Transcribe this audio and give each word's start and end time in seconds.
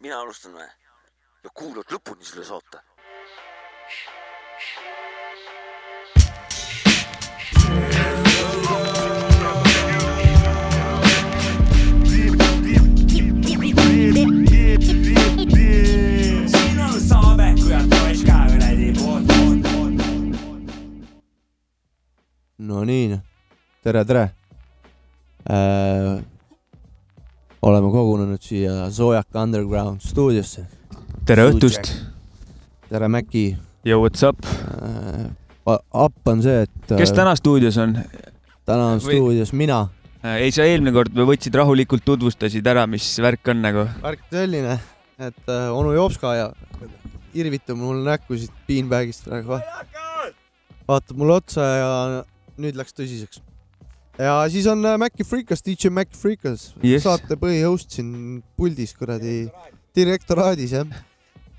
mina 0.00 0.20
alustan 0.20 0.52
või? 0.56 0.66
ja 1.44 1.50
kuulad 1.54 1.92
lõpuni 1.92 2.24
selle 2.26 2.44
saate. 2.44 2.82
no 22.58 22.82
nii, 22.84 23.20
tere, 23.84 24.04
tere 24.04 24.24
äh,. 25.46 26.35
Oleme 27.62 27.90
kogunenud 27.92 28.42
siia 28.42 28.90
Soojaka 28.90 29.42
Underground 29.42 30.00
stuudiosse. 30.04 30.66
tere 31.26 31.48
õhtust, 31.50 31.92
tere, 32.88 33.08
Mäki 33.08 33.56
yo 33.86 34.00
what's 34.02 34.26
up, 34.26 34.44
äh,. 34.46 35.26
Up 35.66 36.28
on 36.30 36.42
see, 36.44 36.60
et 36.62 36.92
kes 36.94 37.10
täna 37.10 37.32
stuudios 37.34 37.74
on? 37.82 37.96
täna 38.66 38.92
on 38.94 39.00
või- 39.00 39.16
stuudios 39.18 39.52
mina. 39.52 39.88
ei, 40.22 40.52
sa 40.54 40.62
eelmine 40.62 40.92
kord 40.94 41.10
võtsid 41.14 41.54
rahulikult, 41.58 42.04
tutvustasid 42.06 42.66
ära, 42.66 42.86
mis 42.86 43.08
värk 43.22 43.50
on 43.50 43.62
nagu. 43.62 43.88
värk 44.02 44.22
selline, 44.30 44.78
et 45.18 45.50
äh, 45.50 45.66
onu 45.74 45.92
Jopska 45.96 46.34
ja 46.34 46.46
irvitab 47.34 47.76
mul 47.78 48.04
näkku 48.06 48.38
siit 48.38 48.54
beanbag'ist 48.68 49.26
praegu. 49.26 49.58
vaatab 50.86 51.16
mulle 51.18 51.40
otsa 51.40 51.66
ja 51.66 51.90
nüüd 52.58 52.78
läks 52.78 52.94
tõsiseks. 52.94 53.42
Ja 54.18 54.36
siis 54.52 54.66
on 54.70 54.84
äh, 54.86 54.96
Maci 54.98 55.24
Freekas, 55.24 55.62
DJ 55.66 55.88
Maci 55.92 56.16
Freekas 56.18 56.70
Yes. 56.84 57.02
saate 57.04 57.36
põhihost 57.40 57.90
siin 57.98 58.42
puldis 58.56 58.94
kuradi 58.96 59.48
direktoraadis 59.96 60.72
jah. 60.76 60.86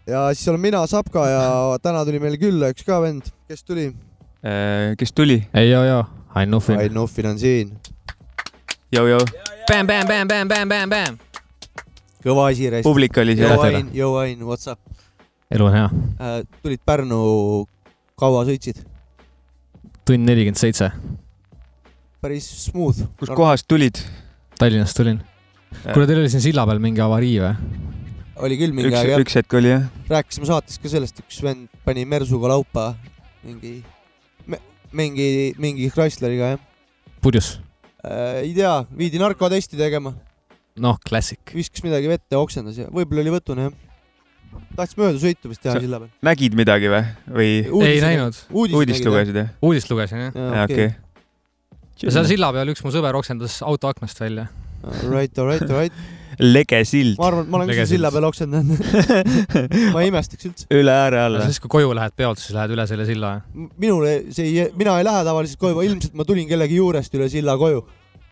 ja 0.07 0.23
siis 0.33 0.47
olen 0.47 0.61
mina, 0.61 0.81
Sapka 0.87 1.27
ja 1.29 1.43
täna 1.83 2.05
tuli 2.05 2.19
meile 2.23 2.37
külla 2.41 2.71
üks 2.73 2.85
ka 2.87 2.99
vend, 3.03 3.29
kes 3.49 3.63
tuli. 3.67 3.91
Äh, 4.45 4.95
kes 4.97 5.13
tuli? 5.13 5.41
ei, 5.53 5.69
joo, 5.69 5.83
joo, 5.85 6.03
Ain 6.35 6.51
Nuffin. 6.51 6.79
Ain 6.79 6.93
Nuffin 6.93 7.25
on 7.33 7.39
siin, 7.39 7.73
Jau-jau, 8.93 9.19
Bam, 9.67 9.87
bam, 9.87 10.07
bam, 10.07 10.27
bam, 10.27 10.47
bam, 10.47 10.69
bam, 10.69 10.89
bam. 10.89 11.17
kõva 12.23 12.49
asi 12.51 12.69
publik 12.83 13.17
oli 13.21 13.35
seal. 13.37 13.59
Ain, 13.65 13.89
Yo 13.93 14.13
Ain, 14.21 14.39
what's 14.47 14.67
up 14.71 14.79
elu 15.51 15.65
on 15.69 15.73
hea. 15.73 15.89
äh,? 16.19 16.41
tulid 16.63 16.81
Pärnu, 16.85 17.65
kaua 18.19 18.43
sõitsid? 18.47 18.81
tund 20.07 20.23
nelikümmend 20.25 20.57
seitse. 20.59 20.91
Päris 22.21 22.47
smooth. 22.65 23.07
kuskohast 23.19 23.67
tulid? 23.67 23.99
Tallinnast 24.57 24.97
tulin. 24.97 25.19
kuule, 25.91 26.07
teil 26.07 26.23
oli 26.23 26.31
siin 26.33 26.43
silla 26.49 26.65
peal 26.69 26.81
mingi 26.83 27.03
avarii 27.03 27.37
või? 27.43 27.53
oli 28.45 28.57
küll 28.59 28.73
mingi 28.75 28.91
üks 28.91 28.99
aeg, 29.01 29.11
jah. 29.13 29.21
üks 29.25 29.37
hetk 29.39 29.57
oli 29.59 29.73
jah. 29.73 29.85
rääkisime 30.09 30.49
saates 30.49 30.81
ka 30.81 30.91
sellest, 30.91 31.21
üks 31.25 31.41
vend 31.45 31.69
pani 31.85 32.05
mersuga 32.09 32.51
laupa 32.53 32.91
mingi 33.45 33.79
mingi, 34.91 35.29
mingi 35.59 35.89
Chrysleriga 35.93 36.53
jah 36.55 36.63
purjus. 37.21 37.57
äh,. 38.03 38.43
ei 38.43 38.53
tea, 38.55 38.73
viidi 38.97 39.21
narkotesti 39.21 39.79
tegema, 39.79 40.13
noh, 40.79 41.01
klassik. 41.07 41.53
viskas 41.55 41.83
midagi 41.85 42.09
vette 42.11 42.39
oksendas 42.39 42.79
ja 42.79 42.87
võib-olla 42.93 43.25
oli 43.25 43.35
võtune 43.37 43.67
jah. 43.67 43.75
tahtis 44.77 44.97
mööda 44.99 45.21
sõitu 45.21 45.51
vist 45.51 45.63
teha 45.65 45.75
Sa- 45.77 45.83
silla 45.83 46.01
peal. 46.03 46.13
nägid 46.29 46.57
midagi 46.57 46.91
või, 46.93 47.03
või 47.27 47.89
ei 47.89 48.03
näinud. 48.03 48.37
uudist? 48.53 49.03
lugesid 49.05 49.41
jah? 49.43 49.51
uudist 49.61 49.91
lugesin 49.91 50.27
jah. 50.27 50.63
okei. 50.63 50.93
Ja 52.03 52.13
seal 52.13 52.29
silla 52.29 52.51
peal 52.53 52.73
üks 52.73 52.83
mu 52.85 52.93
sõber 52.93 53.17
oksendas 53.17 53.59
auto 53.65 53.89
aknast 53.89 54.19
välja. 54.21 54.47
Alright, 54.87 55.37
alright, 55.39 55.65
alright. 55.69 55.93
lege 56.37 56.83
sild. 56.85 57.17
ma 57.17 57.29
arvan, 57.31 57.45
et 57.45 57.51
ma 57.51 57.57
olen 57.59 57.71
ka 57.71 57.77
seal 57.79 57.89
silla 57.95 58.11
peal 58.13 58.27
oksendanud. 58.27 58.81
ma 59.93 60.03
ei 60.03 60.11
imestaks 60.11 60.49
üldse. 60.49 60.67
üle 60.77 60.93
ääre 60.93 61.21
alla. 61.23 61.45
siis, 61.47 61.59
kui 61.63 61.71
koju 61.77 61.95
lähed 61.97 62.13
peolt, 62.17 62.41
siis 62.41 62.53
lähed 62.55 62.75
üle 62.75 62.85
selle 62.89 63.07
silla. 63.09 63.33
minule 63.81 64.17
see 64.35 64.51
ei, 64.51 64.67
mina 64.77 64.97
ei 65.01 65.07
lähe 65.07 65.23
tavaliselt 65.27 65.61
koju, 65.61 65.81
ilmselt 65.87 66.17
ma 66.17 66.27
tulin 66.27 66.49
kellegi 66.49 66.77
juurest 66.77 67.17
üle 67.17 67.29
silla 67.33 67.57
koju. 67.57 67.81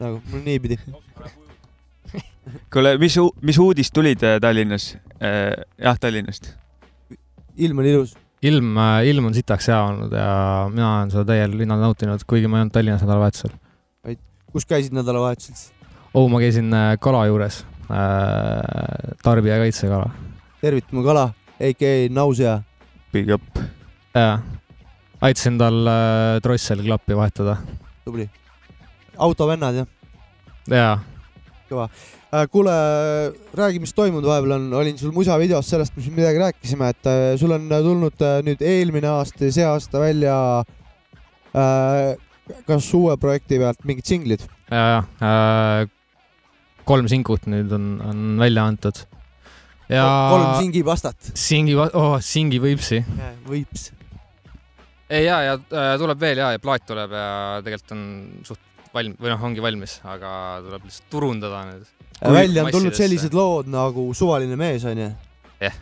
nagu 0.03 0.21
mul 0.31 0.45
niipidi. 0.45 0.77
kuule, 2.73 2.95
mis, 3.01 3.17
mis 3.41 3.61
uudist 3.61 3.95
tulid 3.95 4.21
äh, 4.23 4.37
Tallinnas? 4.41 4.93
jah, 5.17 5.97
Tallinnast. 5.99 6.53
ilm 7.57 7.81
oli 7.81 7.95
ilus. 7.95 8.13
ilm, 8.45 8.79
ilm 9.09 9.29
on 9.29 9.35
sitaks 9.35 9.69
hea 9.71 9.77
olnud 9.89 10.13
ja 10.15 10.29
mina 10.71 10.89
olen 10.97 11.13
seda 11.13 11.25
täiel 11.31 11.55
rinnal 11.59 11.81
nautinud, 11.81 12.23
kuigi 12.27 12.49
ma 12.49 12.59
ei 12.59 12.65
olnud 12.65 12.75
Tallinnas 12.75 13.05
nädalavahetusel. 13.05 13.55
kus 14.51 14.67
käisid 14.69 14.95
nädalavahetusel? 14.95 15.71
oh, 16.13 16.27
ma 16.31 16.41
käisin 16.43 16.73
äh, 16.73 16.93
kala 16.99 17.25
juures. 17.29 17.63
tarbijakaitsekala. 19.23 20.09
tervitame 20.61 21.03
kala, 21.05 21.25
AKA 21.59 21.95
nausea. 22.09 22.59
Big 23.13 23.29
up. 23.33 23.59
jaa, 24.15 24.39
aitasin 25.21 25.57
tal 25.61 25.81
äh, 25.87 26.37
trossel 26.43 26.85
klappi 26.85 27.17
vahetada. 27.17 27.57
tubli. 28.05 28.29
autovennad 29.17 29.83
jah? 29.83 29.91
jaa, 30.69 30.99
Äh, 31.71 31.89
kuule, 32.51 32.75
räägi, 33.55 33.79
mis 33.83 33.93
toimunud 33.95 34.27
vahepeal 34.27 34.55
on, 34.57 34.67
olin 34.81 34.97
sul 34.99 35.13
musavideos 35.15 35.69
sellest, 35.69 35.95
mis 35.97 36.09
midagi 36.13 36.41
rääkisime, 36.41 36.89
et 36.95 37.09
äh, 37.09 37.23
sul 37.39 37.53
on 37.55 37.67
tulnud 37.69 38.23
äh, 38.25 38.39
nüüd 38.45 38.63
eelmine 38.65 39.11
aasta 39.11 39.47
ja 39.47 39.55
see 39.55 39.67
aasta 39.67 40.01
välja 40.01 40.37
äh, 41.55 42.15
kas 42.67 42.87
uue 42.97 43.15
projekti 43.21 43.59
pealt 43.61 43.83
mingid 43.87 44.07
singlid? 44.09 44.45
jaa, 44.69 45.03
jaa. 45.21 45.85
kolm 46.85 47.09
singut 47.09 47.47
nüüd 47.49 47.73
on, 47.75 47.89
on 48.05 48.23
välja 48.41 48.65
antud. 48.69 49.01
ja 49.89 50.05
kolm 50.33 50.47
singi 50.61 50.85
pastat. 50.85 51.31
singi, 51.33 51.77
oh, 51.77 52.17
singi 52.21 52.61
võipsi. 52.61 53.01
võips. 53.47 53.89
ei 55.09 55.25
ja, 55.27 55.41
ja 55.51 55.57
äh, 55.57 55.95
tuleb 56.01 56.21
veel 56.21 56.43
ja, 56.43 56.53
ja 56.55 56.61
plaat 56.61 56.87
tuleb 56.89 57.13
ja 57.15 57.27
tegelikult 57.65 57.97
on 57.97 58.07
suht 58.47 58.63
valm- 58.95 59.17
või 59.19 59.33
noh, 59.33 59.45
ongi 59.49 59.63
valmis, 59.63 59.99
aga 60.07 60.31
tuleb 60.65 60.87
lihtsalt 60.87 61.11
turundada 61.11 61.65
nüüd. 61.69 61.94
Välja 62.21 62.65
on 62.65 62.71
tulnud 62.71 62.95
sellised 62.97 63.33
lood 63.35 63.67
nagu 63.71 64.07
Suvaline 64.13 64.55
mees 64.59 64.85
onju 64.87 65.09
Jah.. 65.61 65.75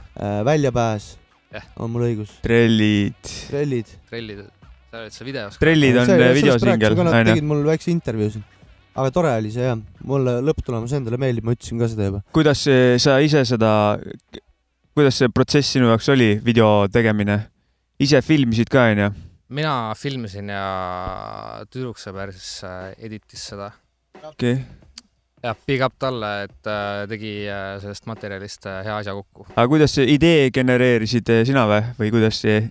väljapääs 0.45 1.17
Jah.. 1.53 1.65
on 1.77 1.91
mul 1.93 2.07
õigus. 2.07 2.31
trellid. 2.41 3.19
trellid. 3.49 3.89
trellid, 4.09 4.41
sa 4.89 5.03
oled 5.03 5.13
see 5.13 5.27
videos. 5.27 5.59
trellid 5.61 5.99
on 6.01 6.09
videosingel, 6.37 6.95
Nad 6.97 7.13
onju. 7.13 7.29
tegid 7.33 7.47
mul 7.49 7.61
väikse 7.67 7.91
intervjuu 7.93 8.31
siin. 8.37 8.45
aga 8.93 9.11
tore 9.13 9.33
oli 9.41 9.51
see 9.53 9.67
jah, 9.67 9.77
mulle 10.09 10.39
lõpptulemus 10.45 10.95
endale 10.97 11.19
meeldib, 11.21 11.45
ma 11.45 11.53
ütlesin 11.57 11.81
ka 11.81 11.89
seda 11.91 12.09
juba. 12.09 12.23
kuidas 12.33 12.65
see- 12.65 12.97
sa 13.01 13.19
ise 13.21 13.43
seda, 13.49 13.73
kuidas 14.93 15.21
see 15.21 15.29
protsess 15.33 15.75
sinu 15.77 15.91
jaoks 15.91 16.09
oli, 16.13 16.33
video 16.45 16.87
tegemine? 16.93 17.43
ise 18.01 18.21
filmisid 18.25 18.73
ka, 18.73 18.89
onju? 18.93 19.11
mina 19.53 19.75
filmisin 19.97 20.49
ja 20.49 20.65
tüdruksõber 21.69 22.33
siis 22.33 22.63
äh, 22.65 22.95
editis 22.97 23.45
seda. 23.53 23.69
okei 24.23 24.57
okay.. 24.57 24.63
jah, 25.43 25.59
big 25.67 25.83
up 25.85 25.95
talle, 25.99 26.31
et 26.47 26.71
äh, 26.71 27.03
tegi 27.11 27.35
äh, 27.51 27.77
sellest 27.83 28.07
materjalist 28.09 28.67
äh, 28.69 28.81
hea 28.87 28.97
asja 29.01 29.15
kokku. 29.17 29.47
aga 29.53 29.69
kuidas 29.71 29.95
see 29.97 30.07
idee 30.15 30.49
genereerisid 30.55 31.31
sina 31.47 31.65
või, 31.69 31.81
või 31.99 32.13
kuidas 32.15 32.41
see 32.45 32.61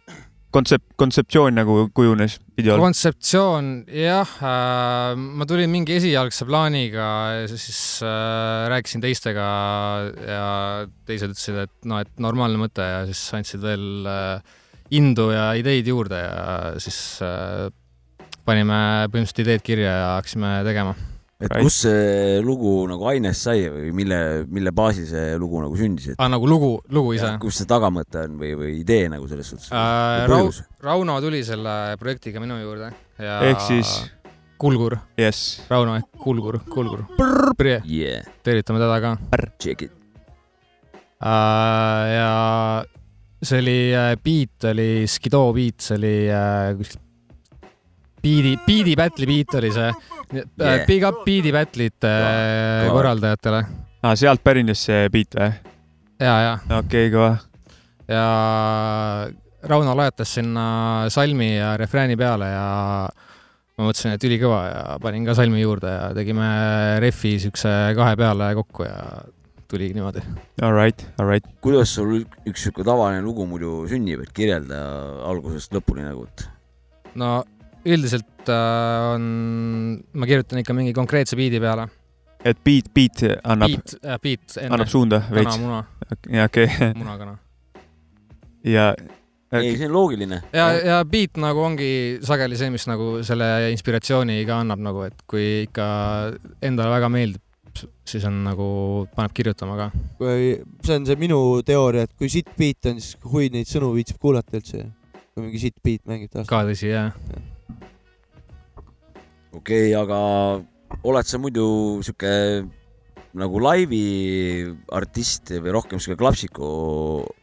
kontsept, 0.53 0.87
kontseptsioon 1.01 1.57
nagu 1.57 1.77
kujunes 1.97 2.39
kontseptsioon, 2.61 3.71
jah 3.97 4.33
äh,, 4.45 5.13
ma 5.17 5.49
tulin 5.49 5.71
mingi 5.73 5.97
esialgse 5.97 6.47
plaaniga 6.49 7.07
siis 7.51 8.01
äh, 8.07 8.69
rääkisin 8.73 9.05
teistega 9.05 9.47
ja 10.29 10.49
teised 11.09 11.33
ütlesid, 11.35 11.63
et 11.67 11.89
noh, 11.89 12.03
et 12.05 12.13
normaalne 12.23 12.61
mõte 12.61 12.85
ja 12.85 13.05
siis 13.09 13.23
andsid 13.39 13.65
veel 13.65 14.09
äh, 14.09 14.59
indu 14.93 15.31
ja 15.33 15.53
ideid 15.59 15.89
juurde 15.89 16.21
ja 16.21 16.75
siis 16.83 16.99
äh, 17.25 17.71
panime 18.45 19.09
põhimõtteliselt 19.09 19.45
ideed 19.47 19.65
kirja 19.65 19.97
ja 19.97 20.13
hakkasime 20.19 20.61
tegema. 20.67 20.97
Et 21.43 21.53
kust 21.63 21.85
see 21.87 22.39
lugu 22.47 22.73
nagu 22.91 23.07
ainest 23.11 23.43
sai 23.49 23.67
või 23.73 23.91
mille, 23.99 24.19
mille 24.49 24.73
baasil 24.75 25.07
see 25.11 25.35
lugu 25.41 25.61
nagu 25.65 25.77
sündis, 25.79 26.13
et 26.15 26.21
aa, 26.23 26.29
nagu 26.33 26.47
lugu, 26.49 26.73
lugu 26.95 27.15
ise? 27.19 27.33
kus 27.43 27.59
see 27.63 27.69
tagamõte 27.71 28.25
on 28.29 28.39
või, 28.41 28.53
või 28.59 28.73
idee 28.81 29.09
nagu 29.13 29.27
selles 29.31 29.51
suhtes 29.53 29.71
Äh, 29.73 30.25
Rau- 30.31 30.51
Rauno 30.83 31.19
tuli 31.25 31.43
selle 31.47 31.97
projektiga 32.01 32.41
minu 32.43 32.61
juurde 32.63 32.93
ja 33.19 33.41
ehk 33.51 33.61
siis, 33.67 33.93
Kulgur, 34.63 34.95
jess, 35.19 35.63
Rauno 35.71 35.97
ehk 35.99 36.07
Kulgur, 36.23 36.61
Kulgur. 36.71 37.03
yeah, 37.85 38.23
tervitame 38.47 38.79
teda 38.79 39.01
ka. 39.03 39.17
check 39.59 39.83
it. 39.89 39.93
Äh, 41.23 42.05
ja 42.17 42.85
see 43.43 43.59
oli, 43.59 43.77
beat 44.23 44.65
oli 44.71 45.07
Skido 45.11 45.49
beat, 45.55 45.81
see 45.83 45.97
oli 45.99 46.15
äh, 46.31 46.73
kuskil 46.79 47.01
Beat'i, 48.23 48.57
Beat'i 48.67 48.95
Battle'i 48.99 49.27
beat 49.31 49.55
oli 49.61 49.73
see 49.75 49.93
Yeah. 50.33 50.47
yeah.. 50.57 50.87
Big 50.89 51.03
up 51.05 51.19
Beat'i 51.27 51.51
Battle'ite 51.53 52.09
äh, 52.09 52.87
Kõva. 52.87 52.93
korraldajatele. 52.95 53.59
aa, 54.03 54.15
sealt 54.17 54.41
pärines 54.45 54.81
see 54.87 55.09
beat 55.13 55.35
või? 55.37 55.51
ja, 56.23 56.37
ja, 56.47 56.53
okei 56.79 57.11
okay,, 57.11 57.11
kõva. 57.13 57.35
ja 58.09 58.23
Rauno 59.69 59.93
lajatas 59.95 60.33
sinna 60.39 60.65
salmi 61.13 61.53
ja 61.59 61.75
refrääni 61.79 62.17
peale 62.19 62.49
ja 62.51 62.65
ma 63.79 63.85
mõtlesin, 63.87 64.17
et 64.17 64.25
ülikõva 64.27 64.63
ja 64.71 64.81
panin 65.03 65.27
ka 65.29 65.37
salmi 65.39 65.61
juurde 65.63 65.93
ja 65.93 66.09
tegime 66.17 66.49
refi 67.05 67.37
siukse 67.45 67.71
kahe 67.99 68.17
peale 68.19 68.49
kokku 68.59 68.89
ja 68.89 68.97
tuligi 69.71 69.95
niimoodi. 69.97 70.21
All 70.65 70.75
right, 70.77 71.05
all 71.19 71.29
right. 71.31 71.47
kuidas 71.65 71.95
sul 71.95 72.19
ük- 72.23 72.41
üks 72.51 72.65
sihuke 72.67 72.85
tavaline 72.85 73.23
lugu 73.25 73.47
muidu 73.49 73.85
sünnib, 73.89 74.25
et 74.27 74.33
kirjelda 74.37 74.81
algusest 75.31 75.73
lõpuni 75.77 76.05
nagu, 76.09 76.27
et 76.29 76.49
no 77.21 77.43
üldiselt 77.87 78.51
äh, 78.53 79.15
on, 79.15 79.25
ma 80.13 80.29
kirjutan 80.29 80.63
ikka 80.63 80.77
mingi 80.77 80.95
konkreetse 80.97 81.39
biidi 81.39 81.61
peale. 81.63 81.89
et 82.45 82.59
beat, 82.67 82.91
beat 82.95 83.23
annab, 83.45 83.71
Beat 83.71 83.97
äh,, 84.03 84.21
beat 84.23 84.59
enne 84.59 84.77
annab 84.77 84.91
suunda 84.91 85.23
kana, 85.29 85.37
veits. 85.39 85.59
muna, 85.63 85.83
ja 86.31 86.47
okei 86.51 86.69
okay., 86.69 86.95
munakana. 86.99 87.37
ja 88.67 88.93
ei, 89.61 89.77
see 89.77 89.87
on 89.87 89.93
loogiline. 89.93 90.41
ja, 90.53 90.67
ja 90.73 90.99
beat 91.09 91.39
nagu 91.41 91.63
ongi 91.67 91.93
sageli 92.25 92.59
see, 92.59 92.73
mis 92.73 92.87
nagu 92.89 93.15
selle 93.27 93.49
inspiratsiooni 93.75 94.43
ka 94.49 94.63
annab 94.65 94.83
nagu, 94.85 95.07
et 95.09 95.25
kui 95.29 95.65
ikka 95.67 95.87
endale 96.65 96.95
väga 96.95 97.11
meeldib, 97.13 97.43
siis 98.09 98.25
on 98.29 98.43
nagu, 98.47 98.67
paneb 99.17 99.35
kirjutama 99.37 99.79
ka. 99.79 99.91
kui 100.21 100.57
see 100.87 100.99
on 100.99 101.09
see 101.09 101.21
minu 101.21 101.39
teooria, 101.67 102.07
et 102.09 102.15
kui 102.17 102.33
sitt 102.33 102.53
beat 102.59 102.91
on, 102.91 103.01
siis 103.03 103.19
hui 103.33 103.51
neid 103.53 103.69
sõnu 103.71 103.93
viitsib 103.97 104.21
kuulata 104.23 104.59
üldse. 104.59 104.87
kui 105.33 105.47
mingi 105.47 105.63
sitt 105.67 105.79
beat 105.85 106.05
mängib 106.09 106.33
taas. 106.33 106.49
ka 106.49 106.65
tõsi, 106.69 106.89
jah. 106.93 107.13
Okei 109.53 109.93
okay,, 109.93 109.97
aga 109.97 110.19
oled 111.09 111.29
sa 111.29 111.41
muidu 111.41 111.67
sihuke 112.05 112.33
nagu 113.39 113.63
laivi 113.65 114.05
artist 114.93 115.55
või 115.55 115.73
rohkem 115.73 116.01
sihuke 116.03 116.21
klapsiku 116.21 116.69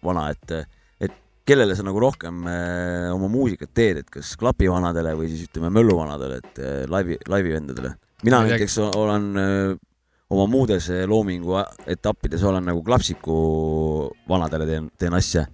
vana, 0.06 0.28
et, 0.34 0.54
et 1.02 1.16
kellele 1.48 1.78
sa 1.78 1.86
nagu 1.86 2.02
rohkem 2.02 2.46
äh, 2.50 3.10
oma 3.14 3.30
muusikat 3.32 3.74
teed, 3.74 4.04
et 4.04 4.14
kas 4.14 4.36
klapivanadele 4.40 5.16
või 5.18 5.32
siis 5.32 5.48
ütleme 5.50 5.72
mölluvanadele, 5.74 6.40
et 6.44 6.62
äh, 6.62 6.80
laivi, 6.90 7.20
laivivendadele? 7.30 7.96
mina 8.28 8.42
näiteks 8.44 8.78
olen 8.90 9.30
äh, 9.40 9.76
oma 10.30 10.46
muudes 10.52 10.90
loomingu 11.10 11.56
etappides 11.90 12.44
olen 12.46 12.68
nagu 12.70 12.84
klapsiku 12.86 13.38
vanadele 14.30 14.68
teen, 14.70 14.92
teen 14.98 15.16
asja. 15.18 15.48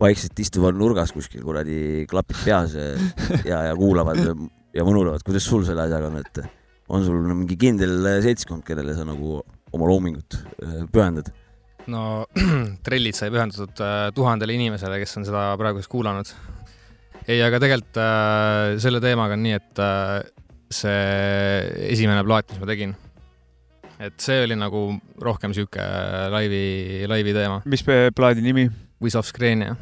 vaikselt 0.00 0.38
istuvad 0.40 0.76
nurgas 0.76 1.12
kuskil 1.12 1.44
kuradi 1.44 2.06
klapid 2.10 2.40
peas 2.44 2.72
ja, 3.44 3.60
ja 3.68 3.76
kuulavad 3.76 4.20
ja 4.74 4.84
mõnulevad, 4.86 5.22
kuidas 5.26 5.46
sul 5.46 5.64
selle 5.66 5.86
asjaga 5.86 6.10
on, 6.10 6.20
et 6.20 6.42
on 6.92 7.04
sul 7.06 7.22
mingi 7.30 7.56
kindel 7.60 8.08
seltskond, 8.24 8.64
kellele 8.66 8.96
sa 8.96 9.06
nagu 9.08 9.38
oma 9.74 9.88
loomingut 9.88 10.38
äh, 10.40 10.82
pühendad? 10.92 11.30
no 11.90 12.24
trellid 12.86 13.16
sai 13.16 13.30
pühendatud 13.34 13.80
äh, 13.84 14.08
tuhandele 14.16 14.56
inimesele, 14.56 14.98
kes 15.02 15.18
on 15.20 15.28
seda 15.28 15.46
praegu 15.60 15.82
siis 15.82 15.90
kuulanud. 15.92 16.30
ei, 17.26 17.40
aga 17.44 17.60
tegelikult 17.62 18.00
äh, 18.02 18.74
selle 18.82 19.02
teemaga 19.04 19.38
on 19.38 19.44
nii, 19.46 19.56
et 19.60 19.82
äh, 19.84 20.18
see 20.74 21.00
esimene 21.92 22.24
plaat, 22.26 22.50
mis 22.50 22.62
ma 22.62 22.68
tegin, 22.70 22.94
et 24.02 24.16
see 24.22 24.42
oli 24.46 24.58
nagu 24.58 24.86
rohkem 25.22 25.54
sihuke 25.56 25.84
laivi, 26.34 27.04
laivi 27.10 27.36
teema. 27.36 27.62
mis 27.64 27.84
pe- 27.86 28.10
plaadi 28.16 28.44
nimi 28.44 28.68
Wiz 29.02 29.16
of 29.18 29.28
Scrania 29.28 29.74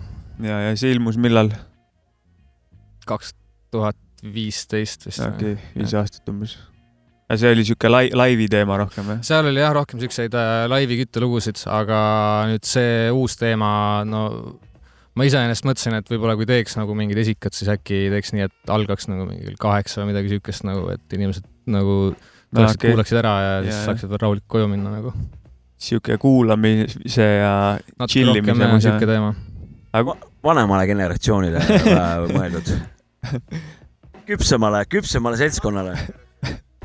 ja, 0.43 0.59
ja 0.69 0.73
see 0.79 0.93
ilmus 0.95 1.19
millal? 1.21 1.53
kaks 3.07 3.33
tuhat 3.75 3.99
viisteist 4.23 5.09
vist. 5.09 5.23
okei 5.25 5.57
okay,, 5.57 5.73
viis 5.77 5.95
aastat 5.99 6.29
umbes. 6.31 6.57
aga 7.27 7.39
see 7.43 7.55
oli 7.57 7.65
siuke 7.67 7.91
lai-, 7.91 8.13
laivi 8.15 8.49
teema 8.53 8.79
rohkem 8.83 9.09
või? 9.09 9.23
seal 9.27 9.49
oli 9.51 9.63
jah 9.63 9.75
rohkem 9.75 10.03
siukseid 10.03 10.37
äh, 10.39 10.65
laivi 10.71 11.01
küttelugusid, 11.03 11.65
aga 11.73 12.03
nüüd 12.53 12.67
see 12.69 13.09
uus 13.15 13.39
teema, 13.41 13.73
no 14.09 14.27
ma 15.19 15.27
iseenesest 15.29 15.67
mõtlesin, 15.69 15.99
et 15.99 16.09
võib-olla 16.13 16.37
kui 16.39 16.49
teeks 16.49 16.79
nagu 16.79 16.95
mingid 16.97 17.21
esikad, 17.25 17.57
siis 17.57 17.71
äkki 17.73 18.07
teeks 18.13 18.33
nii, 18.37 18.49
et 18.49 18.73
algaks 18.73 19.11
nagu 19.11 19.27
mingi 19.29 19.45
kell 19.49 19.61
kaheksa 19.67 20.03
või 20.03 20.13
midagi 20.13 20.33
siukest 20.37 20.67
nagu, 20.69 20.87
et 20.95 21.19
inimesed 21.19 21.49
nagu 21.73 21.99
tuleksid 22.53 22.79
okay., 22.79 22.91
kuulaksid 22.93 23.21
ära 23.21 23.35
ja 23.43 23.53
siis 23.67 23.75
Jaa, 23.75 23.85
saaksid 23.91 24.13
veel 24.13 24.23
rahulikult 24.23 24.51
koju 24.57 24.71
minna 24.73 24.95
nagu. 24.95 25.13
siuke 25.83 26.17
kuulamise 26.23 27.27
ja 27.27 27.53
jah, 27.83 28.07
mõisa. 28.07 28.87
siuke 28.87 29.09
teema. 29.09 29.35
aga 29.93 30.17
vanemale 30.45 30.89
generatsioonile 30.91 31.63
mõeldud. 32.37 32.75
küpsemale, 34.29 34.85
küpsemale 34.91 35.39
seltskonnale. 35.41 35.97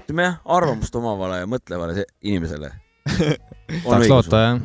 ütleme 0.04 0.28
jah, 0.28 0.38
arvamust 0.58 0.96
omavale 0.96 1.42
ja 1.42 1.50
mõtlevale 1.50 1.98
se- 2.00 2.08
inimesele. 2.24 2.72
tahaks 3.84 4.12
loota 4.12 4.44
jah. 4.44 4.62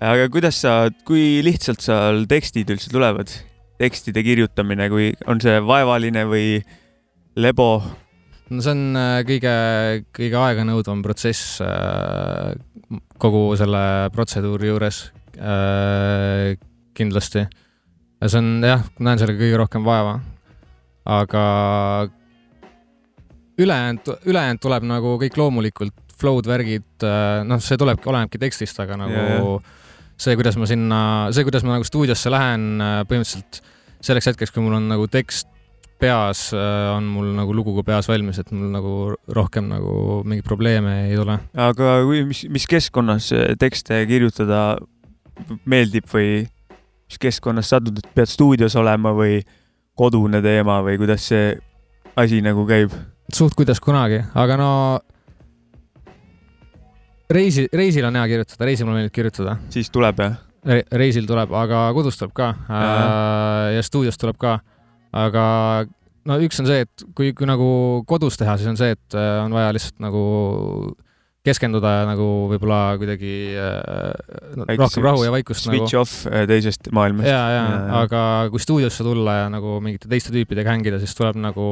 aga 0.00 0.28
kuidas 0.32 0.60
sa, 0.64 0.76
kui 1.06 1.42
lihtsalt 1.44 1.84
seal 1.84 2.24
tekstid 2.30 2.70
üldse 2.74 2.92
tulevad? 2.92 3.32
tekstide 3.78 4.22
kirjutamine, 4.22 4.86
kui 4.88 5.10
on 5.26 5.40
see 5.42 5.58
vaevaline 5.66 6.24
või 6.30 6.62
lebo? 7.36 7.68
no 8.50 8.62
see 8.62 8.74
on 8.74 8.84
äh, 8.98 9.18
kõige, 9.26 9.54
kõige 10.14 10.38
aeganõudvam 10.40 11.02
protsess 11.04 11.58
äh, 11.64 12.54
kogu 13.20 13.46
selle 13.58 14.10
protseduuri 14.14 14.70
juures 14.70 15.00
äh, 15.38 16.54
kindlasti. 16.94 17.46
ja 18.20 18.30
see 18.30 18.42
on 18.42 18.52
jah, 18.64 18.84
näen 19.00 19.20
sellega 19.20 19.40
kõige 19.40 19.60
rohkem 19.64 19.86
vaeva. 19.86 20.18
Aga 21.04 21.44
ülejäänud, 23.58 24.10
ülejäänud 24.26 24.62
tuleb 24.62 24.86
nagu 24.88 25.14
kõik 25.20 25.38
loomulikult, 25.38 25.94
flow'd, 26.18 26.48
värgid, 26.48 27.06
noh, 27.46 27.62
see 27.62 27.78
tulebki, 27.80 28.08
olenebki 28.10 28.40
tekstist, 28.42 28.78
aga 28.82 28.98
nagu 28.98 29.14
Jaa, 29.14 29.38
yeah. 29.38 29.80
see, 30.16 30.36
kuidas 30.38 30.58
ma 30.60 30.68
sinna, 30.70 31.00
see, 31.34 31.46
kuidas 31.46 31.66
ma 31.66 31.76
nagu 31.76 31.86
stuudiosse 31.86 32.32
lähen, 32.32 32.78
põhimõtteliselt 33.10 33.60
selleks 34.04 34.30
hetkeks, 34.32 34.54
kui 34.54 34.64
mul 34.64 34.78
on 34.78 34.88
nagu 34.90 35.08
tekst 35.10 35.50
peas, 36.00 36.48
on 36.54 37.06
mul 37.08 37.30
nagu 37.36 37.54
lugu 37.56 37.76
ka 37.78 37.84
peas 37.86 38.08
valmis, 38.10 38.38
et 38.42 38.50
mul 38.54 38.72
nagu 38.74 38.94
rohkem 39.36 39.68
nagu 39.70 40.22
mingeid 40.26 40.46
probleeme 40.46 40.96
ei 41.08 41.18
tule. 41.18 41.38
aga 41.54 41.94
kui, 42.06 42.24
mis, 42.28 42.44
mis 42.52 42.66
keskkonnas 42.70 43.30
tekste 43.60 44.02
kirjutada 44.10 44.64
meeldib 45.68 46.08
või 46.10 46.44
mis 46.44 47.20
keskkonnas 47.20 47.70
sa 47.72 47.80
tundud, 47.82 48.02
et 48.04 48.16
pead 48.16 48.30
stuudios 48.30 48.76
olema 48.80 49.14
või 49.16 49.40
kodune 49.98 50.42
teema 50.44 50.80
või 50.84 50.98
kuidas 51.00 51.28
see 51.30 51.52
asi 52.20 52.40
nagu 52.44 52.66
käib? 52.68 52.94
suht 53.32 53.56
kuidas 53.58 53.80
kunagi, 53.82 54.20
aga 54.34 54.56
no 54.60 54.70
reisi, 57.32 57.66
reisil 57.72 58.06
on 58.08 58.18
hea 58.20 58.26
kirjutada, 58.34 58.68
reisil 58.68 58.88
mulle 58.88 59.02
meeldib 59.02 59.16
kirjutada 59.16 59.58
siis 59.74 59.90
tuleb 59.94 60.20
jah? 60.22 60.38
Re, 60.64 60.80
reisil 60.96 61.26
tuleb, 61.28 61.52
aga 61.60 61.86
kodus 61.96 62.16
tuleb 62.20 62.32
ka 62.36 62.54
äh, 62.54 63.74
ja 63.76 63.82
stuudios 63.84 64.16
tuleb 64.20 64.38
ka. 64.40 64.58
aga 65.12 65.44
no 66.24 66.38
üks 66.40 66.60
on 66.62 66.68
see, 66.68 66.84
et 66.86 67.04
kui, 67.16 67.32
kui 67.36 67.48
nagu 67.48 67.66
kodus 68.08 68.38
teha, 68.40 68.56
siis 68.58 68.70
on 68.70 68.78
see, 68.80 68.94
et 68.96 69.16
äh, 69.18 69.42
on 69.44 69.54
vaja 69.54 69.74
lihtsalt 69.76 70.00
nagu 70.04 70.24
keskenduda 71.44 71.92
nagu 72.08 72.26
võib-olla 72.48 72.96
kuidagi 73.00 73.32
äh, 73.60 74.12
no, 74.56 74.66
rohkem 74.68 75.04
rahu 75.04 75.24
ja 75.26 75.32
vaikust 75.34 75.68
nagu 75.68 75.82
Switch 75.82 75.98
off 76.00 76.28
äh, 76.30 76.46
teisest 76.48 76.88
maailmast. 76.94 77.28
ja, 77.28 77.40
ja 77.52 77.64
Ja,, 77.64 77.80
aga 78.04 78.20
kui 78.52 78.62
stuudiosse 78.62 79.04
tulla 79.06 79.38
ja 79.42 79.48
nagu 79.52 79.78
mingite 79.84 80.08
teiste 80.10 80.32
tüüpidega 80.34 80.72
hängida, 80.72 81.00
siis 81.02 81.16
tuleb 81.18 81.36
nagu 81.40 81.66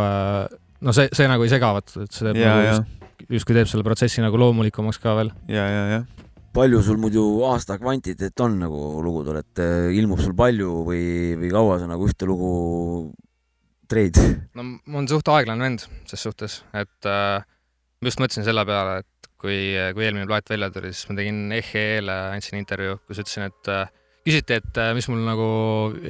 äh, 0.00 0.44
no 0.80 0.94
see, 0.96 1.10
see 1.16 1.28
nagu 1.28 1.44
ei 1.44 1.52
sega, 1.52 1.72
vaata, 1.76 2.06
et 2.06 2.16
see 2.16 2.28
teeb 2.28 2.40
ja, 2.40 2.54
nagu 2.54 2.68
just-, 2.70 3.10
justkui 3.38 3.56
teeb 3.58 3.70
selle 3.70 3.84
protsessi 3.86 4.24
nagu 4.24 4.40
loomulikumaks 4.40 5.00
ka 5.02 5.16
veel. 5.20 5.32
ja, 5.52 5.66
ja, 5.72 5.82
ja 5.96 6.04
palju 6.56 6.80
sul 6.80 6.96
muidu 6.96 7.22
aasta 7.50 7.76
kvantiteet 7.76 8.40
on 8.40 8.54
nagu 8.62 8.86
lugudel, 9.04 9.42
et 9.42 9.60
ilmub 9.92 10.22
sul 10.24 10.32
palju 10.36 10.86
või, 10.86 11.02
või 11.36 11.50
kaua 11.52 11.76
sa 11.82 11.88
nagu 11.90 12.08
ühte 12.08 12.28
lugu 12.28 12.52
treid? 13.90 14.16
no 14.56 14.64
ma 14.64 15.02
olen 15.02 15.10
suht 15.10 15.28
aeglane 15.34 15.68
vend 15.68 15.84
ses 16.08 16.24
suhtes, 16.24 16.62
et 16.72 17.10
äh, 17.10 17.44
just 18.06 18.22
mõtlesin 18.22 18.46
selle 18.46 18.64
peale, 18.68 19.00
et 19.02 19.30
kui, 19.40 19.58
kui 19.94 20.06
eelmine 20.06 20.26
plaat 20.28 20.48
välja 20.50 20.70
tuli, 20.74 20.92
siis 20.94 21.10
ma 21.10 21.18
tegin 21.18 21.44
EHE-le, 21.58 22.16
andsin 22.36 22.58
intervjuu, 22.60 23.00
kus 23.06 23.20
ütlesin, 23.22 23.50
et 23.50 23.70
äh, 23.72 23.90
küsiti, 24.26 24.58
et 24.62 24.80
äh, 24.82 24.92
mis 24.96 25.06
mul 25.12 25.22
nagu 25.26 25.46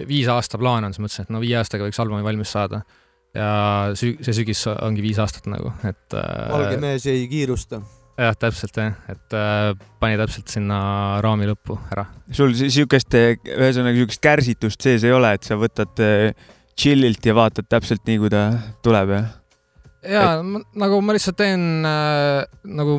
viis 0.08 0.28
aasta 0.32 0.60
plaan 0.60 0.86
on, 0.88 0.94
siis 0.94 1.04
mõtlesin, 1.04 1.26
et 1.28 1.34
no 1.34 1.42
viie 1.42 1.58
aastaga 1.60 1.88
võiks 1.88 2.00
albumi 2.02 2.24
valmis 2.26 2.54
saada. 2.56 2.82
ja 3.36 3.92
sü-, 3.98 4.16
see 4.24 4.32
sügis 4.38 4.62
ongi 4.72 5.02
viis 5.04 5.18
aastat 5.20 5.48
nagu, 5.52 5.74
et 5.84 6.14
valge 6.16 6.76
äh, 6.78 6.80
mees 6.80 7.04
ei 7.10 7.26
kiirusta. 7.28 7.82
jah, 8.16 8.36
täpselt 8.40 8.78
jah, 8.80 8.94
et 9.12 9.36
äh, 9.36 9.72
pani 10.00 10.16
täpselt 10.16 10.48
sinna 10.48 10.78
raami 11.24 11.48
lõppu 11.50 11.76
ära. 11.92 12.06
sul 12.32 12.54
si- 12.56 12.70
siukest, 12.78 13.12
ühesõnaga 13.16 13.98
siukest 13.98 14.22
kärsitust 14.24 14.86
sees 14.88 15.04
ei 15.04 15.12
ole, 15.12 15.34
et 15.36 15.44
sa 15.44 15.58
võtad 15.60 16.00
äh, 16.04 16.30
chill'ilt 16.76 17.24
ja 17.28 17.36
vaatad 17.36 17.68
täpselt 17.68 18.06
nii, 18.08 18.22
kui 18.22 18.32
ta 18.32 18.46
tuleb 18.84 19.12
jah? 19.18 19.28
Ja 20.08 20.42
ma, 20.42 20.62
nagu 20.82 21.00
ma 21.04 21.16
lihtsalt 21.16 21.38
teen 21.40 21.86
äh, 21.86 22.42
nagu 22.64 22.98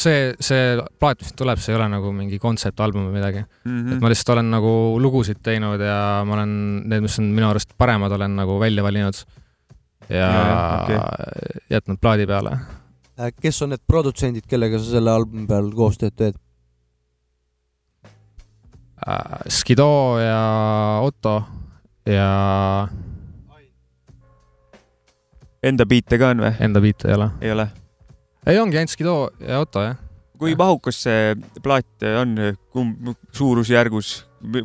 see, 0.00 0.30
see 0.40 0.76
plaat, 1.00 1.20
mis 1.20 1.34
tuleb, 1.36 1.60
see 1.60 1.74
ei 1.74 1.78
ole 1.80 1.88
nagu 1.92 2.12
mingi 2.16 2.38
kontseptalbum 2.42 3.08
või 3.08 3.18
midagi 3.18 3.42
Mm 3.42 3.80
et 3.80 3.94
-hmm. 3.94 4.00
ma 4.00 4.12
lihtsalt 4.12 4.34
olen 4.36 4.50
nagu 4.50 4.72
lugusid 5.00 5.42
teinud 5.42 5.80
ja 5.80 6.22
ma 6.26 6.38
olen 6.38 6.52
need, 6.88 7.04
mis 7.04 7.18
on 7.18 7.30
minu 7.34 7.50
arust 7.50 7.76
paremad, 7.78 8.12
olen 8.12 8.36
nagu 8.36 8.58
välja 8.60 8.82
valinud 8.82 9.24
ja, 10.08 10.28
Ja, 10.30 10.82
okay. 10.82 10.98
jätnud 11.70 11.98
plaadi 12.00 12.26
peale. 12.26 12.56
Äh, 13.20 13.32
kes 13.42 13.62
on 13.62 13.70
need 13.74 13.82
produtsendid, 13.86 14.46
kellega 14.48 14.78
sa 14.78 14.96
selle 14.96 15.12
albumi 15.12 15.46
peal 15.46 15.70
koostööd 15.76 16.16
teed? 16.16 16.38
Äh, 19.06 19.44
Skido 19.48 20.18
ja 20.18 21.00
Otto 21.04 21.36
ja 22.08 22.88
Enda 25.60 25.84
biite 25.84 26.16
ka 26.20 26.30
on 26.32 26.40
või? 26.40 26.54
enda 26.64 26.80
biite 26.80 27.10
ei 27.10 27.14
ole. 27.18 27.28
ei 27.44 27.52
ole? 27.52 27.66
ei, 28.48 28.56
ongi 28.58 28.78
ainult 28.80 28.94
Skido 28.94 29.14
ja 29.44 29.60
Otto 29.60 29.82
jah. 29.84 29.98
kui 30.40 30.54
mahukas 30.56 31.02
see 31.04 31.34
plaat 31.60 32.06
on, 32.22 32.36
kumb 32.72 33.10
suurusjärgus, 33.36 34.12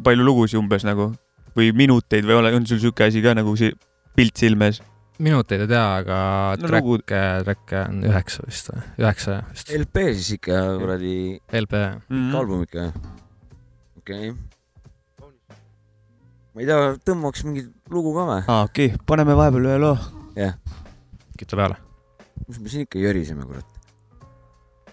palju 0.04 0.24
lugusid 0.24 0.60
umbes 0.62 0.86
nagu 0.88 1.10
või 1.56 1.72
minuteid 1.76 2.28
või 2.28 2.38
ole, 2.40 2.54
on 2.56 2.68
sul 2.68 2.80
siuke 2.80 3.10
asi 3.10 3.24
ka 3.24 3.34
nagu 3.36 3.56
see 3.60 3.74
pilt 4.16 4.40
silme 4.40 4.72
ees? 4.72 4.80
minuteid 5.20 5.66
ei 5.66 5.70
tea, 5.72 5.84
aga 6.00 6.20
No 6.60 6.68
lugu- 6.72 6.98
track'e, 7.04 7.44
track'e 7.44 7.84
on 7.90 8.00
üheksa 8.08 8.48
vist 8.48 8.72
või, 8.72 8.88
üheksa 9.04 9.38
vist, 9.52 9.72
LP 9.76 10.08
siis 10.14 10.32
ikka 10.40 10.64
kuradi 10.80 11.16
LP. 11.60 11.84
Mhm. 12.08 12.36
album 12.36 12.64
ikka. 12.64 12.88
okei 14.00 14.32
okay.. 14.32 15.30
ma 16.56 16.64
ei 16.64 16.72
tea, 16.72 16.96
tõmbaks 17.04 17.44
mingit 17.48 17.72
lugu 17.92 18.16
ka 18.16 18.28
või? 18.32 18.42
aa, 18.48 18.64
okei 18.64 18.94
okay., 18.94 19.04
paneme 19.08 19.36
vahepeal 19.36 19.72
ühe 19.72 19.78
loo. 19.84 19.96
Kütta 21.40 21.58
peale. 21.60 21.76
mis 22.48 22.60
me 22.60 22.70
siin 22.70 22.86
ikka 22.86 23.00
jöriseme, 23.00 23.46
kurat. 23.46 23.66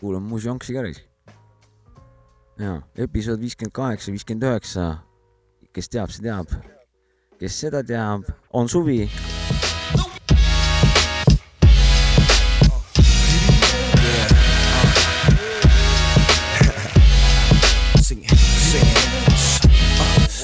kuulame 0.01 0.29
muusi 0.29 0.49
jonksi 0.49 0.75
ka 0.75 0.83
reis. 0.83 1.03
jaa, 2.59 2.81
episood 2.97 3.41
viiskümmend 3.41 3.75
kaheksa, 3.75 4.13
viiskümmend 4.13 4.49
üheksa. 4.51 4.87
kes 5.73 5.89
teab, 5.89 6.11
see 6.11 6.23
teab. 6.27 6.51
kes 7.39 7.61
seda 7.61 7.83
teab, 7.83 8.29
on 8.53 8.69
suvi. 8.69 9.11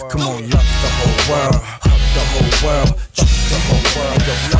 Uh, 0.01 0.09
come 0.09 0.23
on, 0.23 0.43
love 0.51 0.71
the 0.83 0.91
whole 0.97 1.21
world, 1.31 1.61
hug 1.85 2.03
the 2.15 2.25
whole 2.31 2.55
world, 2.65 2.95
trust 3.15 3.51
the 3.51 3.59
whole 3.67 3.87
world, 3.97 4.58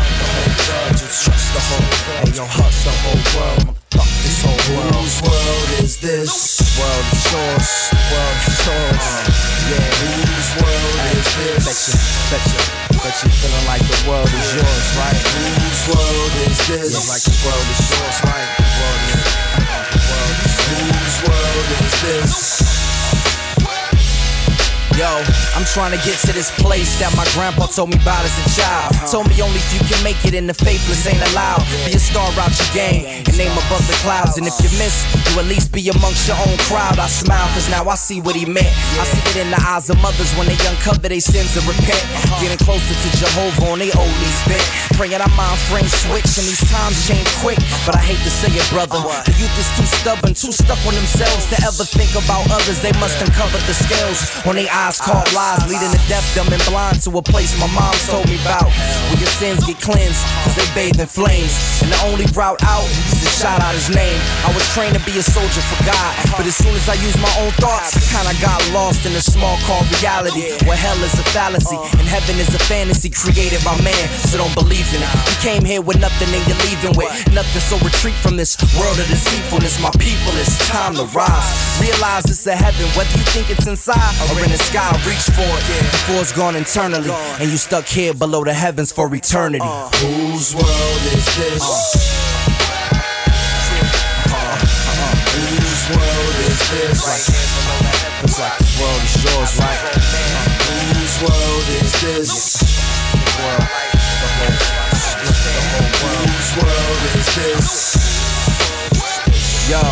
trust 1.09 1.55
the 1.57 1.63
whole 1.65 1.89
world, 2.05 2.37
yo, 2.37 2.45
hustle 2.45 2.85
the 2.85 2.95
whole 3.01 3.25
world, 3.33 3.65
fuck 3.89 4.11
this 4.21 4.45
whole 4.45 4.61
world. 4.77 4.93
Whose 4.93 5.19
world 5.25 5.71
is 5.81 5.97
this? 6.05 6.61
World 6.77 7.07
is 7.17 7.25
yours, 7.33 7.69
world 8.13 8.39
is 8.45 8.59
yours. 8.69 9.07
Yeah, 9.73 9.89
whose 10.05 10.51
world 10.61 11.01
is 11.17 11.29
this? 11.33 11.65
Bet 12.29 12.45
you, 12.45 12.61
bet 13.01 13.17
you, 13.25 13.31
feeling 13.41 13.67
like 13.73 13.85
the 13.89 14.01
world 14.05 14.29
is 14.29 14.49
yours, 14.53 14.87
right? 15.01 15.17
Whose 15.17 15.83
world 15.89 16.35
is 16.45 16.59
this? 16.69 16.93
Yeah, 16.93 17.09
like 17.09 17.25
the 17.25 17.37
world 17.41 17.67
is 17.73 17.83
yours, 17.89 18.19
right? 18.29 18.49
The 18.61 18.69
world 18.69 19.03
is, 19.09 19.25
uh, 19.25 19.81
the 19.89 20.01
world 20.13 20.37
is 20.45 20.57
whose 20.69 21.17
world 21.25 21.69
is 21.81 21.95
this? 22.05 22.58
Yo, 24.99 25.23
I'm 25.55 25.63
trying 25.63 25.95
to 25.95 26.01
get 26.03 26.19
to 26.27 26.35
this 26.35 26.51
place 26.59 26.99
that 26.99 27.15
my 27.15 27.23
grandpa 27.31 27.71
told 27.71 27.95
me 27.95 28.03
about 28.03 28.27
as 28.27 28.35
a 28.35 28.47
child. 28.59 28.91
Told 29.07 29.31
me 29.31 29.39
only 29.39 29.63
if 29.63 29.71
you 29.71 29.79
can 29.87 30.03
make 30.03 30.19
it 30.27 30.35
and 30.35 30.51
the 30.51 30.59
faithless 30.59 31.07
ain't 31.07 31.23
allowed. 31.31 31.63
Be 31.87 31.95
a 31.95 32.03
star 32.03 32.27
out 32.35 32.51
your 32.51 32.67
game 32.75 33.07
and 33.07 33.31
name 33.39 33.55
above 33.55 33.87
the 33.87 33.95
clouds. 34.03 34.43
And 34.43 34.47
if 34.51 34.59
you 34.59 34.67
miss, 34.75 35.07
you 35.31 35.39
at 35.39 35.47
least 35.47 35.71
be 35.71 35.87
amongst 35.87 36.27
your 36.27 36.35
own 36.43 36.59
crowd. 36.67 36.99
I 36.99 37.07
smile 37.07 37.47
cause 37.55 37.71
now 37.71 37.87
I 37.87 37.95
see 37.95 38.19
what 38.19 38.35
he 38.35 38.43
meant. 38.43 38.75
I 38.99 39.07
see 39.07 39.23
it 39.39 39.47
in 39.47 39.55
the 39.55 39.63
eyes 39.63 39.87
of 39.87 40.03
mothers 40.03 40.35
when 40.35 40.51
they 40.51 40.59
uncover 40.67 41.07
their 41.07 41.23
sins 41.23 41.55
and 41.55 41.63
repent. 41.71 42.03
Getting 42.43 42.59
closer 42.67 42.91
to 42.91 43.09
Jehovah 43.23 43.71
on 43.71 43.79
they 43.79 43.95
old 43.95 44.11
knees 44.19 44.43
bent. 44.51 44.67
Praying 44.99 45.23
our 45.23 45.31
mind 45.39 45.63
frames 45.71 45.95
switch 45.95 46.27
and 46.43 46.47
these 46.51 46.67
times 46.75 47.07
change 47.07 47.31
quick. 47.39 47.63
But 47.87 47.95
I 47.95 48.03
hate 48.03 48.19
to 48.27 48.33
say 48.35 48.51
it, 48.51 48.67
brother. 48.75 48.99
Uh-huh. 48.99 49.23
The 49.31 49.35
youth 49.39 49.55
is 49.63 49.71
too 49.79 49.87
stubborn, 49.87 50.35
too 50.35 50.51
stuck 50.51 50.83
on 50.91 50.99
themselves 50.99 51.47
to 51.55 51.57
ever 51.63 51.87
think 51.87 52.19
about 52.19 52.51
others. 52.51 52.83
They 52.83 52.91
must 52.99 53.23
uncover 53.23 53.63
the 53.63 53.79
scales 53.79 54.27
on 54.43 54.59
their 54.59 54.67
eyes 54.75 54.88
caught 54.97 55.29
lies, 55.37 55.61
leading 55.69 55.93
to 55.93 56.01
deaf, 56.09 56.25
dumb, 56.33 56.49
and 56.49 56.65
blind 56.65 57.05
to 57.05 57.13
a 57.19 57.23
place 57.23 57.53
my 57.61 57.69
mom 57.77 57.93
told 58.09 58.25
me 58.33 58.41
about. 58.41 58.65
Where 59.13 59.21
your 59.21 59.29
sins 59.37 59.61
get 59.69 59.77
cleansed, 59.85 60.25
cause 60.45 60.57
they 60.57 60.65
bathe 60.73 60.97
in 60.97 61.05
flames. 61.05 61.53
And 61.85 61.93
the 61.93 62.01
only 62.09 62.25
route 62.33 62.65
out 62.65 62.89
is 63.13 63.21
to 63.21 63.29
shout 63.29 63.61
out 63.61 63.77
his 63.77 63.93
name. 63.93 64.17
I 64.49 64.55
was 64.57 64.65
trained 64.73 64.97
to 64.97 65.03
be 65.05 65.13
a 65.21 65.25
soldier 65.25 65.61
for 65.69 65.77
God, 65.85 66.13
but 66.41 66.49
as 66.49 66.57
soon 66.57 66.73
as 66.73 66.89
I 66.89 66.97
used 67.05 67.21
my 67.21 67.33
own 67.45 67.53
thoughts, 67.61 67.93
I 67.93 68.01
kinda 68.17 68.33
got 68.41 68.65
lost 68.73 69.05
in 69.05 69.13
a 69.13 69.21
small 69.21 69.61
called 69.69 69.85
reality. 70.01 70.57
Where 70.65 70.77
hell 70.77 70.97
is 71.05 71.13
a 71.21 71.27
fallacy, 71.37 71.77
and 72.01 72.09
heaven 72.09 72.41
is 72.41 72.49
a 72.55 72.63
fantasy 72.65 73.11
created 73.11 73.61
by 73.65 73.77
man. 73.85 74.05
So 74.25 74.39
don't 74.39 74.55
believe 74.55 74.89
in 74.97 75.05
it. 75.05 75.11
You 75.29 75.37
came 75.45 75.65
here 75.65 75.83
with 75.83 76.01
nothing 76.01 76.33
and 76.33 76.43
you're 76.49 76.63
leaving 76.65 76.97
with 76.97 77.13
nothing, 77.37 77.61
so 77.61 77.77
retreat 77.85 78.17
from 78.25 78.37
this 78.41 78.57
world 78.79 78.97
of 78.97 79.07
deceitfulness. 79.13 79.81
My 79.83 79.93
people, 80.01 80.33
it's 80.41 80.57
time 80.65 80.95
to 80.97 81.05
rise. 81.13 81.49
Realize 81.81 82.25
it's 82.31 82.47
a 82.47 82.57
heaven, 82.57 82.87
whether 82.97 83.13
you 83.19 83.27
think 83.35 83.51
it's 83.51 83.67
inside 83.67 84.15
or 84.31 84.41
in 84.41 84.51
the 84.51 84.59
sky. 84.59 84.78
Reach 84.79 85.27
for 85.35 85.43
it 85.43 85.91
before 85.91 86.21
it's 86.21 86.31
gone 86.33 86.55
internally, 86.55 87.11
and 87.11 87.51
you 87.51 87.57
stuck 87.57 87.85
here 87.85 88.15
below 88.15 88.45
the 88.45 88.55
heavens 88.55 88.93
for 88.93 89.13
eternity. 89.13 89.59
Uh. 89.61 89.89
Whose 89.91 90.55
world 90.55 91.03
is 91.15 91.27
this? 91.37 91.63
Uh. 94.31 94.55
Whose 95.35 95.89
world 95.91 96.37
is 96.47 96.61
this? 96.71 97.03
Looks 98.23 98.39
like 98.39 98.59
the 98.59 98.65
world 98.79 99.03
is 99.03 99.15
yours, 99.25 99.59
right? 99.59 99.81
Whose 100.95 101.17
world 101.27 101.67
is 101.83 101.93
this? 102.01 102.31
The 102.63 103.19
world, 103.43 103.67
the 103.99 104.31
whole, 104.39 104.57
the 105.19 105.63
whole 105.75 105.91
world. 106.07 106.23
Whose 106.31 106.51
world 106.63 107.03
is 107.19 107.27
this? 107.35 107.69
Yo, 109.69 109.83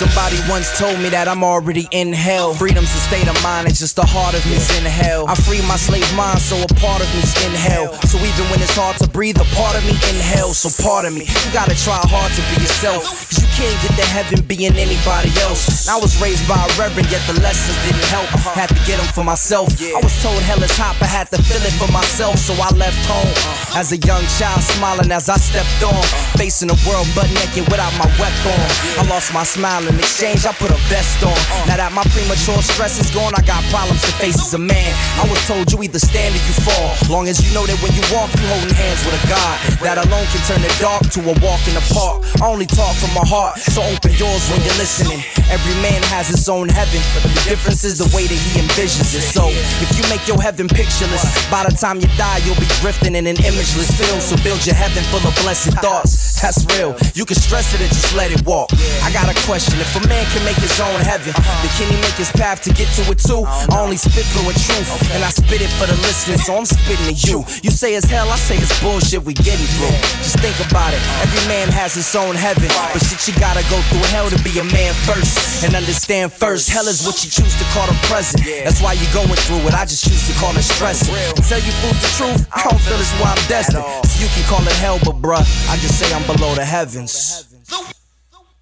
somebody 0.00 0.40
once 0.48 0.72
told 0.80 0.96
me 0.96 1.12
that 1.12 1.28
I'm 1.28 1.44
already 1.44 1.84
in 1.92 2.08
hell. 2.16 2.56
Freedom's 2.56 2.88
a 2.96 3.02
state 3.04 3.28
of 3.28 3.36
mind, 3.44 3.68
it's 3.68 3.84
just 3.84 4.00
the 4.00 4.08
heart 4.08 4.32
of 4.32 4.40
me's 4.48 4.64
in 4.80 4.88
hell. 4.88 5.28
I 5.28 5.36
free 5.36 5.60
my 5.68 5.76
slave 5.76 6.08
mind, 6.16 6.40
so 6.40 6.56
a 6.56 6.70
part 6.80 7.04
of 7.04 7.08
me's 7.12 7.36
in 7.44 7.52
hell. 7.52 7.92
So 8.08 8.16
even 8.16 8.48
when 8.48 8.64
it's 8.64 8.72
hard 8.72 8.96
to 9.04 9.08
breathe, 9.12 9.36
a 9.36 9.44
part 9.52 9.76
of 9.76 9.84
me 9.84 9.92
in 10.08 10.16
hell. 10.16 10.56
So 10.56 10.72
part 10.80 11.04
of 11.04 11.12
me, 11.12 11.28
you 11.28 11.50
gotta 11.52 11.76
try 11.76 12.00
hard 12.00 12.32
to 12.32 12.42
be 12.48 12.64
yourself. 12.64 13.04
Cause 13.28 13.44
you 13.44 13.48
can't 13.60 13.76
get 13.84 13.92
to 14.00 14.06
heaven 14.08 14.40
being 14.48 14.72
anybody 14.72 15.28
else. 15.44 15.84
I 15.84 16.00
was 16.00 16.16
raised 16.16 16.48
by 16.48 16.56
a 16.56 16.70
reverend, 16.80 17.12
yet 17.12 17.20
the 17.28 17.36
lessons 17.44 17.76
didn't 17.84 18.08
help. 18.08 18.24
Had 18.56 18.72
to 18.72 18.80
get 18.88 18.96
them 18.96 19.10
for 19.12 19.20
myself. 19.20 19.68
I 19.84 20.00
was 20.00 20.16
told 20.24 20.40
hell 20.48 20.64
is 20.64 20.72
hot, 20.80 20.96
I 21.04 21.12
had 21.12 21.28
to 21.36 21.38
feel 21.44 21.60
it 21.60 21.76
for 21.76 21.92
myself. 21.92 22.40
So 22.40 22.56
I 22.56 22.72
left 22.72 23.04
home 23.04 23.28
as 23.76 23.92
a 23.92 24.00
young 24.00 24.24
child, 24.40 24.64
smiling 24.64 25.12
as 25.12 25.28
I 25.28 25.36
stepped 25.36 25.84
on. 25.84 26.00
Facing 26.40 26.72
the 26.72 26.78
world 26.88 27.04
butt 27.12 27.28
naked 27.36 27.68
without 27.68 27.92
my 28.00 28.08
weapon. 28.16 28.56
I 28.96 29.04
lost 29.12 29.36
my 29.36 29.44
smile 29.44 29.89
in 29.90 29.98
exchange, 29.98 30.46
I 30.46 30.52
put 30.54 30.70
a 30.70 30.80
vest 30.86 31.22
on. 31.26 31.36
Now 31.66 31.76
that 31.76 31.90
my 31.92 32.06
premature 32.14 32.62
stress 32.62 33.02
is 33.02 33.10
gone, 33.10 33.34
I 33.34 33.42
got 33.42 33.62
problems 33.68 34.00
to 34.06 34.12
face 34.22 34.38
as 34.38 34.54
a 34.54 34.62
man. 34.62 34.90
I 35.18 35.26
was 35.26 35.38
told 35.46 35.70
you 35.72 35.82
either 35.82 35.98
stand 35.98 36.34
or 36.34 36.42
you 36.46 36.54
fall. 36.62 36.88
Long 37.10 37.26
as 37.26 37.42
you 37.42 37.50
know 37.52 37.66
that 37.66 37.76
when 37.82 37.92
you 37.92 38.04
walk, 38.14 38.30
you 38.38 38.46
holding 38.46 38.74
hands 38.74 39.02
with 39.04 39.18
a 39.18 39.22
God. 39.26 39.56
That 39.82 39.98
alone 39.98 40.26
can 40.30 40.42
turn 40.46 40.62
the 40.62 40.72
dark 40.78 41.02
to 41.18 41.20
a 41.26 41.34
walk 41.42 41.60
in 41.66 41.74
the 41.74 41.84
park. 41.90 42.22
I 42.40 42.46
only 42.46 42.66
talk 42.66 42.94
from 42.96 43.12
my 43.12 43.26
heart, 43.26 43.58
so 43.58 43.82
open 43.82 44.14
yours 44.14 44.42
when 44.48 44.62
you're 44.62 44.78
listening. 44.80 45.20
Every 45.50 45.74
man 45.82 46.00
has 46.14 46.30
his 46.30 46.46
own 46.48 46.70
heaven, 46.70 47.02
but 47.12 47.26
the 47.26 47.34
difference 47.42 47.82
is 47.82 47.98
the 47.98 48.08
way 48.14 48.30
that 48.30 48.38
he 48.38 48.62
envisions 48.62 49.10
it. 49.18 49.26
So 49.26 49.50
if 49.82 49.90
you 49.98 50.06
make 50.06 50.22
your 50.30 50.38
heaven 50.38 50.70
pictureless, 50.70 51.26
by 51.50 51.66
the 51.66 51.74
time 51.74 51.98
you 51.98 52.08
die, 52.14 52.38
you'll 52.46 52.60
be 52.60 52.70
drifting 52.78 53.18
in 53.18 53.26
an 53.26 53.36
imageless 53.42 53.90
field. 53.98 54.22
So 54.22 54.38
build 54.46 54.62
your 54.64 54.78
heaven 54.78 55.02
full 55.10 55.24
of 55.26 55.34
blessed 55.42 55.74
thoughts. 55.82 56.40
That's 56.40 56.62
real. 56.78 56.96
You 57.14 57.26
can 57.26 57.36
stress 57.36 57.74
it 57.74 57.82
and 57.82 57.90
just 57.90 58.14
let 58.14 58.30
it 58.30 58.46
walk. 58.46 58.70
I 59.02 59.12
got 59.12 59.26
a 59.28 59.36
question. 59.46 59.69
If 59.78 59.94
a 59.94 60.02
man 60.08 60.26
can 60.34 60.42
make 60.42 60.58
his 60.58 60.74
own 60.80 60.98
heaven, 61.04 61.30
then 61.36 61.70
can 61.78 61.86
he 61.86 61.98
make 62.02 62.18
his 62.18 62.32
path 62.32 62.62
to 62.66 62.70
get 62.74 62.90
to 62.98 63.02
it 63.12 63.22
too? 63.22 63.46
I 63.46 63.78
only 63.78 63.96
spit 63.96 64.26
fluent 64.34 64.58
truth, 64.58 64.90
and 65.14 65.22
I 65.22 65.30
spit 65.30 65.62
it 65.62 65.70
for 65.78 65.86
the 65.86 65.94
listeners, 66.02 66.42
so 66.42 66.58
I'm 66.58 66.66
spitting 66.66 67.10
to 67.10 67.14
you. 67.14 67.38
You 67.62 67.70
say 67.70 67.94
it's 67.94 68.06
hell, 68.06 68.30
I 68.30 68.36
say 68.36 68.56
it's 68.56 68.74
bullshit 68.82 69.22
we 69.22 69.34
getting 69.34 69.66
through. 69.78 69.94
Just 70.24 70.38
think 70.42 70.58
about 70.66 70.94
it. 70.94 71.02
Every 71.22 71.42
man 71.46 71.70
has 71.70 71.94
his 71.94 72.10
own 72.16 72.34
heaven, 72.34 72.68
but 72.92 73.00
shit, 73.04 73.22
you 73.28 73.34
gotta 73.38 73.62
go 73.70 73.78
through 73.92 74.04
hell 74.10 74.28
to 74.30 74.38
be 74.42 74.58
a 74.58 74.66
man 74.66 74.92
first, 75.06 75.64
and 75.64 75.74
understand 75.74 76.32
first. 76.32 76.68
Hell 76.68 76.88
is 76.88 77.06
what 77.06 77.22
you 77.22 77.30
choose 77.30 77.54
to 77.58 77.66
call 77.70 77.86
the 77.86 77.98
present. 78.10 78.42
That's 78.64 78.80
why 78.80 78.94
you're 78.94 79.14
going 79.14 79.38
through 79.46 79.62
it. 79.68 79.74
I 79.74 79.84
just 79.84 80.02
choose 80.04 80.26
to 80.28 80.34
call 80.40 80.56
it 80.56 80.66
stressing. 80.66 81.14
And 81.14 81.44
tell 81.44 81.60
you 81.60 81.72
fools 81.82 82.00
the 82.00 82.10
truth, 82.18 82.42
I 82.50 82.64
don't 82.68 82.80
feel 82.80 82.98
it's 82.98 83.12
why 83.20 83.34
I'm 83.34 83.44
destined. 83.46 83.84
So 84.06 84.14
you 84.22 84.28
can 84.34 84.44
call 84.50 84.62
it 84.66 84.76
hell, 84.78 84.98
but 85.04 85.22
bruh, 85.22 85.44
I 85.70 85.76
just 85.78 85.98
say 85.98 86.08
I'm 86.14 86.26
below 86.26 86.54
the 86.54 86.64
heavens. 86.64 87.46
no 87.70 87.78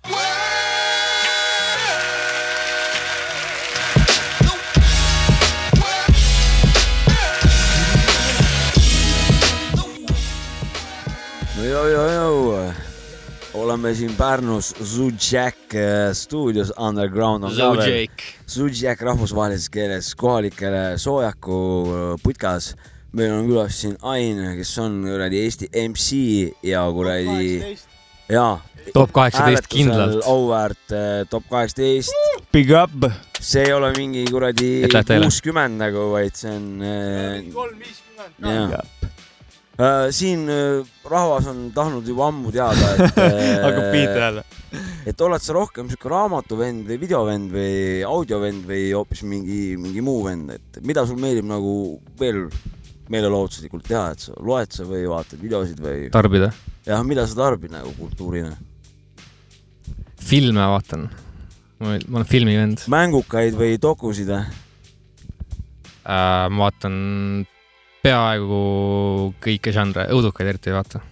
joo-joo-joo, 0.09 0.68
oleme 13.55 13.95
siin 13.95 14.13
Pärnus 14.17 14.75
Zujak 14.83 15.75
äh, 15.75 16.13
stuudios 16.15 16.71
Underground 16.79 17.45
on 17.45 17.57
ka 17.57 17.71
veel. 17.77 18.07
Zujak 18.47 19.03
rahvusvahelises 19.03 19.71
keeles 19.75 20.13
kohalikele 20.15 20.99
soojaku 20.99 21.59
äh, 21.89 22.15
putkas. 22.23 22.77
meil 23.13 23.33
on 23.33 23.47
külas 23.49 23.81
siin 23.81 23.97
Ain, 24.05 24.39
kes 24.59 24.75
on 24.79 25.01
kuradi 25.03 25.41
Eesti 25.43 25.71
MC 25.89 26.19
ja 26.63 26.83
kuradi 26.93 27.77
jaa. 28.29 28.61
top 28.93 29.13
kaheksateist 29.17 29.67
kindlalt. 29.73 30.21
auväärt 30.29 30.93
äh, 30.93 31.25
top 31.31 31.49
kaheksateist, 31.51 32.13
Big 32.53 32.71
up. 32.71 33.11
see 33.41 33.65
ei 33.65 33.73
ole 33.73 33.91
mingi 33.97 34.27
kuradi 34.31 34.85
kuuskümmend 34.93 35.81
nagu, 35.81 36.11
vaid 36.13 36.39
see 36.39 36.55
on 36.55 37.51
kolm 37.57 37.83
viiskümmend. 37.83 38.98
Äh, 39.79 40.09
siin 40.11 40.49
äh, 40.51 40.83
rahvas 41.07 41.47
on 41.47 41.69
tahtnud 41.71 42.07
juba 42.11 42.27
ammu 42.33 42.51
teada, 42.51 42.89
et 42.97 43.19
hakkab 43.65 43.85
pihta 43.93 44.17
jälle. 44.25 44.43
et 45.07 45.21
oled 45.23 45.43
sa 45.45 45.55
rohkem 45.55 45.87
siuke 45.87 46.09
raamatuvend 46.11 46.89
või 46.89 46.97
videovend 46.99 47.53
või 47.55 48.01
audiovend 48.03 48.65
või 48.67 48.89
hoopis 48.91 49.23
mingi, 49.23 49.77
mingi 49.79 50.03
muu 50.03 50.25
vend, 50.25 50.51
et 50.57 50.81
mida 50.83 51.05
sul 51.07 51.21
meeldib 51.23 51.47
nagu 51.47 51.75
veel 52.19 52.49
meelelahutuslikult 53.07 53.87
teha, 53.87 54.09
et 54.17 54.25
sa 54.27 54.35
loed 54.43 54.75
sa 54.75 54.87
või 54.89 55.05
vaatad 55.13 55.39
videosid 55.45 55.79
või 55.85 56.09
tarbida. 56.11 56.51
jah, 56.89 57.05
mida 57.07 57.29
sa 57.31 57.39
tarbid 57.39 57.71
nagu 57.77 57.93
kultuurina? 58.01 58.57
filme 60.19 60.65
vaatan. 60.75 61.07
ma 61.79 61.95
olen 61.95 62.27
filmivend 62.27 62.83
mängukaid 62.91 63.55
või 63.55 63.79
dokusid 63.79 64.35
või? 64.35 64.43
äh,. 66.03 66.51
ma 66.51 66.65
vaatan 66.67 66.99
peaaegu 68.09 68.59
kõiki 69.45 69.73
žanre, 69.75 70.07
õudukaid 70.15 70.49
eriti 70.55 70.71
ei 70.73 70.77
vaata. 70.79 71.03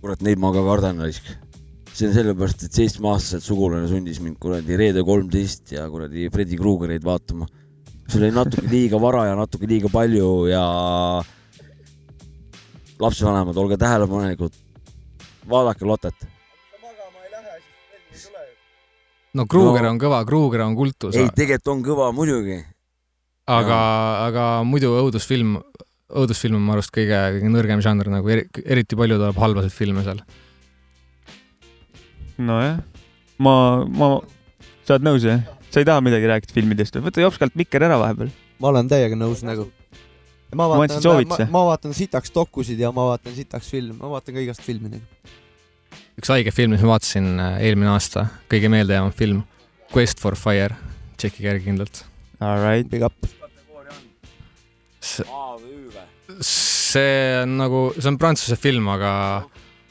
kurat, 0.00 0.22
neid 0.24 0.40
ma 0.40 0.50
ka 0.54 0.62
kardan 0.66 1.02
raisk. 1.04 1.26
see 1.92 2.08
on 2.08 2.14
sellepärast, 2.14 2.62
et 2.64 2.76
seitsmeaastaselt 2.78 3.44
sugulane 3.44 3.88
sundis 3.90 4.20
mind 4.24 4.38
kuradi 4.40 4.78
Reede 4.78 5.02
kolmteist 5.04 5.72
ja 5.74 5.84
kuradi 5.90 6.30
Freddy 6.32 6.56
Kruegereid 6.56 7.04
vaatama. 7.04 7.46
see 8.08 8.18
oli 8.22 8.30
natuke 8.34 8.66
liiga 8.70 8.98
vara 9.00 9.26
ja 9.28 9.36
natuke 9.38 9.68
liiga 9.70 9.90
palju 9.92 10.48
ja 10.50 10.64
lapsevanemad, 13.00 13.56
olge 13.56 13.76
tähelepanelikud. 13.80 14.52
vaadake 15.48 15.84
Lotet. 15.84 16.26
no 19.34 19.46
Kruuger 19.46 19.84
No. 19.84 19.90
on 19.90 19.98
kõva, 20.00 20.24
Kruuger 20.26 20.60
on 20.66 20.74
kultus, 20.74 21.14
ei, 21.14 21.28
tegelikult 21.30 21.68
on 21.68 21.84
kõva 21.84 22.10
muidugi. 22.12 22.64
aga, 23.46 23.78
aga 24.26 24.48
muidu 24.64 24.90
õudusfilm, 25.04 25.60
õudusfilm 26.16 26.58
on 26.58 26.64
mu 26.66 26.74
arust 26.74 26.92
kõige, 26.94 27.18
kõige 27.36 27.50
nõrgem 27.52 27.82
žanr 27.84 28.10
nagu 28.12 28.30
eri, 28.32 28.46
eriti 28.64 28.98
palju 28.98 29.18
tuleb 29.20 29.40
halbasid 29.40 29.74
filme 29.74 30.04
seal. 30.06 30.22
nojah, 32.40 32.78
ma, 33.44 33.54
ma, 33.86 34.12
sa 34.86 34.96
oled 34.96 35.06
nõus 35.06 35.26
jah? 35.26 35.42
sa 35.70 35.82
ei 35.82 35.86
taha 35.86 36.02
midagi 36.04 36.30
rääkida 36.30 36.56
filmidest 36.56 36.96
või? 36.96 37.06
võta 37.08 37.22
jopskalt 37.22 37.58
mikker 37.58 37.86
ära 37.86 37.98
vahepeal. 38.00 38.32
ma 38.62 38.72
olen 38.72 38.90
täiega 38.90 39.18
nõus 39.18 39.44
nagu. 39.46 39.68
ma 40.54 40.66
Ma 40.66 40.68
vaatan, 40.72 40.96
ma, 40.96 41.04
soovituse. 41.06 41.48
ma 41.52 41.64
vaatan 41.70 41.96
sitaks 41.96 42.34
dokusid 42.34 42.80
ja 42.80 42.92
ma 42.94 43.06
vaatan 43.12 43.36
sitaks 43.36 43.70
filme, 43.70 43.98
ma 44.00 44.14
vaatan 44.16 44.38
ka 44.38 44.44
igast 44.46 44.66
filmi 44.66 44.96
nagu. 44.96 45.34
üks 46.18 46.32
haige 46.32 46.54
film, 46.54 46.74
mis 46.74 46.84
ma 46.84 46.96
vaatasin 46.96 47.32
äh, 47.38 47.58
eelmine 47.68 47.92
aasta, 47.94 48.26
kõige 48.50 48.72
meeldejäävam 48.72 49.14
film, 49.16 49.44
Quest 49.94 50.22
for 50.22 50.36
Fire, 50.38 50.76
tšekkige 51.18 51.48
järgi 51.48 51.70
kindlalt. 51.70 52.04
Alright. 52.40 52.88
Big 52.90 53.02
up. 53.02 53.14
see 55.00 55.24
on 56.40 57.56
nagu, 57.60 57.82
see 57.98 58.08
on 58.10 58.18
prantsuse 58.20 58.56
film, 58.56 58.88
aga, 58.92 59.10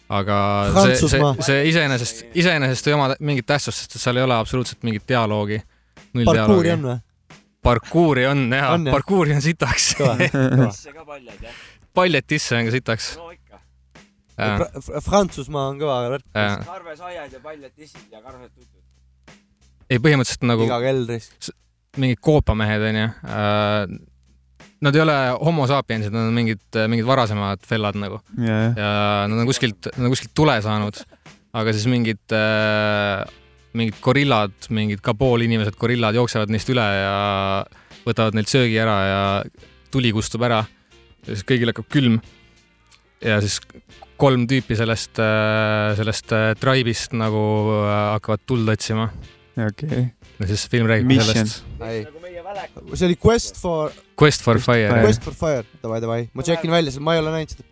aga 0.09 0.37
see, 0.81 0.95
see 1.03 1.33
see 1.45 1.59
iseenesest, 1.69 2.23
iseenesest 2.33 2.89
ei 2.89 2.97
oma 2.97 3.11
mingit 3.19 3.47
tähtsust, 3.49 3.85
sest 3.85 4.01
seal 4.01 4.19
ei 4.19 4.25
ole 4.25 4.37
absoluutselt 4.37 4.83
mingit 4.87 5.05
dialoogi. 5.09 5.61
parkuuri 6.25 6.73
on 6.73 6.87
või? 6.87 6.97
parkuuri 7.63 8.25
on 8.27 8.45
jaa 8.53 8.71
jah? 8.77 8.91
parkuuri 8.91 9.35
on 9.35 9.41
sitaks. 9.41 9.95
paljatisse 11.93 12.57
on 12.57 12.69
ka 12.69 12.75
sitaks. 12.75 13.11
no 13.17 13.31
ikka. 13.35 13.61
Prantsusmaa 15.05 15.69
on 15.73 15.79
kõva 15.81 16.01
värk. 16.15 16.27
karvesaiad 16.65 17.33
ja 17.33 17.41
paljad 17.43 17.73
tissid 17.75 18.11
ja 18.11 18.21
karved 18.23 18.51
tutud. 18.53 19.35
ei, 19.89 19.99
põhimõtteliselt 19.99 20.47
nagu 20.47 20.67
iga 20.67 20.79
keldris. 20.83 21.31
mingid 21.97 22.21
koopamehed 22.23 22.87
onju. 22.91 23.09
Nad 24.79 24.95
ei 24.95 25.01
ole 25.03 25.15
homo 25.43 25.65
sapiensid, 25.67 26.13
nad 26.15 26.29
on 26.29 26.35
mingid, 26.35 26.61
mingid 26.87 27.07
varasemad 27.07 27.65
fellad 27.67 27.97
nagu 27.99 28.21
ja, 28.37 28.47
jah. 28.47 28.77
ja 28.79 28.91
nad 29.27 29.41
on 29.41 29.49
kuskilt, 29.49 29.89
nad 29.97 30.07
on 30.07 30.13
kuskilt 30.13 30.31
tule 30.37 30.55
saanud, 30.63 31.01
aga 31.59 31.73
siis 31.75 31.87
mingid 31.91 32.35
äh,, 32.35 33.25
mingid 33.75 33.99
gorillad, 34.01 34.55
mingid 34.73 35.03
Kabul 35.03 35.43
inimesed, 35.45 35.75
gorillad 35.79 36.15
jooksevad 36.15 36.51
neist 36.53 36.71
üle 36.71 36.85
ja 36.85 37.15
võtavad 38.05 38.37
neilt 38.37 38.51
söögi 38.51 38.79
ära 38.81 38.97
ja 39.05 39.21
tuli 39.91 40.13
kustub 40.15 40.43
ära. 40.47 40.63
ja 41.25 41.33
siis 41.33 41.45
kõigil 41.47 41.73
hakkab 41.73 41.89
külm. 41.91 42.19
ja 43.21 43.41
siis 43.43 43.59
kolm 44.19 44.45
tüüpi 44.47 44.75
sellest, 44.79 45.19
sellest 45.99 46.33
äh, 46.35 46.53
tribe'ist 46.59 47.15
nagu 47.15 47.41
äh, 47.83 47.91
hakkavad 48.15 48.43
tuld 48.47 48.71
otsima 48.71 49.09
okei. 49.67 50.07
ja 50.39 50.47
siis 50.47 50.67
film 50.71 50.87
räägib 50.91 51.07
Mission. 51.07 51.47
sellest. 51.47 51.63
See 52.93 53.05
oli 53.09 53.17
Quest 53.19 53.59
for, 53.61 53.91
Quest 54.19 54.45
for 54.45 54.59
Fire. 54.63 55.01
Quest 55.03 55.23
for 55.25 55.35
Fire, 55.37 55.65
davai, 55.83 55.99
davai, 56.03 56.21
ma 56.33 56.45
tšekin 56.45 56.71
välja, 56.73 56.93
ma 57.03 57.15
ei 57.15 57.23
ole 57.23 57.35
näinud 57.35 57.55
seda, 57.55 57.67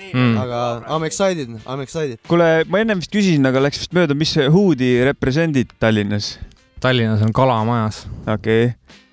Mm. 0.00 0.36
aga 0.40 0.58
I 0.88 0.96
m 0.96 1.04
excited, 1.04 1.48
I 1.50 1.74
m 1.76 1.80
excited. 1.84 2.18
kuule, 2.28 2.64
ma 2.72 2.80
ennem 2.80 3.02
vist 3.02 3.12
küsisin, 3.12 3.44
aga 3.44 3.60
läks 3.60 3.82
vist 3.82 3.92
mööda, 3.92 4.14
mis 4.16 4.32
Hoodi 4.54 4.94
represendid 5.04 5.74
Tallinnas? 5.82 6.38
Tallinnas 6.80 7.20
on 7.26 7.34
Kalamajas. 7.36 8.06
okei 8.24 8.70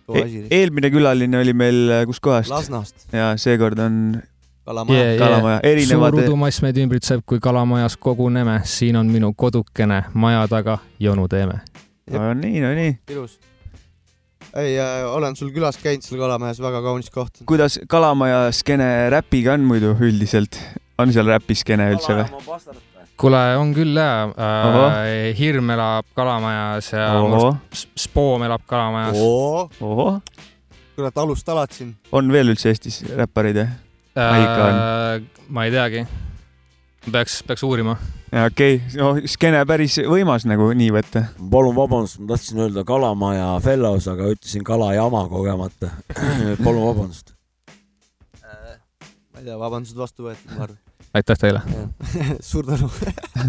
okay. 0.07 0.29
e. 0.31 0.45
eelmine 0.61 0.91
külaline 0.93 1.41
oli 1.41 1.53
meil 1.57 1.81
äh, 1.91 2.05
kuskohast? 2.07 2.53
Lasnast, 2.53 3.07
ja 3.11 3.33
seekord 3.41 3.79
on 3.83 4.21
Kalamaja 4.67 5.03
Yeah. 5.03 5.19
Kalamaja, 5.19 5.59
suur 5.59 5.69
erinevad, 5.71 6.17
udumass 6.23 6.61
meid 6.63 6.79
ümbritseb, 6.81 7.21
kui 7.27 7.39
kalamajas 7.43 7.95
koguneme, 8.03 8.57
siin 8.67 8.97
on 8.99 9.07
minu 9.11 9.33
kodukene, 9.35 10.01
maja 10.13 10.41
taga 10.51 10.79
jonu 10.99 11.27
teeme. 11.31 11.61
no 12.11 12.33
nii, 12.35 12.59
no 12.63 12.73
nii. 12.75 12.97
ilus. 13.15 13.37
Ei 14.57 14.77
äh,, 14.79 15.05
olen 15.13 15.35
sul 15.37 15.51
külas 15.55 15.77
käinud 15.81 16.05
seal 16.05 16.21
Kalamajas, 16.21 16.59
väga 16.63 16.81
kaunis 16.85 17.09
koht. 17.13 17.41
kuidas 17.49 17.79
Kalamaja 17.89 18.47
skeene 18.55 19.09
räpiga 19.13 19.55
on 19.57 19.65
muidu 19.69 19.93
üldiselt? 19.93 20.59
on 20.97 21.13
seal 21.13 21.29
räpiskeene 21.29 21.91
üldse 21.93 22.17
või? 22.17 22.77
kuule, 23.17 23.41
on 23.61 23.73
küll 23.77 23.97
jaa 23.97 24.27
äh,. 24.33 25.33
Hirm 25.37 25.69
elab 25.75 26.09
Kalamajas 26.17 26.91
ja 26.93 27.09
Spoom 27.97 28.47
elab 28.49 28.65
Kalamajas 28.69 29.17
kurat, 30.97 31.17
alust 31.21 31.49
alatsin. 31.53 31.93
on 32.11 32.31
veel 32.33 32.55
üldse 32.55 32.73
Eestis 32.73 33.03
räppareid 33.09 33.61
ikka 34.17 34.71
äh,. 34.71 35.27
ma 35.49 35.67
ei 35.67 35.71
teagi. 35.75 36.07
peaks, 37.11 37.43
peaks 37.47 37.63
uurima. 37.63 37.97
okei 38.45 38.75
okay., 38.75 38.97
no 38.99 39.13
skeene 39.29 39.63
päris 39.69 39.97
võimas 40.07 40.47
nagu 40.49 40.69
nii 40.75 40.89
võtta. 40.95 41.27
palun 41.51 41.75
vabandust, 41.77 42.19
ma 42.21 42.33
tahtsin 42.33 42.63
öelda 42.65 42.83
Kalamaja 42.87 43.53
Fellows, 43.63 44.09
aga 44.11 44.31
ütlesin 44.33 44.65
Kalajama 44.67 45.27
kogemata. 45.31 45.91
palun 46.65 46.83
vabandust. 46.89 47.33
ma 48.41 49.39
ei 49.39 49.45
tea, 49.45 49.57
vabandused 49.59 49.97
vastu 49.99 50.27
võetud, 50.27 50.51
ma 50.55 50.67
arvan. 50.67 50.81
aitäh 51.21 51.41
teile. 51.45 51.63
suur 52.49 52.67
tänu. 52.67 52.91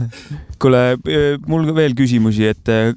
kuule, 0.62 0.84
mul 1.46 1.68
ka 1.70 1.76
veel 1.80 1.96
küsimusi, 1.98 2.46
et 2.52 2.74
äh, 2.74 2.92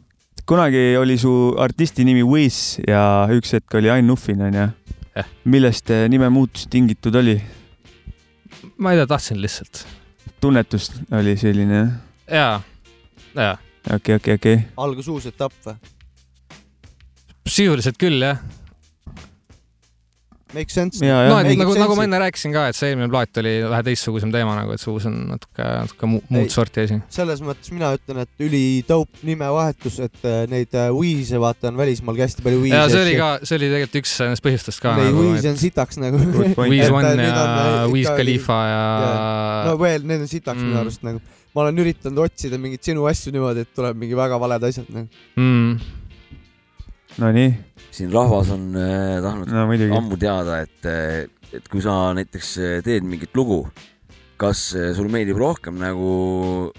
kunagi 0.46 0.98
oli 1.00 1.18
su 1.22 1.56
artisti 1.62 2.06
nimi 2.08 2.24
Wiz 2.28 2.82
ja 2.88 3.26
üks 3.32 3.56
hetk 3.56 3.80
oli 3.80 3.92
Ain 3.94 4.08
Nuffin 4.10 4.42
onju 4.42 4.68
Jah.. 5.16 5.28
millest 5.44 5.92
äh, 5.92 6.06
nime 6.12 6.30
muutus 6.32 6.70
tingitud 6.72 7.16
oli? 7.20 7.36
ma 8.78 8.94
ei 8.94 9.02
tea, 9.02 9.08
tahtsin 9.10 9.42
lihtsalt. 9.42 9.84
Tunnetus 10.42 10.92
oli 11.12 11.38
selline 11.38 11.78
jah? 11.78 11.92
jaa, 12.32 12.62
jaa. 13.36 13.58
okei, 13.96 14.16
okei, 14.16 14.34
okei. 14.34 14.58
algas 14.78 15.08
uus 15.08 15.28
etapp 15.30 15.54
või? 15.66 15.76
sisuliselt 17.48 18.00
küll 18.02 18.24
jah. 18.26 18.42
Make 20.54 20.74
sense. 20.74 21.00
no 21.00 21.38
et 21.40 21.48
nagu, 21.48 21.64
nagu 21.64 21.76
sense'i. 21.78 21.96
ma 21.96 22.06
enne 22.08 22.20
rääkisin 22.26 22.52
ka, 22.56 22.66
et 22.72 22.78
see 22.78 22.92
eelmine 22.92 23.08
plaat 23.12 23.40
oli 23.40 23.54
vähe 23.72 23.86
teistsugusem 23.88 24.34
teema 24.34 24.56
nagu, 24.58 24.74
et 24.76 24.82
see 24.84 24.92
uus 24.92 25.06
on 25.08 25.16
natuke, 25.30 25.64
natuke 25.64 26.10
muud 26.12 26.52
sorti 26.54 26.84
asi. 26.84 26.98
selles 27.14 27.44
mõttes 27.46 27.72
mina 27.72 27.94
ütlen, 27.96 28.22
et 28.26 28.44
ülidope 28.44 29.24
nimevahetus, 29.28 30.02
et 30.08 30.28
äh, 30.28 30.42
neid 30.52 30.76
äh, 30.76 30.90
Wheeze 30.96 31.40
vaata 31.42 31.72
on 31.72 31.80
välismaalgi 31.80 32.26
hästi 32.26 32.46
palju 32.46 32.64
Wheeze. 32.66 32.76
ja 32.76 32.90
see 32.92 33.04
oli 33.06 33.16
ka, 33.20 33.30
see 33.48 33.60
oli 33.60 33.72
tegelikult 33.72 34.00
üks 34.02 34.16
nendest 34.26 34.46
põhjustest 34.48 34.84
ka 34.84 34.96
Neid 35.00 35.12
nagu, 35.12 35.24
Wheeze 35.30 35.54
on 35.54 35.62
sitaks 35.62 36.02
nagu. 36.02 36.20
Et, 36.22 36.58
One 36.60 36.76
ja 36.76 36.90
on, 36.92 37.06
äh, 37.08 37.96
ikka- 38.02 38.18
Khalifa 38.18 38.60
ja 38.68 38.84
no 39.70 39.78
veel, 39.80 40.04
need 40.08 40.26
on 40.26 40.30
sitaks. 40.32 40.60
Mm. 40.60 40.68
minu 40.68 40.82
arust 40.84 41.08
nagu. 41.08 41.24
ma 41.56 41.66
olen 41.66 41.82
üritanud 41.84 42.22
otsida 42.24 42.60
mingeid 42.60 42.84
sinu 42.92 43.08
asju 43.10 43.34
niimoodi, 43.36 43.66
et 43.66 43.74
tuleb 43.76 43.98
mingi 44.00 44.16
väga 44.16 44.40
valed 44.40 44.64
asjad 44.70 44.92
nagu. 44.92 45.08
mm,. 45.36 46.00
Nonii, 47.20 47.50
siin 47.92 48.12
rahvas 48.14 48.52
on 48.54 48.70
äh, 48.80 49.20
tahtnud 49.24 49.52
no 49.52 49.66
muidugi. 49.70 49.96
ammu 49.96 50.18
teada, 50.20 50.62
et, 50.64 50.88
et 51.52 51.68
kui 51.72 51.84
sa 51.84 52.14
näiteks 52.16 52.52
äh, 52.60 52.78
teed 52.86 53.08
mingit 53.08 53.36
lugu, 53.38 53.66
kas 54.40 54.70
äh, 54.78 54.92
sul 54.98 55.12
meeldib 55.12 55.40
rohkem 55.42 55.78
nagu 55.82 56.72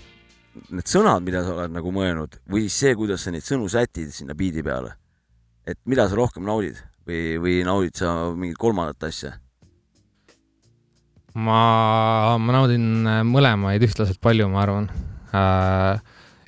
need 0.72 0.88
sõnad, 0.88 1.25
mida 1.25 1.44
sa 1.44 1.55
oled 1.57 1.77
nagu 1.77 1.92
mõelnud 1.94 2.40
või 2.53 2.66
siis 2.66 2.81
see, 2.85 2.96
kuidas 2.98 3.25
sa 3.25 3.33
neid 3.33 3.44
sõnu 3.46 3.68
sätid 3.72 4.12
sinna 4.14 4.37
biidi 4.37 4.64
peale? 4.64 4.96
et 5.68 5.79
mida 5.87 6.09
sa 6.11 6.18
rohkem 6.18 6.42
naudid 6.48 6.81
või, 7.07 7.38
või 7.38 7.61
naudid 7.66 8.01
sa 8.01 8.33
mingit 8.33 8.59
kolmandat 8.61 9.09
asja? 9.09 9.37
ma, 11.37 11.61
ma 12.40 12.57
naudin 12.57 13.07
mõlemaid 13.29 13.85
ühtlaselt 13.85 14.20
palju, 14.20 14.48
ma 14.53 14.64
arvan. 14.64 14.88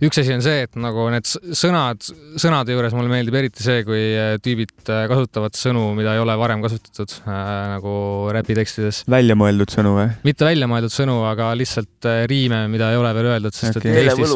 Üks 0.09 0.21
asi 0.21 0.35
on 0.35 0.43
see, 0.45 0.65
et 0.67 0.77
nagu 0.81 1.07
need 1.13 1.27
sõnad, 1.29 2.03
sõnade 2.41 2.75
juures 2.75 2.95
mulle 2.97 3.11
meeldib 3.13 3.37
eriti 3.39 3.65
see, 3.65 3.83
kui 3.87 4.01
äh, 4.19 4.35
tüübid 4.43 4.73
äh, 4.93 5.05
kasutavad 5.11 5.57
sõnu, 5.59 5.87
mida 5.99 6.15
ei 6.17 6.23
ole 6.23 6.37
varem 6.41 6.63
kasutatud 6.65 7.17
äh, 7.23 7.41
nagu 7.75 7.95
räpi 8.35 8.57
tekstides. 8.59 9.03
väljamõeldud 9.11 9.75
sõnu 9.75 9.95
või? 9.99 10.07
mitte 10.27 10.49
väljamõeldud 10.49 10.95
sõnu, 10.95 11.19
aga 11.29 11.51
lihtsalt 11.59 12.09
äh, 12.11 12.23
riime, 12.31 12.65
mida 12.73 12.91
ei 12.93 13.01
ole 13.01 13.13
veel 13.17 13.31
öeldud, 13.35 13.57
sest 13.57 13.81
Okei. 13.81 13.93
et 13.93 14.05
Eestis. 14.05 14.35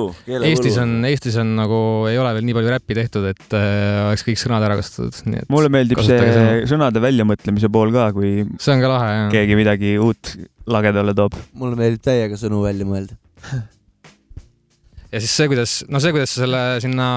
Eestis 0.51 0.79
on, 0.83 0.95
Eestis 1.09 1.39
on 1.43 1.55
nagu, 1.59 1.81
ei 2.11 2.21
ole 2.21 2.35
veel 2.37 2.49
nii 2.49 2.59
palju 2.59 2.75
räppi 2.77 2.99
tehtud, 2.99 3.31
et 3.33 3.59
äh, 3.59 4.05
oleks 4.09 4.27
kõik 4.29 4.43
sõnad 4.43 4.69
ära 4.69 4.79
kasutatud, 4.81 5.33
nii 5.33 5.45
et 5.45 5.51
mulle 5.53 5.73
meeldib 5.73 6.03
see 6.05 6.21
sõnu. 6.21 6.69
sõnade 6.75 7.03
väljamõtlemise 7.05 7.73
pool 7.73 7.95
ka, 7.95 8.11
kui 8.17 8.45
see 8.59 8.77
on 8.77 8.85
ka 8.85 8.93
lahe 8.95 9.11
jah. 9.15 9.33
keegi 9.35 9.59
midagi 9.59 9.97
uut 10.03 10.37
lagedale 10.69 11.17
toob. 11.17 11.37
mulle 11.59 11.79
meeldib 11.81 12.05
täiega 12.05 12.39
sõnu 12.41 12.63
välja 12.67 12.89
mõelda. 12.89 13.19
ja 15.13 15.23
siis 15.23 15.35
see, 15.35 15.49
kuidas, 15.51 15.81
no 15.89 16.01
see, 16.03 16.15
kuidas 16.15 16.35
sa 16.35 16.45
selle 16.45 16.63
sinna 16.85 17.09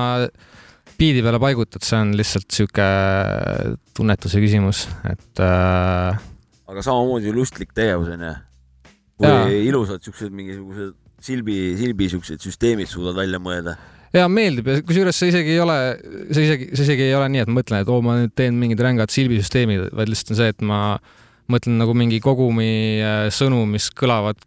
biidi 1.00 1.24
peale 1.26 1.40
paigutad, 1.42 1.84
see 1.86 2.00
on 2.00 2.14
lihtsalt 2.18 2.50
sihuke 2.54 2.88
tunnetuse 3.98 4.42
küsimus, 4.44 4.86
et 5.10 5.42
äh, 5.44 6.20
aga 6.72 6.84
samamoodi 6.86 7.34
lustlik 7.36 7.74
tegevus 7.78 8.12
onju. 8.16 8.34
kui 9.22 9.30
Jaa. 9.30 9.48
ilusad 9.70 10.04
siuksed 10.06 10.34
mingisugused 10.34 10.94
silbi, 11.22 11.58
silbi 11.78 12.10
siuksed 12.12 12.42
süsteemid 12.42 12.90
suudad 12.90 13.18
välja 13.18 13.42
mõelda. 13.44 13.76
ja 14.16 14.28
meeldib 14.32 14.70
ja 14.70 14.78
kusjuures 14.86 15.18
see 15.18 15.32
isegi 15.34 15.56
ei 15.56 15.64
ole, 15.64 15.80
see 16.32 16.46
isegi, 16.48 16.70
see 16.76 16.86
isegi 16.88 17.10
ei 17.10 17.18
ole 17.18 17.28
nii, 17.34 17.46
et 17.46 17.52
mõtlen, 17.60 17.84
et 17.84 17.92
oo, 17.92 18.02
ma 18.06 18.18
nüüd 18.22 18.36
teen 18.38 18.58
mingid 18.60 18.82
rängad 18.84 19.14
silbisüsteemid, 19.14 19.90
vaid 19.98 20.12
lihtsalt 20.12 20.36
on 20.36 20.42
see, 20.42 20.54
et 20.54 20.66
ma 20.66 20.82
mõtlen 21.52 21.82
nagu 21.82 21.96
mingi 21.98 22.22
kogumi 22.24 22.72
äh, 23.04 23.26
sõnu, 23.34 23.66
mis 23.70 23.90
kõlavad 23.98 24.40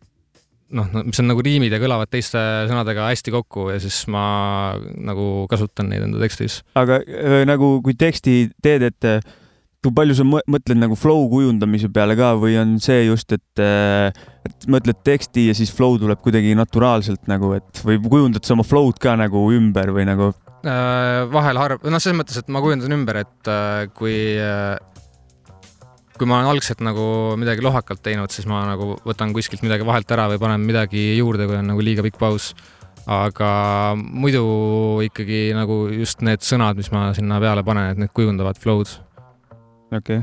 noh, 0.74 0.90
mis 1.06 1.22
on 1.22 1.30
nagu 1.30 1.44
riimid 1.44 1.74
ja 1.74 1.80
kõlavad 1.82 2.10
teiste 2.12 2.40
sõnadega 2.70 3.08
hästi 3.10 3.34
kokku 3.34 3.68
ja 3.72 3.78
siis 3.82 4.02
ma 4.12 4.24
nagu 4.80 5.46
kasutan 5.50 5.90
neid 5.92 6.04
enda 6.06 6.20
tekstis. 6.22 6.62
aga 6.78 7.00
öö, 7.06 7.42
nagu 7.48 7.78
kui 7.84 7.96
teksti 7.98 8.36
teed, 8.64 8.86
et 8.90 9.08
äh, 9.08 9.24
kui 9.84 9.92
palju 9.94 10.16
sa 10.18 10.26
mõ- 10.28 10.44
mõtled 10.50 10.80
nagu 10.80 10.96
flow 10.98 11.26
kujundamise 11.32 11.90
peale 11.92 12.16
ka 12.18 12.32
või 12.40 12.56
on 12.60 12.78
see 12.82 13.04
just, 13.06 13.32
et, 13.36 13.64
et 13.64 14.70
mõtled 14.70 15.02
teksti 15.04 15.50
ja 15.50 15.56
siis 15.56 15.72
flow 15.74 15.98
tuleb 16.00 16.22
kuidagi 16.24 16.56
naturaalselt 16.56 17.28
nagu, 17.30 17.52
et 17.58 17.84
või 17.84 18.00
kujundad 18.00 18.46
sa 18.46 18.56
oma 18.56 18.64
flow'd 18.66 18.98
ka 19.02 19.16
nagu 19.20 19.44
ümber 19.52 19.92
või 19.94 20.08
nagu 20.08 20.32
Äh, 20.64 21.26
vahel 21.28 21.58
harv, 21.60 21.82
noh, 21.84 22.00
selles 22.00 22.16
mõttes, 22.16 22.38
et 22.40 22.48
ma 22.52 22.62
kujundan 22.64 22.94
ümber, 22.96 23.18
et 23.20 23.48
äh, 23.52 23.84
kui, 23.92 24.16
kui 26.18 26.28
ma 26.30 26.38
olen 26.38 26.52
algselt 26.52 26.82
nagu 26.84 27.04
midagi 27.40 27.64
lohakalt 27.64 28.02
teinud, 28.04 28.32
siis 28.32 28.46
ma 28.50 28.62
nagu 28.68 28.94
võtan 29.06 29.34
kuskilt 29.34 29.64
midagi 29.66 29.86
vahelt 29.86 30.10
ära 30.14 30.28
või 30.32 30.40
panen 30.42 30.62
midagi 30.66 31.14
juurde, 31.18 31.48
kui 31.48 31.58
on 31.58 31.72
nagu 31.72 31.84
liiga 31.84 32.04
pikk 32.06 32.20
paus. 32.20 32.54
aga 33.04 33.48
muidu 34.00 34.44
ikkagi 35.04 35.52
nagu 35.52 35.90
just 35.92 36.22
need 36.24 36.40
sõnad, 36.40 36.78
mis 36.78 36.88
ma 36.88 37.10
sinna 37.12 37.36
peale 37.42 37.64
panen, 37.66 37.90
et 37.92 38.00
need 38.00 38.12
kujundavad 38.16 38.56
flow'd. 38.56 38.88
okei 39.92 40.22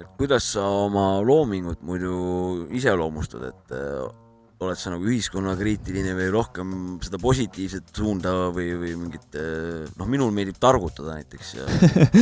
et 0.00 0.08
kuidas 0.16 0.52
sa 0.54 0.64
oma 0.86 1.20
loomingut 1.20 1.82
muidu 1.82 2.68
iseloomustad, 2.72 3.50
et 3.50 4.23
oled 4.64 4.80
sa 4.80 4.92
nagu 4.94 5.06
ühiskonnakriitiline 5.08 6.14
või 6.18 6.30
rohkem 6.34 6.74
seda 7.04 7.20
positiivset 7.22 7.92
suunda 7.96 8.34
või, 8.54 8.72
või 8.80 8.96
mingit, 9.04 9.38
noh, 9.98 10.10
minul 10.10 10.34
meeldib 10.34 10.58
targutada 10.62 11.18
näiteks 11.20 11.54
ja 11.58 11.68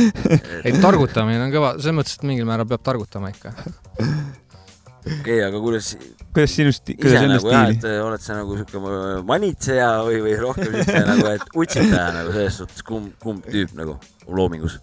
ei, 0.65 0.75
targutamine 0.83 1.47
on 1.47 1.55
kõva, 1.55 1.75
selles 1.79 1.97
mõttes, 1.99 2.19
et 2.19 2.27
mingil 2.29 2.47
määral 2.49 2.69
peab 2.69 2.83
targutama 2.85 3.31
ikka. 3.33 3.55
okei 3.57 5.17
okay,, 5.19 5.39
aga 5.47 5.63
kuidas 5.63 5.93
kuidas 6.33 6.55
sinust, 6.55 6.89
ise 6.89 7.01
kuidas 7.01 7.19
enda 7.21 7.35
nagu 7.35 7.49
stiili 7.49 7.77
et? 7.77 7.85
äh, 7.89 7.99
oled 8.03 8.23
sa 8.23 8.37
nagu 8.39 8.55
siuke 8.57 8.81
manitseja 9.27 9.89
või, 10.07 10.21
või 10.25 10.37
rohkem 10.41 10.79
siuke 10.79 11.03
nagu, 11.09 11.27
et 11.33 11.59
utsitaja 11.63 12.07
nagu 12.15 12.33
selles 12.33 12.57
suhtes, 12.61 12.85
kumb, 12.87 13.13
kumb 13.21 13.45
tüüp 13.45 13.75
nagu 13.77 13.99
loomingus? 14.27 14.79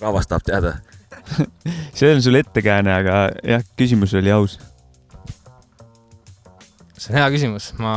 rahvas 0.00 0.26
tahab 0.26 0.46
teada. 0.48 0.74
see 1.98 2.10
on 2.14 2.22
sul 2.24 2.38
ettekääne, 2.40 2.92
aga 3.02 3.22
jah, 3.44 3.64
küsimus 3.78 4.14
oli 4.18 4.32
aus. 4.34 4.58
See 7.00 7.12
on 7.14 7.16
hea 7.20 7.28
küsimus, 7.32 7.70
ma, 7.80 7.94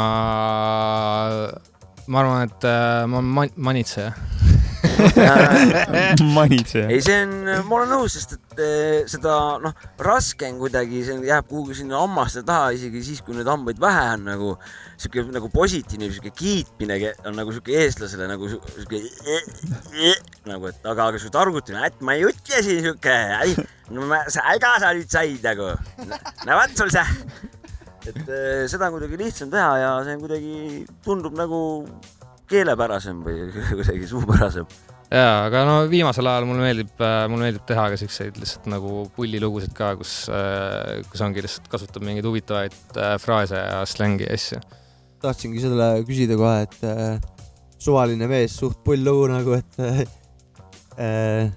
ma 2.07 2.21
arvan, 2.23 2.47
et 2.47 2.67
äh, 2.69 3.03
ma 3.11 3.19
olen 3.19 3.33
man- 3.39 3.57
manitseja. 3.69 4.13
manitseja. 6.37 6.89
ei, 6.91 6.99
see 7.03 7.15
on, 7.23 7.33
ma 7.67 7.77
olen 7.77 7.91
nõus, 7.93 8.15
sest 8.17 8.33
et 8.35 8.61
eh, 8.63 8.97
seda 9.11 9.33
noh, 9.63 9.73
raske 10.03 10.47
on 10.51 10.57
kuidagi, 10.61 11.01
see 11.07 11.15
jääb 11.27 11.47
kuhugi 11.49 11.77
sinna 11.79 12.01
hammaste 12.01 12.43
taha, 12.47 12.73
isegi 12.75 13.03
siis, 13.05 13.21
kui 13.25 13.35
neid 13.37 13.47
hambaid 13.49 13.79
vähe 13.81 14.03
on 14.17 14.25
nagu 14.27 14.49
sihuke 14.99 15.23
nagu 15.35 15.49
positiivne, 15.53 16.09
sihuke 16.13 16.33
kiitmine 16.35 16.99
on 17.27 17.35
nagu 17.39 17.55
sihuke 17.55 17.75
eestlasele 17.85 18.27
nagu 18.31 18.51
sihu- 18.51 18.75
sihuke 18.75 18.99
nagu, 20.51 20.67
et 20.71 20.83
aga, 20.85 21.09
aga 21.09 21.17
sihuke 21.21 21.35
targutamine, 21.37 21.87
et 21.91 22.03
ma 22.03 22.17
ei 22.19 22.27
ütle 22.29 22.63
siin 22.67 22.83
sihuke, 22.83 23.17
no 23.95 24.07
ma, 24.11 24.23
sa 24.31 24.43
äga 24.53 24.75
sa 24.83 24.91
nüüd 24.97 25.11
said 25.11 25.43
nagu, 25.47 25.73
no 26.43 26.59
vot 26.59 26.75
sul 26.79 26.91
see. 26.93 27.07
Et 28.11 28.23
eh, 28.27 28.63
seda 28.71 28.89
on 28.89 28.97
kuidagi 28.97 29.19
lihtsam 29.19 29.51
teha 29.53 29.69
ja 29.81 29.91
see 30.05 30.17
on 30.17 30.23
kuidagi 30.23 30.55
tundub 31.05 31.37
nagu 31.37 31.59
keelepärasem 32.51 33.21
või 33.25 33.47
kuidagi 33.79 34.09
suupärasem. 34.09 34.67
jaa, 35.13 35.35
aga 35.47 35.63
no 35.69 35.75
viimasel 35.91 36.29
ajal 36.29 36.47
mulle 36.49 36.67
meeldib, 36.67 36.93
mulle 37.31 37.49
meeldib 37.49 37.65
teha 37.69 37.89
ka 37.93 37.99
siukseid 38.01 38.39
lihtsalt 38.41 38.69
nagu 38.71 39.03
pullilugusid 39.17 39.75
ka, 39.77 39.93
kus, 39.99 40.15
kus 41.11 41.25
ongi 41.25 41.45
lihtsalt 41.45 41.69
kasutab 41.71 42.05
mingeid 42.05 42.27
huvitavaid 42.27 43.01
fraase 43.23 43.59
ja 43.59 43.83
slängi 43.89 44.27
ja 44.27 44.37
asju. 44.37 44.61
tahtsingi 45.23 45.63
selle 45.63 45.89
küsida 46.07 46.35
kohe, 46.35 46.65
et 46.65 46.81
äh, 46.83 47.19
suvaline 47.79 48.27
mees, 48.31 48.55
suht 48.59 48.81
pull 48.83 49.03
lugu 49.03 49.29
nagu, 49.31 49.55
et 49.55 49.79
äh, 50.99 51.47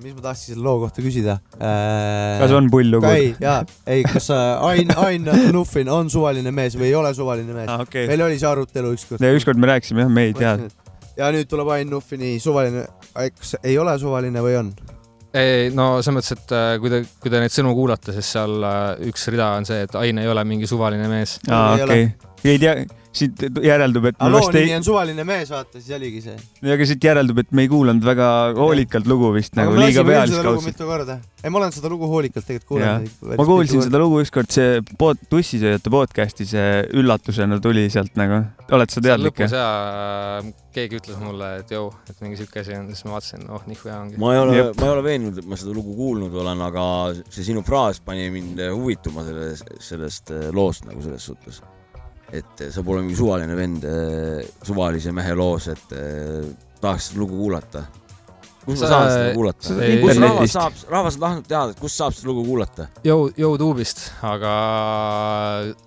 mis 0.00 0.14
ma 0.16 0.22
tahtsin 0.24 0.54
selle 0.54 0.64
loo 0.64 0.78
kohta 0.84 1.02
küsida 1.04 1.36
äh,? 1.58 2.38
kas 2.40 2.54
on 2.56 2.70
pull 2.72 2.88
lugu? 2.94 3.08
ei, 3.10 3.34
jaa, 3.40 3.58
ei, 3.86 4.04
kas 4.08 4.30
äh, 4.32 4.64
Ain, 4.70 4.94
Ain 4.96 5.28
Nuffin 5.52 5.90
on 5.92 6.10
suvaline 6.12 6.54
mees 6.54 6.78
või 6.78 6.88
ei 6.88 6.96
ole 6.98 7.12
suvaline 7.16 7.52
mees? 7.56 7.68
aa, 7.68 7.84
okei. 7.84 8.08
meil 8.10 8.24
oli 8.26 8.40
see 8.40 8.48
arutelu 8.48 8.94
ükskord. 8.96 9.24
ja 9.24 9.34
ükskord 9.36 9.60
me 9.60 9.70
rääkisime 9.74 10.06
jah, 10.06 10.10
me 10.12 10.26
ei 10.30 10.34
tea. 10.38 10.56
ja 11.18 11.30
nüüd 11.34 11.50
tuleb 11.50 11.70
Ain 11.76 11.92
Nuffini 11.92 12.38
suvaline, 12.42 12.86
kas 13.12 13.56
ei 13.62 13.76
ole 13.80 13.98
suvaline 14.00 14.44
või 14.44 14.58
on? 14.62 14.74
ei 15.34 15.70
no 15.74 15.90
selles 16.00 16.16
mõttes, 16.16 16.34
et 16.38 16.56
äh, 16.56 16.72
kui 16.80 16.92
te, 16.92 17.04
kui 17.20 17.32
te 17.32 17.42
neid 17.42 17.54
sõnu 17.54 17.74
kuulate, 17.76 18.14
siis 18.16 18.34
seal 18.36 18.64
äh, 18.64 18.82
üks 19.10 19.28
rida 19.34 19.52
on 19.58 19.68
see, 19.68 19.84
et 19.84 19.96
Ain 20.00 20.20
ei 20.22 20.30
ole 20.30 20.44
mingi 20.48 20.70
suvaline 20.70 21.08
mees. 21.10 21.38
aa, 21.50 21.74
ole. 21.76 21.88
okei. 21.88 22.54
ei 22.54 22.60
tea, 22.62 22.78
siit 23.18 23.44
järeldub, 23.64 24.08
et 24.10 24.18
aga 24.18 24.34
vast 24.34 24.58
ei 24.58 24.72
on 24.76 24.86
suvaline 24.86 25.24
mees, 25.28 25.50
vaata, 25.52 25.80
siis 25.80 25.94
oligi 25.96 26.22
see. 26.24 26.36
aga 26.74 26.88
siit 26.88 27.06
järeldub, 27.08 27.40
et 27.44 27.52
me 27.54 27.64
ei 27.66 27.70
kuulanud 27.72 28.04
väga 28.06 28.28
hoolikalt 28.58 29.08
lugu 29.10 29.30
vist 29.36 29.56
nagu 29.58 29.76
liiga 29.78 30.04
pealiskaudselt. 30.06 30.66
mitu 30.72 30.88
korda. 30.88 31.18
ei, 31.42 31.52
ma 31.52 31.60
olen 31.60 31.74
seda 31.76 31.92
lugu 31.92 32.08
hoolikalt 32.10 32.46
tegelikult 32.48 32.74
kuulanud. 32.74 33.38
ma 33.38 33.48
kuulsin 33.48 33.84
seda 33.86 34.00
lugu 34.02 34.20
ükskord, 34.24 34.50
see 34.54 34.82
pod-, 35.00 35.22
tussisööjate 35.30 35.92
podcast'i, 35.94 36.48
see 36.48 36.82
üllatusena 36.96 37.60
tuli 37.64 37.86
sealt 37.92 38.18
nagu. 38.20 38.44
oled 38.74 38.94
sa 38.94 39.04
teadlik 39.04 39.34
lõpus 39.34 39.52
jah? 39.52 39.60
ja 39.60 40.40
äh, 40.40 40.52
keegi 40.74 40.98
ütles 40.98 41.20
mulle, 41.22 41.50
et 41.62 41.74
jõu, 41.74 41.90
et 42.10 42.24
mingi 42.24 42.40
siuke 42.40 42.64
asi 42.64 42.74
on, 42.78 42.88
siis 42.90 43.06
ma 43.06 43.16
vaatasin, 43.16 43.46
oh 43.54 43.68
nii 43.68 43.78
hea 43.84 44.00
ongi. 44.00 44.18
ma 44.22 44.34
ei 44.34 44.42
ole 44.42 44.64
ma 44.72 44.88
ei 44.88 44.96
ole 44.96 45.06
veendunud, 45.06 45.38
et 45.42 45.50
ma 45.50 45.60
seda 45.60 45.76
lugu 45.76 45.94
kuulnud 45.98 46.34
olen, 46.44 46.64
aga 46.70 46.86
see 47.28 47.46
sinu 47.52 47.62
fraas 47.66 48.02
pani 48.04 48.26
mind 48.34 48.64
huvituma 48.72 49.26
sellest, 49.28 49.76
sellest 49.92 50.34
loost 50.56 50.88
nagu 50.88 51.04
selles 51.04 51.30
suhtes. 51.30 51.62
Et 52.34 52.64
sa 52.74 52.82
pole 52.86 53.02
mingi 53.04 53.16
suvaline 53.18 53.54
vend 53.58 53.84
äh, 53.88 54.40
suvalise 54.66 55.12
mehe 55.14 55.34
loos, 55.38 55.68
et 55.72 55.92
äh, 55.94 56.40
tahaks 56.82 57.10
seda 57.12 57.22
lugu 57.24 57.36
kuulata. 57.38 57.84
kus 58.64 58.80
ma 58.80 58.86
Sa- 58.86 58.88
saan 58.88 59.10
seda 59.12 59.32
kuulata 59.36 59.66
sa-? 59.68 59.88
kus 60.00 60.18
rahvas 60.22 60.52
saab, 60.54 60.76
rahvas 60.88 61.16
on 61.18 61.20
tahtnud 61.26 61.48
teada, 61.50 61.74
et 61.74 61.80
kus 61.82 61.96
saab 62.00 62.14
seda 62.16 62.30
lugu 62.30 62.44
kuulata. 62.48 62.86
jõu, 63.04 63.26
Youtube'ist, 63.36 64.00
aga 64.24 64.52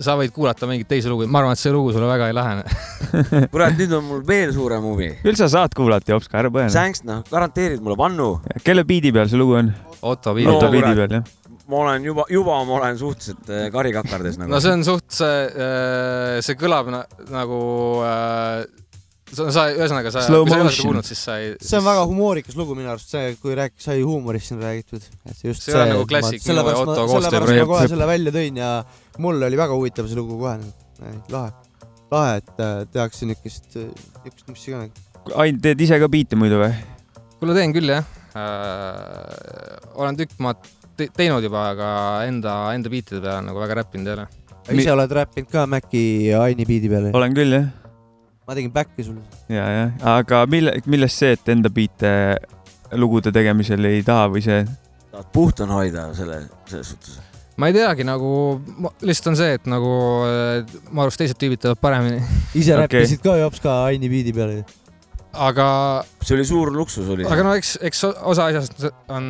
sa 0.03 0.15
võid 0.19 0.33
kuulata 0.35 0.69
mingeid 0.69 0.89
teisi 0.91 1.09
lugusid, 1.09 1.31
ma 1.33 1.41
arvan, 1.41 1.55
et 1.57 1.61
see 1.63 1.73
lugu 1.73 1.93
sulle 1.95 2.09
väga 2.09 2.29
ei 2.29 2.35
lähene. 2.37 2.63
kurat, 3.53 3.73
nüüd 3.79 3.95
on 3.97 4.05
mul 4.11 4.21
veel 4.27 4.53
suurem 4.55 4.85
huvi. 4.85 5.09
küll 5.23 5.39
sa 5.39 5.49
saad 5.51 5.73
kuulata, 5.77 6.13
Jopska, 6.13 6.37
ära 6.43 6.51
põene. 6.53 6.69
Sänks, 6.73 7.01
noh, 7.07 7.23
garanteerid 7.31 7.81
mulle 7.83 7.97
pannu. 7.99 8.29
kelle 8.63 8.85
biidi 8.87 9.11
peal 9.15 9.29
see 9.31 9.41
lugu 9.41 9.57
on? 9.63 9.73
Otto 10.01 10.35
No, 10.37 10.59
no,. 10.61 10.69
biidi 10.71 10.85
kurat. 10.85 11.01
peal 11.01 11.17
jah? 11.17 11.33
Ma 11.67 11.83
olen 11.83 12.09
juba, 12.09 12.25
juba 12.31 12.57
ma 12.65 12.79
olen 12.79 12.99
suhteliselt 12.99 13.49
äh, 13.51 13.67
karikakardes 13.73 14.39
nagu. 14.39 14.51
no 14.51 14.59
see 14.63 14.73
on 14.77 14.85
suht 14.87 15.07
see, 15.19 15.39
see 16.45 16.59
kõlab 16.59 16.91
na, 16.93 17.03
nagu 17.33 17.61
äh, 18.07 18.65
sa, 19.33 19.47
sa 19.51 19.65
ühesõnaga 19.73 20.11
sa, 20.13 20.23
kui 20.23 20.51
sa 20.51 20.57
ei 20.57 20.63
ole 20.63 20.71
seda 20.71 20.87
kuulnud, 20.87 21.07
siis 21.07 21.21
sa 21.27 21.37
ei. 21.41 21.53
see 21.59 21.79
on 21.79 21.85
väga 21.87 22.03
humoorikas 22.09 22.57
lugu 22.59 22.75
minu 22.77 22.91
arust, 22.93 23.11
see, 23.11 23.33
kui 23.41 23.55
rääk-, 23.57 23.75
sai 23.83 23.99
huumorist 24.01 24.51
siin 24.51 24.61
räägitud. 24.63 25.03
et 25.27 25.43
just 25.43 25.65
See 25.65 25.75
on 25.75 25.91
nagu 25.91 26.05
klassik, 26.09 26.39
minu 26.39 26.43
ja 26.43 26.49
sellepärast 26.51 26.83
Otto 26.83 26.97
ma, 26.97 27.07
koostöö 27.11 27.31
sellepärast 27.31 27.61
ma 27.61 27.69
kohe 27.73 27.89
selle 27.93 28.09
välja 28.09 28.35
tõin 28.37 28.61
ja 28.61 28.71
mul 29.23 29.47
oli 29.49 29.59
väga 29.59 29.79
huvitav 29.79 30.09
see 30.09 30.19
lugu 30.19 30.39
kohe. 30.39 30.55
lahe, 31.33 31.51
lahe, 32.13 32.37
et 32.41 32.63
äh, 32.63 32.77
tehakse 32.93 33.29
niukest, 33.29 33.69
niukest, 34.23 34.47
mis 34.53 34.67
iganes. 34.71 35.03
ainult 35.33 35.63
teed 35.65 35.83
ise 35.87 35.99
ka 35.99 36.11
biite 36.11 36.39
muidu 36.39 36.61
või? 36.63 36.71
kuule, 37.41 37.57
teen 37.57 37.75
küll 37.75 37.95
jah 37.97 38.07
äh,. 38.37 39.91
olen 39.99 40.19
tükk 40.19 40.39
maad 40.43 40.63
te 40.97 41.09
teinud 41.13 41.45
juba, 41.45 41.69
aga 41.75 41.89
enda, 42.27 42.57
enda 42.75 42.91
biitide 42.91 43.21
peale 43.21 43.45
nagu 43.45 43.61
väga 43.61 43.81
räppinud 43.81 44.09
ei 44.09 44.15
ole. 44.17 44.27
ise 44.81 44.93
oled 44.93 45.13
räppinud 45.19 45.51
ka 45.51 45.67
Maci 45.69 46.03
ja 46.31 46.41
Aini 46.47 46.65
biidi 46.67 46.89
peale? 46.91 47.13
olen 47.17 47.37
küll 47.37 47.53
jah. 47.59 47.69
ma 48.47 48.57
tegin 48.57 48.73
back'i 48.73 49.05
sulle. 49.05 49.23
ja, 49.53 49.67
jah, 49.75 49.95
aga 50.17 50.43
mille, 50.49 50.77
millest 50.89 51.23
see, 51.23 51.37
et 51.37 51.53
enda 51.53 51.71
biite 51.73 52.11
lugude 52.97 53.33
tegemisel 53.35 53.89
ei 53.89 54.03
taha 54.07 54.27
või 54.33 54.43
see, 54.45 54.61
tahad 55.11 55.31
puhtana 55.33 55.79
hoida 55.79 56.09
selle, 56.17 56.41
selles 56.69 56.93
suhtes. 56.93 57.19
ma 57.57 57.69
ei 57.69 57.77
teagi, 57.77 58.05
nagu 58.07 58.31
lihtsalt 59.01 59.31
on 59.33 59.39
see, 59.39 59.53
et 59.59 59.69
nagu 59.69 59.93
äh, 60.27 60.77
ma 60.91 61.05
arvan, 61.05 61.21
teised 61.21 61.39
tüübid 61.41 61.63
teevad 61.63 61.81
paremini, 61.81 62.21
ise 62.53 62.75
okay. 62.75 62.85
räppisid 62.85 63.23
ka 63.23 63.37
jops 63.41 63.63
ka 63.63 63.83
Aini 63.87 64.09
biidi 64.11 64.33
peale. 64.35 64.63
aga, 65.37 65.67
see 66.21 66.35
oli 66.37 66.45
suur 66.47 66.71
luksus 66.75 67.07
oli. 67.13 67.25
aga 67.27 67.45
no 67.45 67.53
eks, 67.57 67.75
eks 67.87 68.03
osa 68.09 68.47
asjast 68.49 68.87
on 69.13 69.27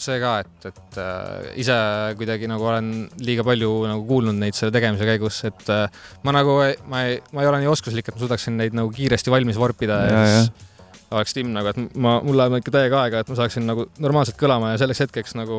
see 0.00 0.16
ka, 0.22 0.32
et, 0.44 0.70
et 0.70 1.00
äh, 1.02 1.50
ise 1.62 1.76
kuidagi 2.20 2.48
nagu 2.50 2.66
olen 2.70 2.90
liiga 3.24 3.44
palju 3.46 3.74
nagu 3.90 4.06
kuulnud 4.08 4.38
neid 4.40 4.58
selle 4.58 4.74
tegemise 4.74 5.08
käigus, 5.08 5.42
et 5.48 5.70
äh, 5.72 5.86
ma 6.26 6.34
nagu, 6.36 6.56
ma 6.90 7.04
ei, 7.08 7.20
ma 7.34 7.44
ei 7.44 7.52
ole 7.52 7.62
nii 7.62 7.70
oskuslik, 7.72 8.08
et 8.08 8.16
ma 8.16 8.24
suudaksin 8.24 8.58
neid 8.60 8.76
nagu 8.76 8.92
kiiresti 8.94 9.32
valmis 9.32 9.60
vorpida 9.60 10.02
ja, 10.06 10.18
Ja, 10.20 10.26
siis 10.40 10.68
oleks 11.10 11.34
Tim 11.34 11.50
nagu, 11.54 11.72
et 11.72 11.96
ma, 11.98 12.18
mul 12.24 12.38
läheb 12.38 12.60
ikka 12.60 12.74
täiega 12.74 13.00
aega, 13.04 13.22
et 13.22 13.30
ma 13.30 13.38
saaksin 13.38 13.66
nagu 13.66 13.88
normaalselt 14.02 14.38
kõlama 14.40 14.74
ja 14.74 14.82
selleks 14.82 15.04
hetkeks 15.06 15.34
nagu 15.38 15.56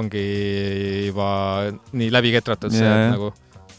ongi 0.00 0.24
juba 1.10 1.30
nii 1.94 2.10
läbi 2.14 2.34
ketratud 2.34 2.74
see, 2.74 2.88
et 2.88 3.12
nagu 3.14 3.30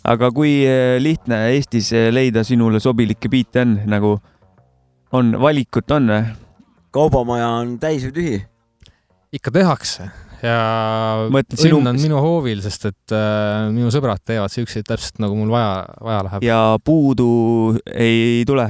aga 0.07 0.31
kui 0.33 0.61
eh, 0.65 0.97
lihtne 1.01 1.43
Eestis 1.55 1.91
eh, 1.93 2.09
leida 2.13 2.45
sinule 2.47 2.81
sobilikke 2.83 3.29
biite 3.31 3.65
on, 3.65 3.75
nagu 3.89 4.15
on, 5.17 5.35
valikut 5.41 5.91
on 5.91 6.11
või? 6.11 6.25
kaubamaja 6.91 7.47
on 7.61 7.77
täis 7.81 8.05
või 8.07 8.15
tühi? 8.17 8.41
ikka 9.31 9.53
tehakse 9.55 10.09
ja 10.41 10.55
Mõtled 11.31 11.59
sinu- 11.61 11.79
õnn 11.79 11.93
on 11.93 11.99
minu 12.01 12.21
hoovil, 12.23 12.61
sest 12.65 12.89
et 12.89 13.15
äh, 13.15 13.67
minu 13.73 13.91
sõbrad 13.93 14.23
teevad 14.25 14.53
siukseid 14.53 14.87
täpselt 14.89 15.21
nagu 15.21 15.37
mul 15.37 15.51
vaja, 15.53 15.85
vaja 16.01 16.23
läheb. 16.27 16.47
ja 16.47 16.61
puudu 16.83 17.77
ei 17.93 18.43
tule. 18.47 18.67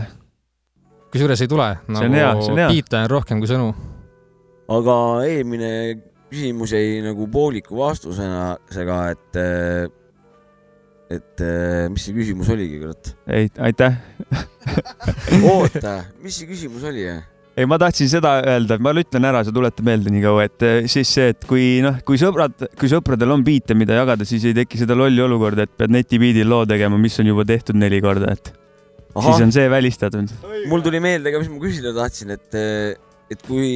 kusjuures 1.11 1.41
ei 1.43 1.51
tule, 1.51 1.69
nagu 1.91 2.55
biite 2.67 3.01
on 3.01 3.09
rohkem 3.11 3.41
kui 3.43 3.49
sõnu. 3.49 3.71
aga 4.71 4.97
eelmine 5.27 5.71
küsimus 6.31 6.71
jäi 6.75 7.01
nagu 7.03 7.27
pooliku 7.31 7.75
vastusena 7.81 8.55
seega, 8.71 9.01
et, 9.11 9.41
et 11.11 11.43
eh, 11.43 11.89
mis 11.91 12.05
see 12.05 12.15
küsimus 12.15 12.49
oligi, 12.53 12.79
kurat? 12.81 13.11
ei, 13.27 13.49
aitäh. 13.67 13.97
oota, 15.51 15.97
mis 16.23 16.39
see 16.39 16.49
küsimus 16.49 16.85
oli? 16.87 17.03
ei, 17.11 17.67
ma 17.67 17.79
tahtsin 17.81 18.09
seda 18.11 18.37
öelda, 18.47 18.77
ma 18.83 18.93
ütlen 18.95 19.27
ära, 19.27 19.43
sa 19.45 19.53
tuleta 19.55 19.83
meelde 19.85 20.13
nii 20.13 20.23
kaua, 20.23 20.47
et 20.47 20.67
eh, 20.67 20.77
siis 20.91 21.11
see, 21.17 21.31
et 21.33 21.47
kui 21.49 21.81
noh, 21.83 21.99
kui 22.07 22.19
sõbrad, 22.21 22.67
kui 22.79 22.91
sõpradel 22.91 23.35
on 23.35 23.45
biite, 23.45 23.77
mida 23.77 23.97
jagada, 23.99 24.27
siis 24.27 24.45
ei 24.47 24.55
teki 24.61 24.79
seda 24.83 24.97
lolli 24.97 25.23
olukorda, 25.23 25.67
et 25.67 25.75
pead 25.77 25.93
netibiidil 25.93 26.47
loo 26.51 26.63
tegema, 26.69 26.99
mis 27.01 27.19
on 27.21 27.31
juba 27.33 27.47
tehtud 27.49 27.79
neli 27.79 28.01
korda, 28.03 28.35
et 28.37 28.53
siis 29.11 29.43
on 29.43 29.51
see 29.51 29.67
välistatud. 29.71 30.35
mul 30.71 30.85
tuli 30.85 31.03
meelde 31.03 31.33
ka, 31.33 31.41
mis 31.43 31.51
ma 31.51 31.59
küsida 31.63 31.95
tahtsin, 31.97 32.37
et, 32.37 32.61
et 33.33 33.47
kui 33.47 33.71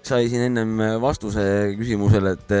sai 0.00 0.30
siin 0.32 0.46
ennem 0.48 0.78
vastuse 1.02 1.42
küsimusele, 1.76 2.38
et, 2.38 2.54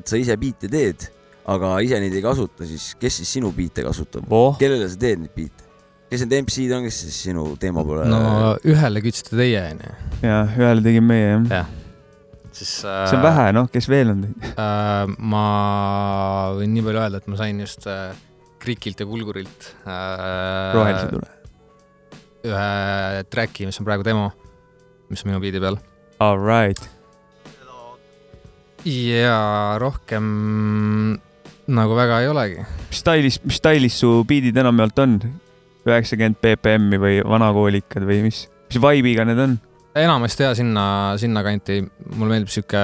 et 0.00 0.06
sa 0.08 0.16
ise 0.16 0.38
biite 0.40 0.70
teed, 0.72 1.10
aga 1.50 1.74
ise 1.82 1.98
neid 2.02 2.14
ei 2.14 2.22
kasuta, 2.24 2.66
siis 2.68 2.92
kes 3.00 3.20
siis 3.22 3.36
sinu 3.38 3.50
biite 3.56 3.84
kasutab? 3.86 4.26
voh, 4.30 4.56
kellele 4.60 4.88
sa 4.90 4.98
teed 5.00 5.24
neid 5.24 5.34
biite? 5.36 5.68
kes 6.12 6.24
need 6.26 6.42
MC-d 6.44 6.76
on, 6.76 6.86
kes 6.86 6.98
siis 7.06 7.20
sinu 7.28 7.44
teema 7.60 7.84
poole 7.86 8.04
no 8.10 8.56
ühele 8.68 9.02
kütsite 9.04 9.38
teie, 9.38 9.62
onju. 9.72 9.94
ja 10.26 10.42
ühele 10.46 10.84
tegime 10.84 11.08
meie 11.14 11.38
jah. 11.50 11.70
siis 12.52 12.74
see 12.84 13.16
on 13.16 13.24
vähe, 13.24 13.46
noh, 13.56 13.70
kes 13.72 13.88
veel 13.90 14.12
on? 14.14 14.26
äh,. 14.52 15.14
ma 15.18 15.46
võin 16.58 16.74
nii 16.76 16.86
palju 16.88 17.04
öelda, 17.06 17.22
et 17.22 17.32
ma 17.32 17.40
sain 17.40 17.62
just 17.64 17.88
äh, 17.90 18.12
Krikilt 18.62 19.00
ja 19.02 19.08
Kulgurilt 19.08 19.72
äh, 19.82 20.74
rohelise 20.76 21.08
tule. 21.10 21.30
ühe 22.46 23.24
track'i, 23.32 23.66
mis 23.66 23.80
on 23.80 23.88
praegu 23.88 24.06
demo, 24.06 24.28
mis 25.10 25.24
on 25.24 25.32
minu 25.32 25.42
biidi 25.42 25.62
peal. 25.62 25.80
All 26.22 26.38
right. 26.38 26.78
ja 28.86 29.78
rohkem 29.82 30.28
nagu 31.70 31.96
väga 31.96 32.22
ei 32.22 32.30
olegi. 32.30 32.64
mis 32.88 33.02
stailis, 33.02 33.40
mis 33.44 33.60
stailis 33.60 33.98
su 34.02 34.22
biidid 34.28 34.56
enamjaolt 34.62 35.04
on? 35.04 35.18
üheksakümmend 35.82 36.38
BPM-i 36.38 36.98
või 37.02 37.20
vanakoolikad 37.26 38.04
või 38.06 38.20
mis, 38.28 38.46
mis 38.70 38.82
vibe'iga 38.82 39.26
need 39.28 39.40
on? 39.42 39.58
enamasti 39.98 40.46
ja 40.46 40.52
sinna, 40.56 40.84
sinnakanti, 41.20 41.82
mulle 42.16 42.36
meeldib 42.36 42.52
sihuke 42.52 42.82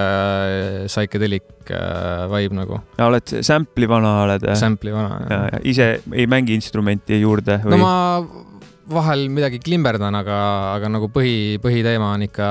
psychedelic 0.91 1.73
äh, 1.73 2.27
vibe 2.29 2.59
nagu, 2.59 2.81
oled 3.07 3.38
sample'i 3.47 3.88
vana 3.88 4.12
oled? 4.27 4.45
sample'i 4.61 4.93
vana. 4.93 5.23
ja 5.31 5.62
ise 5.62 5.88
ei 6.12 6.27
mängi 6.31 6.59
instrumenti 6.59 7.21
juurde 7.23 7.61
no 7.64 7.73
või? 7.73 7.81
ma 7.81 7.95
vahel 8.88 9.27
midagi 9.33 9.61
klimberdan, 9.62 10.17
aga, 10.17 10.38
aga 10.75 10.91
nagu 10.93 11.11
põhi, 11.12 11.57
põhiteema 11.62 12.12
on 12.17 12.25
ikka 12.29 12.51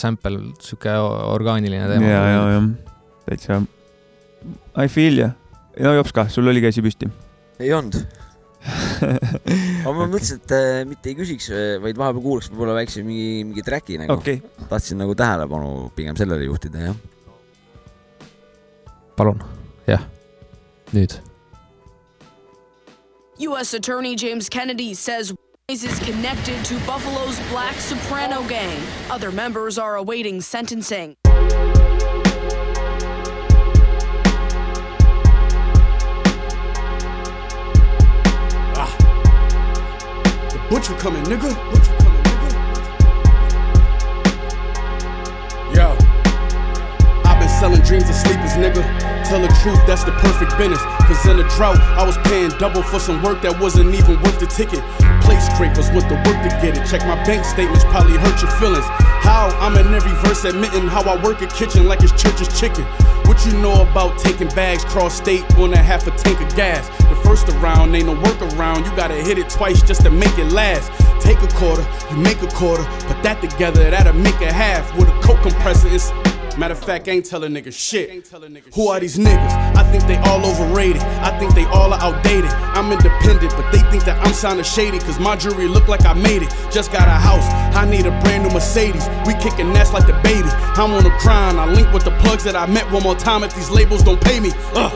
sample, 0.00 0.52
sihuke 0.60 0.92
orgaaniline 0.96 1.86
teema. 1.88 2.08
ja, 2.08 2.24
ja, 2.28 2.42
jah, 2.56 2.66
täitsa. 3.28 3.60
I 4.80 4.88
feel 4.88 5.20
ya. 5.20 5.30
No 5.80 5.94
Jops 5.96 6.12
ka, 6.16 6.26
sul 6.32 6.48
oli 6.50 6.62
käsi 6.64 6.82
püsti. 6.84 7.08
ei 7.60 7.72
olnud. 7.76 7.96
aga 9.00 9.94
ma 9.96 10.04
mõtlesin, 10.04 10.42
et 10.42 10.52
äh, 10.52 10.82
mitte 10.88 11.08
ei 11.08 11.16
küsiks, 11.16 11.48
vaid 11.80 11.96
vahepeal 11.96 12.24
kuulaks 12.24 12.50
võib-olla 12.52 12.76
väikse 12.76 13.04
mingi, 13.06 13.40
mingi 13.48 13.64
track'i 13.64 13.96
nagu 14.02 14.18
okay.. 14.18 14.42
okei, 14.42 14.66
tahtsin 14.68 15.00
nagu 15.00 15.16
tähelepanu 15.16 15.88
pigem 15.96 16.18
sellele 16.20 16.44
juhtida, 16.44 16.90
jah. 16.90 18.20
palun, 19.16 19.40
jah, 19.88 20.04
nüüd. 20.92 21.16
U.S. 23.40 23.72
Attorney 23.72 24.14
James 24.14 24.50
Kennedy 24.50 24.92
says 24.92 25.32
Wise 25.70 25.84
is 25.84 25.98
connected 26.00 26.62
to 26.64 26.74
Buffalo's 26.84 27.40
Black 27.48 27.76
Soprano 27.76 28.42
gang. 28.48 28.76
Other 29.08 29.30
members 29.30 29.78
are 29.78 29.96
awaiting 29.96 30.42
sentencing. 30.42 31.16
butcher 40.70 40.94
coming, 40.94 41.24
nigga? 41.24 41.50
Butcher. 41.72 41.99
Selling 47.60 47.82
dreams 47.82 48.08
of 48.08 48.16
sleepers, 48.16 48.56
nigga. 48.56 48.80
Tell 49.28 49.38
the 49.38 49.52
truth, 49.60 49.78
that's 49.86 50.02
the 50.02 50.12
perfect 50.12 50.56
business. 50.56 50.80
Cause 51.04 51.20
in 51.26 51.38
a 51.38 51.46
drought, 51.54 51.76
I 52.00 52.02
was 52.02 52.16
paying 52.24 52.48
double 52.56 52.82
for 52.82 52.98
some 52.98 53.22
work 53.22 53.42
that 53.42 53.60
wasn't 53.60 53.94
even 53.94 54.16
worth 54.22 54.40
the 54.40 54.46
ticket. 54.46 54.80
Plate 55.20 55.44
scrapers 55.44 55.92
went 55.92 56.08
the 56.08 56.16
work 56.24 56.40
to 56.40 56.50
get 56.64 56.72
it. 56.78 56.88
Check 56.88 57.04
my 57.04 57.20
bank 57.28 57.44
statements, 57.44 57.84
probably 57.84 58.16
hurt 58.16 58.40
your 58.40 58.50
feelings. 58.56 58.86
How 59.20 59.52
I'm 59.60 59.76
in 59.76 59.92
every 59.92 60.16
verse 60.24 60.44
admitting 60.44 60.88
how 60.88 61.02
I 61.02 61.22
work 61.22 61.42
a 61.42 61.46
kitchen 61.48 61.86
like 61.86 62.02
it's 62.02 62.16
church's 62.16 62.48
chicken. 62.58 62.84
What 63.28 63.44
you 63.44 63.52
know 63.60 63.82
about 63.82 64.18
taking 64.18 64.48
bags 64.48 64.84
cross 64.84 65.14
state 65.14 65.44
on 65.56 65.74
a 65.74 65.76
half 65.76 66.06
a 66.06 66.10
tank 66.12 66.40
of 66.40 66.48
gas? 66.56 66.88
The 67.12 67.14
first 67.22 67.46
around 67.60 67.94
ain't 67.94 68.06
no 68.06 68.16
workaround. 68.16 68.88
You 68.88 68.96
gotta 68.96 69.14
hit 69.14 69.36
it 69.36 69.50
twice 69.50 69.82
just 69.82 70.02
to 70.02 70.10
make 70.10 70.36
it 70.38 70.50
last. 70.50 70.90
Take 71.20 71.38
a 71.42 71.48
quarter, 71.48 71.86
you 72.10 72.16
make 72.16 72.40
a 72.40 72.48
quarter, 72.48 72.82
put 73.06 73.22
that 73.22 73.42
together, 73.42 73.90
that'll 73.90 74.14
make 74.14 74.40
a 74.40 74.50
half. 74.50 74.96
With 74.96 75.08
a 75.08 75.20
coke 75.20 75.42
compressor, 75.42 75.88
it's 75.88 76.10
Matter 76.58 76.74
of 76.74 76.84
fact, 76.84 77.08
I 77.08 77.12
ain't 77.12 77.24
telling 77.24 77.52
niggas 77.52 77.72
shit. 77.72 78.26
Who 78.74 78.88
are 78.88 79.00
these 79.00 79.16
niggas? 79.18 79.76
I 79.76 79.82
think 79.90 80.04
they 80.06 80.16
all 80.28 80.44
overrated. 80.44 81.02
I 81.22 81.36
think 81.38 81.54
they 81.54 81.64
all 81.66 81.92
are 81.92 82.00
outdated. 82.00 82.50
I'm 82.76 82.92
independent, 82.92 83.52
but 83.56 83.70
they 83.72 83.78
think 83.90 84.04
that 84.04 84.18
I'm 84.26 84.34
sounding 84.34 84.64
shady. 84.64 84.98
Cause 84.98 85.18
my 85.18 85.36
jewelry 85.36 85.68
look 85.68 85.88
like 85.88 86.04
I 86.04 86.12
made 86.12 86.42
it. 86.42 86.54
Just 86.70 86.92
got 86.92 87.08
a 87.08 87.12
house, 87.12 87.44
I 87.74 87.88
need 87.88 88.06
a 88.06 88.10
brand 88.22 88.44
new 88.44 88.50
Mercedes. 88.50 89.08
We 89.26 89.34
kicking 89.34 89.74
ass 89.76 89.92
like 89.92 90.06
the 90.06 90.18
baby. 90.22 90.48
I'm 90.76 90.92
on 90.92 91.06
a 91.06 91.18
grind. 91.20 91.58
I 91.58 91.66
link 91.66 91.92
with 91.92 92.04
the 92.04 92.12
plugs 92.18 92.44
that 92.44 92.56
I 92.56 92.66
met 92.66 92.90
one 92.90 93.02
more 93.02 93.16
time 93.16 93.42
if 93.42 93.54
these 93.54 93.70
labels 93.70 94.02
don't 94.02 94.20
pay 94.20 94.40
me. 94.40 94.50
Ugh. 94.74 94.92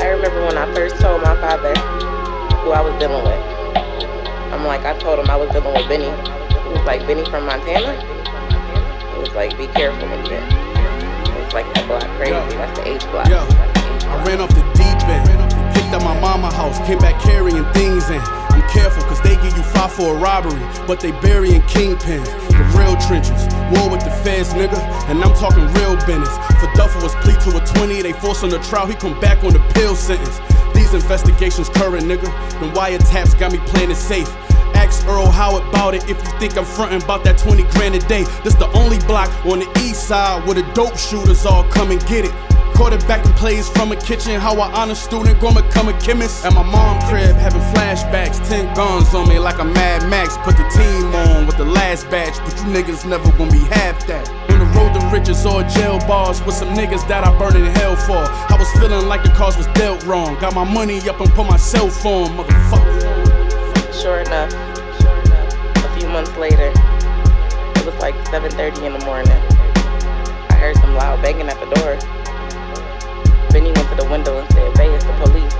I 0.00 0.08
remember 0.08 0.46
when 0.46 0.58
I 0.58 0.72
first 0.74 1.00
told 1.00 1.22
my 1.22 1.36
father 1.36 1.74
who 2.64 2.70
I 2.70 2.80
was 2.80 2.98
dealing 2.98 3.22
with. 3.22 3.60
I'm 4.52 4.66
like, 4.66 4.84
I 4.84 4.98
told 4.98 5.18
him 5.18 5.30
I 5.30 5.36
was 5.36 5.50
dealing 5.50 5.72
with 5.72 5.88
Benny. 5.88 6.04
He 6.04 6.68
was 6.72 6.84
like, 6.84 7.06
Benny 7.06 7.24
from 7.30 7.46
Montana? 7.46 7.94
Was 9.20 9.34
like, 9.36 9.52
be 9.58 9.66
careful, 9.76 10.08
nigga. 10.08 10.40
It 10.40 11.44
was 11.44 11.52
like 11.52 11.68
that 11.74 11.84
block 11.86 12.08
crazy. 12.16 12.32
That's 12.56 12.78
the 12.78 12.88
H 12.88 13.04
block. 13.12 13.28
Yeah. 13.28 13.44
That's 13.44 13.84
the 13.84 13.94
H 13.96 14.04
I 14.08 14.24
ran 14.24 14.40
off 14.40 14.48
the 14.48 14.64
deep 14.72 14.96
end, 15.12 15.28
picked 15.76 15.92
up 15.92 16.00
my 16.00 16.18
mama 16.24 16.48
house, 16.48 16.80
came 16.88 16.96
back 16.98 17.20
carrying 17.20 17.60
things 17.76 18.08
in. 18.08 18.16
I'm 18.48 18.64
careful 18.72 19.04
cause 19.04 19.20
they 19.20 19.36
give 19.44 19.52
you 19.52 19.62
five 19.76 19.92
for 19.92 20.16
a 20.16 20.18
robbery, 20.18 20.64
but 20.86 21.00
they 21.00 21.12
burying 21.20 21.60
kingpins. 21.68 22.32
The 22.48 22.64
real 22.72 22.96
trenches, 23.04 23.44
war 23.76 23.92
with 23.92 24.00
the 24.00 24.10
feds, 24.24 24.56
nigga, 24.56 24.80
and 25.12 25.20
I'm 25.20 25.36
talking 25.36 25.68
real 25.76 26.00
business. 26.08 26.32
For 26.56 26.72
Duffel 26.72 27.04
was 27.04 27.14
plea 27.20 27.36
to 27.44 27.60
a 27.60 27.62
20, 27.76 28.00
they 28.00 28.14
forced 28.14 28.42
on 28.42 28.48
the 28.48 28.58
trial, 28.64 28.86
he 28.86 28.94
come 28.94 29.20
back 29.20 29.44
on 29.44 29.52
the 29.52 29.60
pill 29.76 29.94
sentence. 29.94 30.40
These 30.72 30.94
investigations 30.94 31.68
current, 31.68 32.08
nigga, 32.08 32.32
them 32.56 32.72
wiretaps 32.72 33.38
got 33.38 33.52
me 33.52 33.58
playing 33.68 33.90
it 33.90 34.00
safe. 34.00 34.32
Ask 34.80 35.06
Earl 35.06 35.30
Howard 35.30 35.62
about 35.68 35.94
it 35.94 36.02
if 36.08 36.16
you 36.24 36.38
think 36.40 36.56
I'm 36.56 36.64
frontin' 36.64 37.02
about 37.02 37.22
that 37.24 37.36
20 37.36 37.64
grand 37.74 37.94
a 37.94 37.98
day. 38.00 38.24
This 38.42 38.54
the 38.54 38.70
only 38.72 38.98
block 39.00 39.28
on 39.44 39.60
the 39.60 39.68
east 39.84 40.08
side 40.08 40.44
where 40.46 40.54
the 40.54 40.62
dope 40.72 40.96
shooters 40.96 41.44
all 41.44 41.64
come 41.64 41.90
and 41.90 42.00
get 42.06 42.24
it. 42.24 42.32
Quarterbacking 42.72 43.36
plays 43.36 43.68
from 43.68 43.92
a 43.92 43.96
kitchen. 43.96 44.40
How 44.40 44.54
I 44.58 44.72
honor 44.72 44.94
student, 44.94 45.38
gonna 45.38 45.62
become 45.62 45.88
a 45.88 46.00
chemist. 46.00 46.46
At 46.46 46.54
my 46.54 46.62
mom 46.62 46.98
crib, 47.08 47.36
having 47.36 47.60
flashbacks. 47.72 48.40
Ten 48.48 48.74
guns 48.74 49.14
on 49.14 49.28
me 49.28 49.38
like 49.38 49.58
a 49.58 49.64
Mad 49.64 50.08
Max. 50.08 50.38
Put 50.38 50.56
the 50.56 50.66
team 50.72 51.14
on 51.14 51.46
with 51.46 51.58
the 51.58 51.66
last 51.66 52.08
batch. 52.08 52.38
But 52.38 52.56
you 52.56 52.72
niggas 52.72 53.06
never 53.06 53.30
gonna 53.32 53.52
be 53.52 53.64
half 53.76 54.06
that. 54.06 54.30
On 54.50 54.58
the 54.58 54.64
road 54.76 54.98
to 54.98 55.06
riches 55.12 55.44
or 55.44 55.62
jail 55.64 55.98
bars 56.08 56.42
with 56.44 56.54
some 56.54 56.74
niggas 56.74 57.06
that 57.08 57.22
I 57.22 57.38
burned 57.38 57.56
in 57.56 57.66
hell 57.66 57.96
for. 57.96 58.24
I 58.52 58.56
was 58.58 58.70
feeling 58.80 59.06
like 59.08 59.24
the 59.24 59.30
cause 59.36 59.58
was 59.58 59.66
dealt 59.78 60.02
wrong. 60.04 60.38
Got 60.40 60.54
my 60.54 60.64
money 60.64 61.06
up 61.06 61.20
and 61.20 61.30
put 61.32 61.46
my 61.46 61.58
cell 61.58 61.90
phone, 61.90 62.28
motherfucker. 62.28 63.19
Sure 64.00 64.20
enough, 64.20 64.50
a 64.50 65.98
few 65.98 66.08
months 66.08 66.34
later, 66.38 66.72
it 66.72 67.84
was 67.84 67.94
like 68.00 68.14
7:30 68.28 68.86
in 68.86 68.94
the 68.94 69.04
morning. 69.04 69.30
I 70.48 70.54
heard 70.54 70.76
some 70.78 70.94
loud 70.94 71.20
banging 71.20 71.50
at 71.50 71.60
the 71.60 71.66
door. 71.76 71.98
Benny 73.50 73.72
went 73.72 73.88
to 73.90 73.96
the 73.96 74.08
window 74.10 74.38
and 74.38 74.50
said, 74.52 74.72
"Bay, 74.74 74.88
it's 74.88 75.04
the 75.04 75.12
police." 75.20 75.54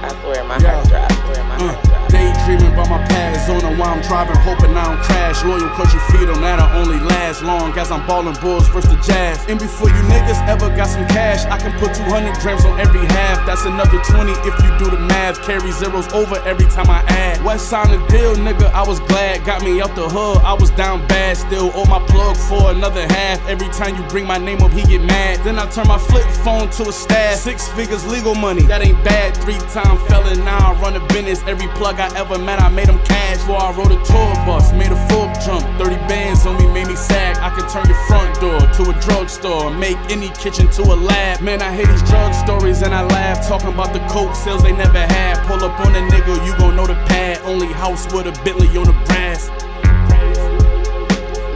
I 0.00 0.14
swear 0.22 0.44
my 0.44 0.62
heart 0.62 0.86
dropped. 0.86 1.10
I 1.10 1.32
swear 1.32 1.44
my 1.44 1.56
mm. 1.56 1.74
heart 1.74 1.84
dropped. 1.84 2.03
Daydreaming 2.14 2.72
about 2.72 2.88
my 2.88 3.02
past 3.08 3.46
zone 3.46 3.76
while 3.76 3.90
I'm 3.90 4.02
driving, 4.02 4.36
hoping 4.36 4.76
I 4.76 4.84
don't 4.84 5.02
crash. 5.02 5.44
Loyal 5.44 5.60
you 5.60 6.00
feed 6.10 6.28
that'll 6.28 6.70
only 6.80 6.98
last 7.00 7.42
long 7.42 7.76
as 7.78 7.90
I'm 7.90 8.06
ballin' 8.06 8.36
bulls 8.40 8.68
versus 8.68 8.90
the 8.90 9.00
jazz. 9.02 9.44
And 9.48 9.58
before 9.58 9.88
you 9.88 10.02
niggas 10.08 10.40
ever 10.48 10.68
got 10.76 10.88
some 10.88 11.06
cash, 11.08 11.44
I 11.46 11.58
can 11.58 11.72
put 11.78 11.94
200 11.94 12.34
grams 12.40 12.64
on 12.64 12.78
every 12.80 13.04
half. 13.06 13.44
That's 13.46 13.64
another 13.64 13.98
20 13.98 14.32
if 14.48 14.54
you 14.62 14.70
do 14.78 14.90
the 14.90 14.98
math. 14.98 15.42
Carry 15.42 15.70
zeros 15.72 16.12
over 16.12 16.36
every 16.46 16.66
time 16.66 16.88
I 16.88 17.02
add. 17.08 17.44
West 17.44 17.68
sign 17.68 17.90
a 17.90 17.98
deal, 18.08 18.34
nigga, 18.36 18.70
I 18.72 18.86
was 18.86 19.00
glad. 19.00 19.44
Got 19.44 19.62
me 19.62 19.80
out 19.80 19.94
the 19.94 20.08
hood, 20.08 20.38
I 20.44 20.54
was 20.54 20.70
down 20.70 21.06
bad. 21.08 21.36
Still 21.36 21.70
owe 21.74 21.86
my 21.86 22.00
plug 22.06 22.36
for 22.36 22.70
another 22.70 23.06
half. 23.08 23.46
Every 23.48 23.68
time 23.68 23.96
you 23.96 24.02
bring 24.08 24.26
my 24.26 24.38
name 24.38 24.62
up, 24.62 24.72
he 24.72 24.82
get 24.82 25.02
mad. 25.02 25.40
Then 25.44 25.58
I 25.58 25.68
turn 25.70 25.88
my 25.88 25.98
flip 25.98 26.26
phone 26.44 26.70
to 26.70 26.88
a 26.88 26.92
stash. 26.92 27.38
Six 27.38 27.68
figures 27.68 28.06
legal 28.06 28.34
money, 28.34 28.62
that 28.62 28.84
ain't 28.84 29.02
bad. 29.04 29.36
Three 29.38 29.58
time 29.74 29.98
felon, 30.06 30.44
now 30.44 30.72
I 30.72 30.80
run 30.80 30.96
a 30.96 31.06
business. 31.08 31.42
Every 31.46 31.68
plug 31.78 32.00
I 32.00 32.03
ever 32.14 32.38
met, 32.38 32.60
I 32.60 32.68
made 32.68 32.88
them 32.88 32.98
cash. 33.04 33.38
Before 33.38 33.60
I 33.60 33.72
rode 33.72 33.92
a 33.92 34.00
tour 34.04 34.34
bus, 34.46 34.72
made 34.72 34.92
a 34.92 35.08
full 35.08 35.28
jump. 35.44 35.64
30 35.78 35.96
bands 36.08 36.46
on 36.46 36.56
me, 36.56 36.66
made 36.72 36.86
me 36.86 36.96
sag. 36.96 37.36
I 37.38 37.50
can 37.50 37.68
turn 37.68 37.86
your 37.86 38.00
front 38.08 38.40
door 38.40 38.58
to 38.58 38.82
a 38.90 38.94
drugstore. 39.00 39.70
Make 39.70 39.98
any 40.10 40.30
kitchen 40.30 40.68
to 40.70 40.82
a 40.82 40.96
lab. 40.96 41.40
Man, 41.40 41.62
I 41.62 41.74
hear 41.74 41.86
these 41.86 42.02
drug 42.02 42.32
stories 42.34 42.82
and 42.82 42.94
I 42.94 43.02
laugh. 43.04 43.46
Talking 43.46 43.68
about 43.68 43.92
the 43.92 44.00
coke 44.08 44.34
sales 44.34 44.62
they 44.62 44.72
never 44.72 44.98
had. 44.98 45.44
Pull 45.46 45.62
up 45.62 45.78
on 45.80 45.94
a 45.94 46.00
nigga, 46.08 46.34
you 46.46 46.56
gon' 46.58 46.74
know 46.76 46.86
the 46.86 46.94
pad. 47.06 47.40
Only 47.44 47.66
house 47.66 48.04
with 48.12 48.26
a 48.26 48.32
Bentley 48.44 48.68
on 48.76 48.86
the 48.86 48.96
grass. 49.06 49.50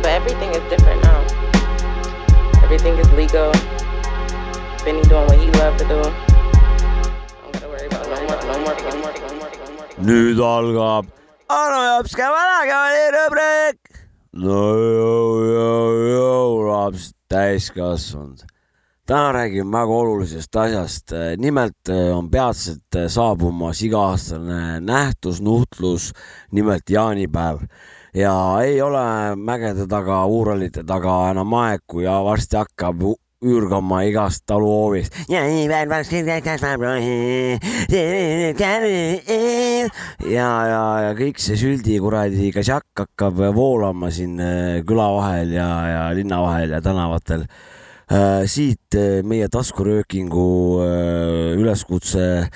But 0.03 0.13
everything 0.13 0.51
is 0.51 0.63
different 0.71 1.03
now. 1.03 1.21
Everything 2.63 2.99
is 2.99 3.11
legal. 3.13 3.51
Benny 4.85 5.03
doing 5.03 5.27
what 5.27 5.39
he 5.39 5.51
loved 5.53 5.79
to 5.81 5.85
do. 5.89 6.03
Don't 6.03 7.53
gotta 7.53 7.69
worry 7.69 7.87
about 7.87 8.07
no 8.09 8.17
more, 8.27 8.37
no 8.43 8.61
more, 8.61 8.75
no 8.77 8.91
more, 8.93 8.93
no 8.93 9.01
more, 9.01 9.13
no 9.13 9.35
more. 9.35 9.38
Nüüd 10.05 10.39
algab 10.39 11.07
Anu 11.49 11.79
Jopska 11.81 12.29
vanakooli 12.29 13.05
rubriik. 13.15 13.79
no 14.37 14.61
jõu, 14.77 15.29
jõu, 15.49 15.93
jõu, 16.13 16.59
laps 16.69 17.11
täiskasvanud. 17.33 18.45
täna 19.09 19.33
räägime 19.33 19.73
väga 19.73 20.01
olulisest 20.03 20.57
asjast. 20.57 21.15
nimelt 21.39 21.89
eh, 21.89 22.17
on 22.17 22.31
peatselt 22.31 22.95
eh, 22.95 23.09
saabumas 23.09 23.83
iga-aastane 23.83 24.81
nähtusnuhtlus, 24.81 26.13
nimelt 26.53 26.91
jaanipäev 26.91 27.65
ja 28.15 28.35
ei 28.63 28.83
ole 28.83 29.37
mägede 29.37 29.87
taga, 29.89 30.25
uuralite 30.27 30.85
taga 30.85 31.31
enam 31.31 31.55
aeg, 31.55 31.81
kui 31.87 32.05
varsti 32.05 32.61
hakkab 32.61 33.03
üürgama 33.45 34.01
igast 34.09 34.43
täiskasvab 36.27 36.83
ja, 40.27 40.49
ja, 40.67 40.83
ja 41.05 41.13
kõik 41.19 41.39
see 41.43 41.59
süldi 41.61 42.01
kuradi 42.03 42.51
kasjakk 42.55 43.05
hakkab 43.05 43.39
voolama 43.55 44.11
siin 44.11 44.41
eh, 44.43 44.81
küla 44.87 45.07
vahel 45.15 45.55
ja, 45.55 45.69
ja 45.87 46.01
linna 46.19 46.41
vahel 46.43 46.75
ja 46.75 46.81
tänavatel. 46.83 47.47
siit 48.49 48.95
eh, 48.97 49.23
meie 49.23 49.49
taskuröökingu 49.53 50.49
üleskutse 51.61 52.49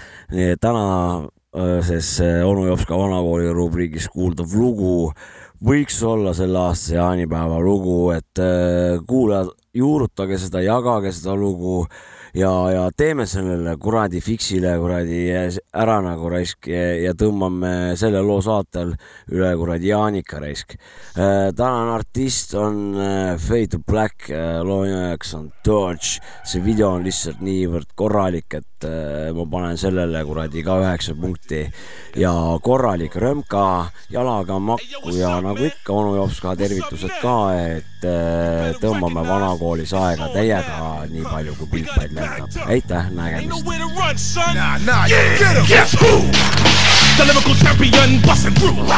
tänases 0.58 2.10
eh, 2.24 2.42
onu 2.42 2.66
Jopska 2.66 2.98
vanakooli 2.98 3.52
rubriigis 3.54 4.08
kuuldav 4.08 4.50
lugu 4.56 5.12
võiks 5.62 6.00
olla 6.06 6.32
selle 6.34 6.58
aasta 6.58 6.96
jaanipäeva 6.96 7.60
lugu, 7.62 7.98
et 8.16 8.40
eh, 8.42 8.98
kuulajad, 9.06 9.52
juurutage 9.74 10.36
seda, 10.40 10.60
jagage 10.64 11.12
seda 11.16 11.32
lugu 11.38 11.84
ja, 12.36 12.50
ja 12.72 12.82
teeme 12.96 13.24
sellele 13.28 13.76
kuradi 13.80 14.20
fiksile 14.20 14.74
kuradi 14.80 15.20
ära 15.32 15.98
nagu 16.04 16.28
raisk 16.32 16.68
ja, 16.68 16.82
ja 17.06 17.14
tõmbame 17.16 17.94
selle 18.00 18.20
loo 18.24 18.40
saatel 18.44 18.92
üle 19.32 19.52
kuradi 19.56 19.92
Jaanika 19.92 20.42
raisk. 20.42 20.76
tänane 21.14 21.94
artist 21.94 22.54
on 22.54 22.82
äh, 22.96 23.38
Fade 23.40 23.76
to 23.76 23.80
Black, 23.86 24.28
loo 24.64 24.84
nimeks 24.84 25.34
on 25.38 25.50
Dodge, 25.64 26.18
see 26.44 26.64
video 26.64 26.92
on 26.96 27.06
lihtsalt 27.06 27.40
niivõrd 27.44 27.94
korralik, 27.96 28.58
et 28.58 28.71
äh, 28.84 29.30
ma 29.36 29.46
panen 29.50 29.78
sellele 29.80 30.24
kuradi 30.24 30.62
ka 30.64 30.78
üheksa 30.82 31.14
punkti 31.18 31.62
ja 32.16 32.32
korralik 32.62 33.16
römka, 33.16 33.90
jalaga 34.10 34.58
makku 34.58 35.14
ja 35.16 35.40
nagu 35.44 35.64
ikka 35.64 35.92
onu 35.92 36.16
Jopska 36.16 36.56
tervitused 36.56 37.16
ka, 37.22 37.36
et 37.76 38.06
äh, 38.08 38.72
tõmbame 38.82 39.24
vanakoolis 39.28 39.94
aega 39.98 40.30
täiega 40.34 41.06
nii 41.10 41.26
palju 41.28 41.58
kui 41.60 41.72
piltpall 41.76 42.12
lendab. 42.12 42.60
aitäh, 42.66 43.10
nägemist. 43.10 43.66
Nah, 44.54 44.78
nah, 44.86 45.06
yeah. 45.08 45.38
get 45.38 45.56
'em. 45.56 45.66
Guess 45.66 45.94
who? 46.00 46.91
The 47.18 47.26
lyrical 47.28 47.54
champion 47.54 48.22
busting 48.22 48.54
through. 48.56 48.88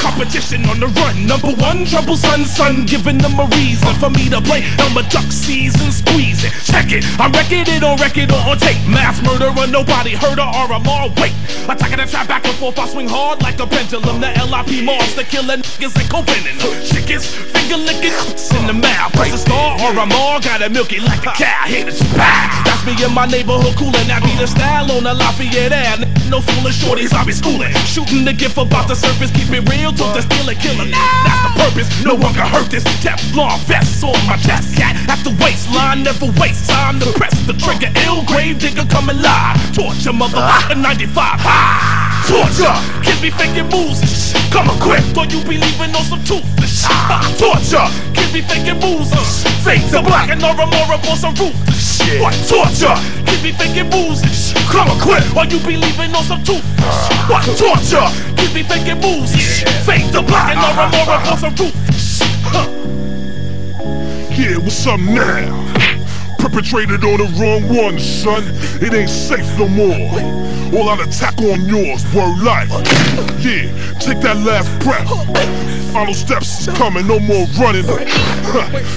Competition 0.00 0.64
on 0.64 0.80
the 0.80 0.88
run. 0.96 1.26
Number 1.26 1.52
one, 1.60 1.84
trouble 1.84 2.16
son, 2.16 2.44
son, 2.46 2.86
giving 2.86 3.18
them 3.18 3.36
a 3.36 3.44
reason 3.52 3.92
for 4.00 4.08
me 4.08 4.30
to 4.30 4.40
play. 4.40 4.64
I'm 4.80 4.96
a 4.96 5.04
Duck 5.10 5.28
season, 5.28 5.92
squeeze 5.92 6.40
it. 6.40 6.52
Check 6.64 6.88
it. 6.88 7.04
I 7.20 7.28
record 7.28 7.68
it 7.68 7.84
on 7.84 8.00
record 8.00 8.32
or 8.32 8.40
on 8.48 8.56
tape. 8.56 8.80
Mass 8.88 9.20
murderer, 9.20 9.66
nobody 9.68 10.16
heard 10.16 10.40
of 10.40 10.48
RMR. 10.48 11.12
Wait. 11.20 11.36
Attacking 11.68 11.98
the 11.98 12.06
trap 12.08 12.28
back 12.28 12.46
and 12.46 12.56
forth. 12.56 12.78
I 12.78 12.88
swing 12.88 13.08
hard 13.08 13.42
like 13.42 13.60
a 13.60 13.66
pendulum. 13.66 14.24
The 14.24 14.32
LIP 14.40 14.80
monster 14.80 15.24
killing 15.24 15.60
niggas 15.60 15.92
and 16.00 16.08
copening. 16.08 16.56
Chickens, 16.80 17.28
finger 17.28 17.76
licking 17.76 18.16
in 18.56 18.64
the 18.72 18.76
mouth. 18.76 19.12
Press 19.12 19.32
the 19.32 19.38
star 19.38 19.76
RMR. 19.84 20.40
Got 20.40 20.62
it 20.62 20.72
milky 20.72 21.00
like 21.00 21.26
a 21.28 21.32
cow. 21.36 21.68
Hit 21.68 21.92
it. 21.92 22.00
Bah! 22.16 22.48
That's 22.64 22.80
me 22.88 22.96
in 23.04 23.12
my 23.12 23.26
neighborhood 23.26 23.76
cooling. 23.76 24.08
That 24.08 24.24
be 24.24 24.32
the 24.40 24.48
style 24.48 24.90
on 24.96 25.04
the 25.04 25.12
Lafayette 25.12 25.76
Ave. 25.76 26.08
No 26.30 26.40
fooling 26.40 26.72
shorties, 26.72 27.12
I 27.12 27.24
be. 27.24 27.49
Shooting 27.90 28.24
the 28.24 28.32
gift 28.32 28.56
about 28.56 28.86
the 28.86 28.94
surface. 28.94 29.30
Keep 29.30 29.50
it 29.50 29.68
real 29.68 29.92
till 29.92 30.12
the 30.12 30.22
steal 30.22 30.48
and 30.48 30.58
killing. 30.60 30.90
That's 30.90 31.42
the 31.42 31.52
purpose. 31.58 31.88
No 32.04 32.14
one 32.14 32.32
can 32.34 32.46
hurt 32.46 32.70
this. 32.70 32.84
Teflon 33.02 33.58
vest 33.66 34.04
on 34.04 34.14
my 34.26 34.36
chest. 34.36 34.76
Cat 34.76 34.94
at 35.10 35.18
the 35.24 35.34
waistline. 35.42 36.04
Never 36.04 36.26
waste 36.38 36.70
time 36.70 37.00
to 37.00 37.10
press 37.18 37.34
the 37.46 37.54
trigger. 37.54 37.90
Ill 38.06 38.22
grave 38.24 38.58
digger 38.58 38.86
coming 38.86 39.18
live. 39.20 39.58
Torture 39.74 40.14
motherfucker 40.14 40.80
95. 40.80 41.40
Ha! 41.42 42.22
Torture. 42.30 42.76
Kids 43.02 43.20
be 43.20 43.30
faking 43.30 43.68
moves. 43.68 44.32
Come 44.52 44.70
equipped. 44.70 44.89
You 45.30 45.38
be 45.46 45.56
leaving 45.58 45.94
on 45.94 46.04
some 46.04 46.22
toothless. 46.24 46.84
Ha! 46.90 47.22
Torture. 47.38 47.86
Kids 48.14 48.32
be 48.32 48.40
faking 48.42 48.78
moves. 48.82 49.10
Fake 49.62 49.86
the 49.90 50.02
black 50.02 50.28
and 50.30 50.40
Nora 50.40 50.66
Mora 50.66 50.98
on 51.06 51.16
some 51.16 51.34
ruthless 51.38 52.02
shit. 52.02 52.20
What 52.20 52.34
torture? 52.50 52.96
Kids 53.26 53.42
be 53.42 53.52
faking 53.52 53.88
moves. 53.90 54.22
and 54.22 54.64
Come 54.70 54.88
equipped. 54.98 55.30
Or 55.36 55.44
you 55.46 55.58
be 55.62 55.76
leaving 55.78 56.10
on 56.14 56.24
some 56.24 56.42
toothless. 56.42 56.96
shit. 57.06 57.20
What 57.30 57.44
torture? 57.54 58.06
Kids 58.36 58.52
be 58.54 58.62
faking 58.66 58.98
moves. 59.00 59.30
and 59.62 59.70
Fake 59.86 60.10
the 60.12 60.22
black 60.22 60.56
and 60.56 60.60
Nora 60.60 60.90
Mora 60.90 61.16
on 61.30 61.38
some 61.38 61.54
ruthless. 61.54 62.20
Huh. 62.42 62.66
Yeah, 64.40 64.56
what's 64.56 64.86
up 64.86 64.98
now? 65.00 65.52
Perpetrated 66.50 67.04
on 67.04 67.18
the 67.18 67.30
wrong 67.38 67.62
one, 67.68 67.96
son. 68.00 68.42
It 68.82 68.92
ain't 68.92 69.08
safe 69.08 69.46
no 69.56 69.68
more. 69.68 70.10
All 70.74 70.90
out 70.90 70.98
attack 70.98 71.38
on 71.38 71.62
yours, 71.68 72.02
word 72.12 72.42
life. 72.42 72.68
Yeah, 73.38 73.70
take 74.00 74.18
that 74.26 74.36
last 74.42 74.66
breath. 74.82 75.06
Final 75.92 76.12
steps 76.12 76.66
is 76.66 76.74
coming, 76.76 77.06
no 77.06 77.20
more 77.20 77.46
running. 77.54 77.84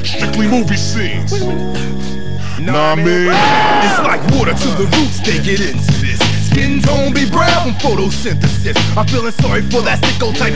Strictly 0.03 0.47
movie 0.47 0.77
scenes. 0.77 1.31
Nah, 2.59 2.95
man. 2.95 3.29
It's 3.85 3.99
like 4.01 4.21
water 4.33 4.53
to 4.53 4.69
the 4.73 4.89
roots, 4.97 5.19
they 5.21 5.37
get 5.37 5.61
into 5.61 5.93
this. 6.01 6.17
Skin 6.49 6.81
tone 6.81 7.13
be 7.13 7.29
brown 7.29 7.73
from 7.77 7.97
photosynthesis. 7.97 8.77
I'm 8.97 9.05
feeling 9.05 9.31
sorry 9.33 9.61
for 9.61 9.81
that 9.81 10.01
sicko 10.01 10.33
type. 10.35 10.53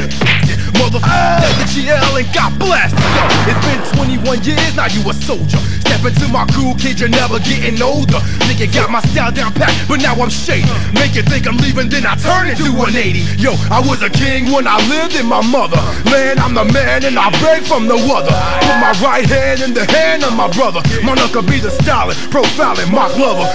Mother 0.77 1.01
at 1.03 1.53
the 1.57 1.65
GL 1.69 2.19
and 2.19 2.29
got 2.33 2.51
blasted. 2.59 2.99
Yo, 2.99 3.23
it's 3.49 3.61
been 3.65 3.81
21 4.23 4.43
years, 4.43 4.75
now 4.75 4.87
you 4.87 5.01
a 5.09 5.13
soldier. 5.13 5.57
Step 5.81 6.03
into 6.05 6.27
my 6.29 6.45
cool 6.53 6.75
kid, 6.75 6.99
you're 6.99 7.09
never 7.09 7.39
getting 7.39 7.81
older. 7.81 8.19
Nigga 8.45 8.67
got 8.73 8.89
my 8.89 9.01
style 9.11 9.31
down 9.31 9.53
pat, 9.53 9.71
but 9.87 10.01
now 10.01 10.15
I'm 10.15 10.29
shady. 10.29 10.67
Make 10.93 11.15
you 11.15 11.23
think 11.23 11.47
I'm 11.47 11.57
leaving, 11.57 11.89
then 11.89 12.05
I 12.05 12.15
turn 12.15 12.47
it 12.47 12.59
into 12.59 12.71
180. 12.75 13.23
Yo, 13.41 13.55
I 13.71 13.79
was 13.81 14.03
a 14.03 14.09
king 14.09 14.51
when 14.51 14.67
I 14.67 14.77
lived 14.89 15.15
in 15.15 15.25
my 15.25 15.41
mother. 15.41 15.79
Man, 16.11 16.39
I'm 16.39 16.53
the 16.53 16.65
man 16.65 17.05
and 17.05 17.17
I 17.17 17.31
beg 17.41 17.63
from 17.63 17.87
no 17.87 17.97
other. 18.13 18.33
Put 18.61 18.77
my 18.83 18.93
right 19.01 19.25
hand 19.25 19.61
in 19.61 19.73
the 19.73 19.85
hand 19.91 20.23
of 20.23 20.35
my 20.35 20.51
brother. 20.51 20.81
My 21.03 21.15
knuckle 21.15 21.43
be 21.43 21.59
the 21.59 21.71
styling, 21.71 22.17
profiling, 22.29 22.91
mock 22.91 23.15
lover. 23.17 23.47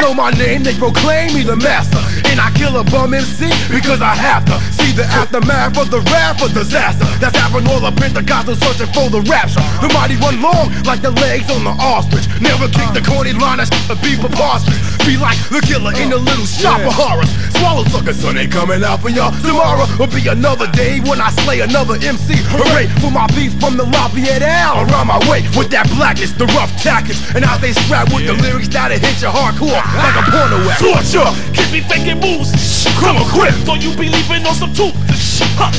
Know 0.00 0.14
my 0.14 0.30
name, 0.32 0.62
they 0.62 0.74
proclaim 0.74 1.34
me 1.34 1.42
the 1.42 1.56
master. 1.56 2.00
And 2.30 2.40
I 2.40 2.50
kill 2.56 2.76
a 2.78 2.84
bum 2.84 3.14
MC 3.14 3.52
because 3.70 4.00
I 4.00 4.14
have 4.14 4.44
to. 4.46 4.56
See 4.74 4.92
the 4.92 5.04
aftermath 5.04 5.78
of 5.78 5.90
the 5.90 6.00
rap 6.10 6.42
of 6.42 6.54
disaster. 6.64 7.04
That's 7.20 7.36
happened 7.36 7.68
all 7.68 7.84
up 7.84 8.00
in 8.00 8.12
the 8.14 8.22
gospel 8.22 8.56
searching 8.56 8.88
for 8.96 9.12
the 9.12 9.20
rapture. 9.28 9.60
The 9.84 9.92
mighty 9.92 10.16
run 10.16 10.40
long 10.40 10.72
like 10.88 11.04
the 11.04 11.12
legs 11.12 11.50
on 11.52 11.64
the 11.64 11.74
ostrich. 11.76 12.24
Never 12.40 12.66
kick 12.72 12.88
the 12.96 13.04
corny 13.04 13.32
line, 13.36 13.60
that 13.60 13.68
shit 13.68 14.00
be 14.00 14.16
preposterous. 14.16 14.80
Be 15.04 15.20
like 15.20 15.36
the 15.52 15.60
killer 15.60 15.92
in 16.00 16.08
the 16.08 16.16
little 16.16 16.48
shop 16.48 16.80
of 16.80 16.96
horrors. 16.96 17.28
Swallow 17.60 17.84
suckers, 17.92 18.16
son 18.16 18.38
ain't 18.40 18.50
coming 18.50 18.82
out 18.82 19.04
for 19.04 19.12
y'all. 19.12 19.32
Tomorrow 19.44 19.84
will 20.00 20.08
be 20.08 20.24
another 20.26 20.66
day 20.72 21.00
when 21.04 21.20
I 21.20 21.28
slay 21.44 21.60
another 21.60 22.00
MC. 22.00 22.40
Hooray 22.56 22.88
for 23.04 23.12
my 23.12 23.28
beats 23.36 23.54
from 23.60 23.76
the 23.76 23.84
Lafayette 23.84 24.42
Al 24.42 24.88
around 24.88 25.12
my 25.12 25.20
way 25.28 25.44
with 25.52 25.68
that 25.76 25.86
blackness, 26.00 26.32
the 26.32 26.48
rough 26.56 26.72
tactics, 26.80 27.20
and 27.36 27.44
how 27.44 27.60
they 27.60 27.76
strap 27.84 28.08
with 28.16 28.24
the 28.24 28.32
lyrics 28.40 28.68
that'll 28.72 28.96
hit 28.96 29.20
you 29.20 29.28
hardcore 29.28 29.76
like 30.00 30.16
a 30.16 30.24
porno 30.32 30.58
act. 30.72 30.80
Torture, 30.80 31.28
keep 31.52 31.68
me 31.70 31.80
faking 31.84 32.18
moves. 32.24 32.48
Shh, 32.56 32.88
Come 32.98 33.20
equipped, 33.20 33.66
though 33.68 33.76
you 33.76 33.92
be 33.96 34.08
leaving 34.08 34.46
on 34.46 34.54
some 34.54 34.72
tooth. 34.72 34.94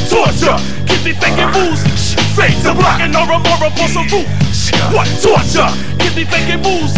Torture, 0.10 0.58
keep 0.88 1.02
me 1.06 1.14
faking 1.14 1.52
moves. 1.56 2.14
Fade 2.36 2.58
to 2.64 2.74
black 2.76 3.00
and 3.02 3.16
aura 3.16 3.40
mora 3.40 3.70
on 3.72 3.90
some 3.90 4.08
roof. 4.12 4.28
What 4.92 5.08
torture? 5.24 5.70
Keep 6.00 6.16
me 6.16 6.24
faking 6.26 6.62
moves. 6.62 6.94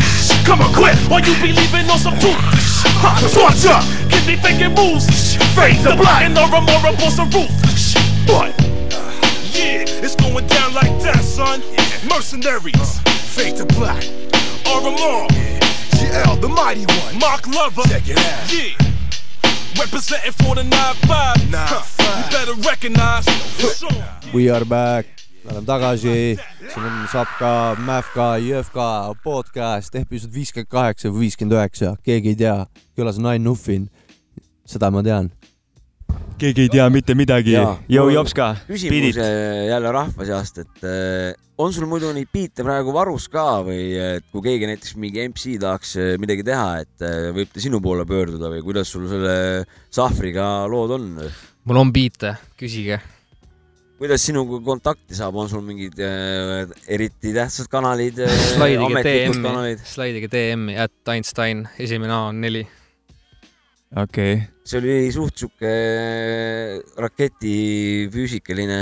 Come 0.46 0.60
Come 0.60 0.74
quit 0.74 0.96
while 1.10 1.20
you 1.22 1.36
be 1.42 1.52
leaving 1.52 1.90
on 1.90 2.00
some 2.00 2.18
tooth. 2.20 2.40
Shh, 2.58 2.84
huh, 3.04 3.20
Torture, 3.36 3.80
keep 4.10 4.26
me 4.26 4.36
faking 4.38 4.74
moves. 4.74 5.36
Fade 5.54 5.84
to 5.84 5.96
black 5.96 6.24
and 6.24 6.38
aura 6.38 6.62
mora 6.62 6.96
on 6.96 7.12
some 7.12 7.30
roof. 7.32 7.52
What? 8.26 8.56
Yeah, 9.54 9.84
it's 10.04 10.16
going 10.16 10.48
down 10.48 10.74
like 10.74 10.94
that, 11.04 11.22
son. 11.24 11.62
Mercenaries, 12.10 13.00
fade 13.36 13.58
to 13.58 13.66
black. 13.76 14.04
RMR, 14.66 15.28
GL, 16.00 16.42
the 16.42 16.50
mighty 16.50 16.86
one. 16.86 17.20
Mark 17.20 17.46
Lover, 17.48 17.84
check 17.90 18.08
it 18.08 18.18
out. 18.18 18.52
Yeah, 18.52 18.74
representing 19.80 20.32
for 20.32 20.56
the 20.56 20.64
9-5. 20.64 20.72
Huh, 21.54 22.24
You 22.24 22.32
better 22.32 22.54
recognize 22.68 23.28
on. 23.28 23.47
We 24.34 24.52
are 24.52 24.66
back, 24.66 25.08
me 25.46 25.52
oleme 25.54 25.66
tagasi, 25.66 26.36
siin 26.68 26.84
on 26.84 27.06
Sapka, 27.08 27.78
Mäfka, 27.80 28.26
Jõhka 28.44 28.88
podcast, 29.24 29.96
episood 29.96 30.34
viiskümmend 30.36 30.70
kaheksa 30.70 31.12
või 31.14 31.24
viiskümmend 31.26 31.56
üheksa, 31.56 31.94
keegi 32.04 32.34
ei 32.34 32.40
tea, 32.42 32.56
külas 32.98 33.22
on 33.22 33.30
Ain 33.32 33.46
Nuffin. 33.48 33.88
seda 34.68 34.92
ma 34.92 35.02
tean. 35.04 35.32
keegi 36.38 36.68
ei 36.68 36.70
tea 36.70 36.90
mitte 36.92 37.16
midagi 37.16 37.56
Jaa.. 37.56 37.78
Jou 37.90 38.10
Jopska, 38.12 38.50
küsimus 38.68 39.18
äh, 39.24 39.70
jälle 39.72 39.92
rahva 39.96 40.28
seast, 40.28 40.60
et 40.60 40.84
äh, 40.84 41.34
on 41.58 41.74
sul 41.74 41.88
muidu 41.88 42.12
neid 42.14 42.28
biite 42.34 42.68
praegu 42.68 42.94
varus 42.94 43.30
ka 43.32 43.64
või 43.64 43.96
et 43.96 44.28
kui 44.32 44.44
keegi 44.44 44.68
näiteks 44.68 44.96
mingi 45.00 45.24
MC 45.30 45.56
tahaks 45.64 45.96
äh, 45.98 46.16
midagi 46.20 46.44
teha, 46.44 46.82
et 46.84 47.10
võib 47.34 47.54
ta 47.54 47.64
sinu 47.64 47.80
poole 47.82 48.06
pöörduda 48.06 48.52
või 48.52 48.62
kuidas 48.66 48.92
sul 48.92 49.08
selle 49.08 49.64
Sahvriga 49.90 50.68
lood 50.68 50.98
on? 51.00 51.14
mul 51.64 51.86
on 51.86 51.96
biite, 51.96 52.36
küsige. 52.60 53.00
Kuidas 53.98 54.22
sinuga 54.28 54.60
kontakti 54.66 55.18
saab, 55.18 55.38
on 55.42 55.50
sul 55.50 55.64
mingid 55.66 55.98
äh, 56.04 56.68
eriti 56.94 57.34
tähtsad 57.36 57.70
kanalid, 57.72 58.20
slaidige 58.54 58.86
ametlikud 58.86 59.38
DM-i 59.38 59.48
kanalid?, 59.48 59.86
slaidige 59.90 60.30
DM-i, 60.34 60.76
at 60.86 61.14
Einstein, 61.14 61.66
esimene 61.82 62.14
A 62.14 62.28
on 62.30 62.42
neli. 62.44 62.62
okei 63.96 64.34
okay., 64.38 64.46
see 64.68 64.82
oli 64.82 64.98
suht 65.16 65.40
sihuke 65.40 65.72
raketifüüsikaline 67.02 68.80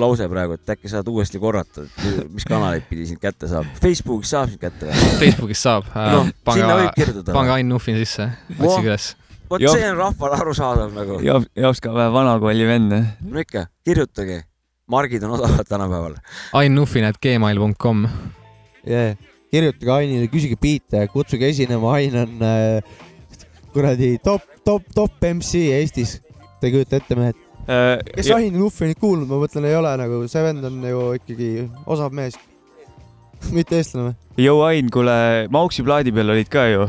lause 0.00 0.28
praegu, 0.30 0.56
et 0.56 0.72
äkki 0.76 0.92
saad 0.92 1.10
uuesti 1.10 1.42
korrata, 1.42 1.84
et 1.84 2.30
mis 2.32 2.46
kanaleid 2.48 2.86
pidi 2.88 3.08
sind 3.10 3.20
kätte 3.20 3.50
saab. 3.50 3.68
Facebookis 3.82 4.32
saab 4.36 4.54
sind 4.54 4.62
kätte 4.62 4.88
või? 4.88 5.12
Facebookis 5.26 5.66
saab 5.66 5.90
äh,, 5.90 6.14
võib 6.14 6.40
pange, 6.46 6.70
pange 7.34 7.52
Ain 7.58 7.68
Nuffin 7.74 8.00
sisse, 8.00 8.30
otsige 8.56 8.94
üles. 8.94 9.12
Vot 9.50 9.66
see 9.68 9.84
on 9.90 9.98
rahvale 9.98 10.40
arusaadav 10.40 10.96
nagu. 10.96 11.20
Jop-, 11.24 11.50
Jopska 11.56 11.92
vähe 11.94 12.12
vanakooli 12.14 12.66
vend. 12.68 12.96
no 13.20 13.40
ikka, 13.40 13.66
kirjutage. 13.84 14.42
margid 14.86 15.22
on 15.22 15.36
odavad 15.38 15.68
tänapäeval. 15.68 16.18
Ainnuffin 16.52 17.04
at 17.04 17.20
gmail.com. 17.22 18.08
yeah.. 18.88 19.16
kirjutage 19.54 19.92
Ainile, 19.92 20.28
küsige 20.32 20.58
biite, 20.60 21.06
kutsuge 21.12 21.48
esinema, 21.48 21.94
Ain 21.94 22.16
on 22.18 22.42
äh, 22.42 22.82
kuradi 23.74 24.16
top, 24.24 24.42
top, 24.64 24.88
top 24.94 25.28
MC 25.34 25.68
Eestis. 25.78 26.18
Te 26.60 26.68
ei 26.70 26.74
kujuta 26.74 26.98
ette, 26.98 27.18
mehed. 27.18 27.38
kes 28.10 28.28
ja, 28.28 28.40
Ain 28.40 28.58
Nuffinit 28.58 28.98
kuulnud, 29.00 29.28
ma 29.30 29.38
mõtlen, 29.40 29.68
ei 29.68 29.78
ole 29.78 29.94
nagu, 30.00 30.24
see 30.30 30.42
vend 30.44 30.66
on 30.68 30.82
ju 30.88 31.06
ikkagi 31.20 31.50
osav 31.86 32.12
mees. 32.16 32.36
mitte 33.56 33.78
eestlane 33.78 34.10
või? 34.10 34.44
Jou 34.44 34.60
Ain, 34.66 34.90
kuule, 34.92 35.16
Mauksi 35.54 35.84
plaadi 35.86 36.12
peal 36.14 36.34
olid 36.34 36.50
ka 36.52 36.66
ju. 36.70 36.88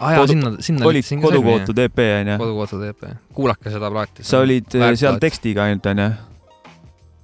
Aa 0.00 0.12
jaa, 0.12 0.22
Kodu- 0.22 0.34
sinna, 0.34 0.52
sinna 0.64 0.86
olid 0.88 1.08
kodukootud 1.22 1.80
EP 1.86 2.04
onju. 2.04 2.36
kodukootud 2.38 2.86
EP. 2.88 3.02
kuulake 3.34 3.70
seda 3.70 3.90
plaati. 3.90 4.26
sa 4.26 4.40
olid 4.42 4.74
äh, 4.74 4.94
seal. 4.98 5.20
tekstiga 5.22 5.68
ainult 5.68 5.86
onju? 5.92 6.08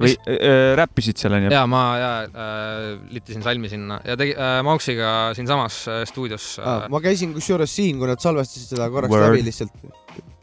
või 0.01 0.15
äh, 0.17 0.73
räppisid 0.79 1.19
seal 1.21 1.35
onju? 1.39 1.51
ja 1.55 1.65
ma 1.71 1.83
ja 1.99 2.11
äh, 2.29 2.85
litisin 3.11 3.43
salmi 3.45 3.71
sinna 3.73 4.01
ja 4.07 4.17
tegi 4.21 4.37
äh, 4.37 4.61
Mauksiga 4.67 5.15
siinsamas 5.37 5.83
äh, 5.91 6.03
stuudios 6.09 6.53
äh,. 6.63 6.87
ma 6.93 7.03
käisin 7.03 7.35
kusjuures 7.35 7.75
siin, 7.75 7.99
kui 7.99 8.11
nad 8.11 8.23
salvestasid 8.23 8.77
seda 8.77 8.87
korraks 8.93 9.15
Word. 9.15 9.33
läbi 9.33 9.49
lihtsalt. 9.51 9.75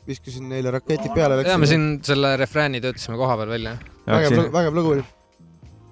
viskasin 0.07 0.51
neile 0.51 0.71
raketid 0.75 1.15
peale. 1.15 1.39
ja 1.47 1.57
me 1.57 1.69
siin 1.69 1.97
selle 2.03 2.35
refrääni 2.39 2.83
töötasime 2.83 3.19
koha 3.19 3.39
peal 3.39 3.55
välja. 3.55 3.77
vägev, 4.07 4.51
vägev 4.51 4.75
lugu 4.75 4.97
oli. 4.97 5.07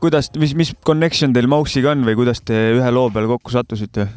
kuidas, 0.04 0.30
mis, 0.36 0.52
mis 0.56 0.76
connection 0.86 1.34
teil 1.34 1.48
Mauksiga 1.48 1.96
on 1.96 2.04
või 2.04 2.20
kuidas 2.20 2.44
te 2.44 2.60
ühe 2.76 2.92
loo 2.92 3.08
peale 3.10 3.32
kokku 3.32 3.56
sattusite? 3.56 4.10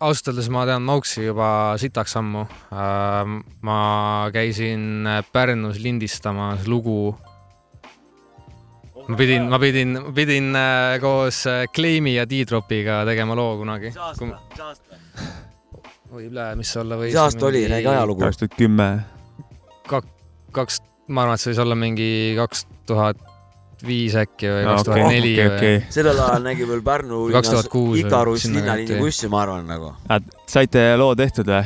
Ausalt 0.00 0.30
öeldes 0.30 0.48
ma 0.52 0.64
tean 0.68 0.82
Mauksi 0.84 1.24
juba 1.24 1.48
sitaks 1.80 2.16
ammu 2.20 2.44
äh,. 2.44 3.34
ma 3.64 3.78
käisin 4.34 5.06
Pärnus 5.32 5.80
lindistamas 5.82 6.66
lugu. 6.68 7.16
ma 9.08 9.16
pidin, 9.16 9.48
ma 9.50 9.58
pidin, 9.58 9.98
pidin 10.14 10.54
äh, 10.56 11.00
koos 11.00 11.46
äh, 11.46 11.66
Claimi 11.74 12.14
ja 12.14 12.28
D-Dropiga 12.28 13.02
tegema 13.08 13.36
loo 13.36 13.56
kunagi. 13.60 13.92
oi, 16.10 16.30
mis 16.56 16.72
see 16.72 16.80
olla 16.80 17.00
võis? 17.00 17.12
mis 17.12 17.20
aasta 17.20 17.46
oli, 17.46 17.66
räägi 17.68 17.92
ajalugu. 17.92 18.24
kaks 18.24 18.42
tuhat 18.42 18.58
kümme. 18.58 18.88
kaks, 20.52 20.82
ma 21.08 21.24
arvan, 21.24 21.38
et 21.38 21.44
see 21.44 21.52
võis 21.52 21.62
olla 21.66 21.78
mingi 21.78 22.10
kaks 22.38 22.66
tuhat 22.88 23.33
viis 23.86 24.16
äkki 24.18 24.50
või 24.50 24.64
kaks 24.68 24.84
tuhat 24.88 25.08
neli 25.10 25.32
okei, 25.44 25.78
või 25.78 25.94
sellel 25.96 26.20
ajal 26.26 26.44
nägi 26.48 26.68
veel 26.68 26.82
Pärnu 26.86 27.22
linnas 27.28 27.48
2006 27.50 27.94
või 27.94 28.02
Ikarus 28.04 28.44
linnaliini 28.50 29.00
bussi, 29.00 29.30
ma 29.32 29.42
arvan 29.44 29.66
nagu. 29.70 29.94
saite 30.50 30.92
loo 31.00 31.14
tehtud 31.18 31.50
või? 31.50 31.64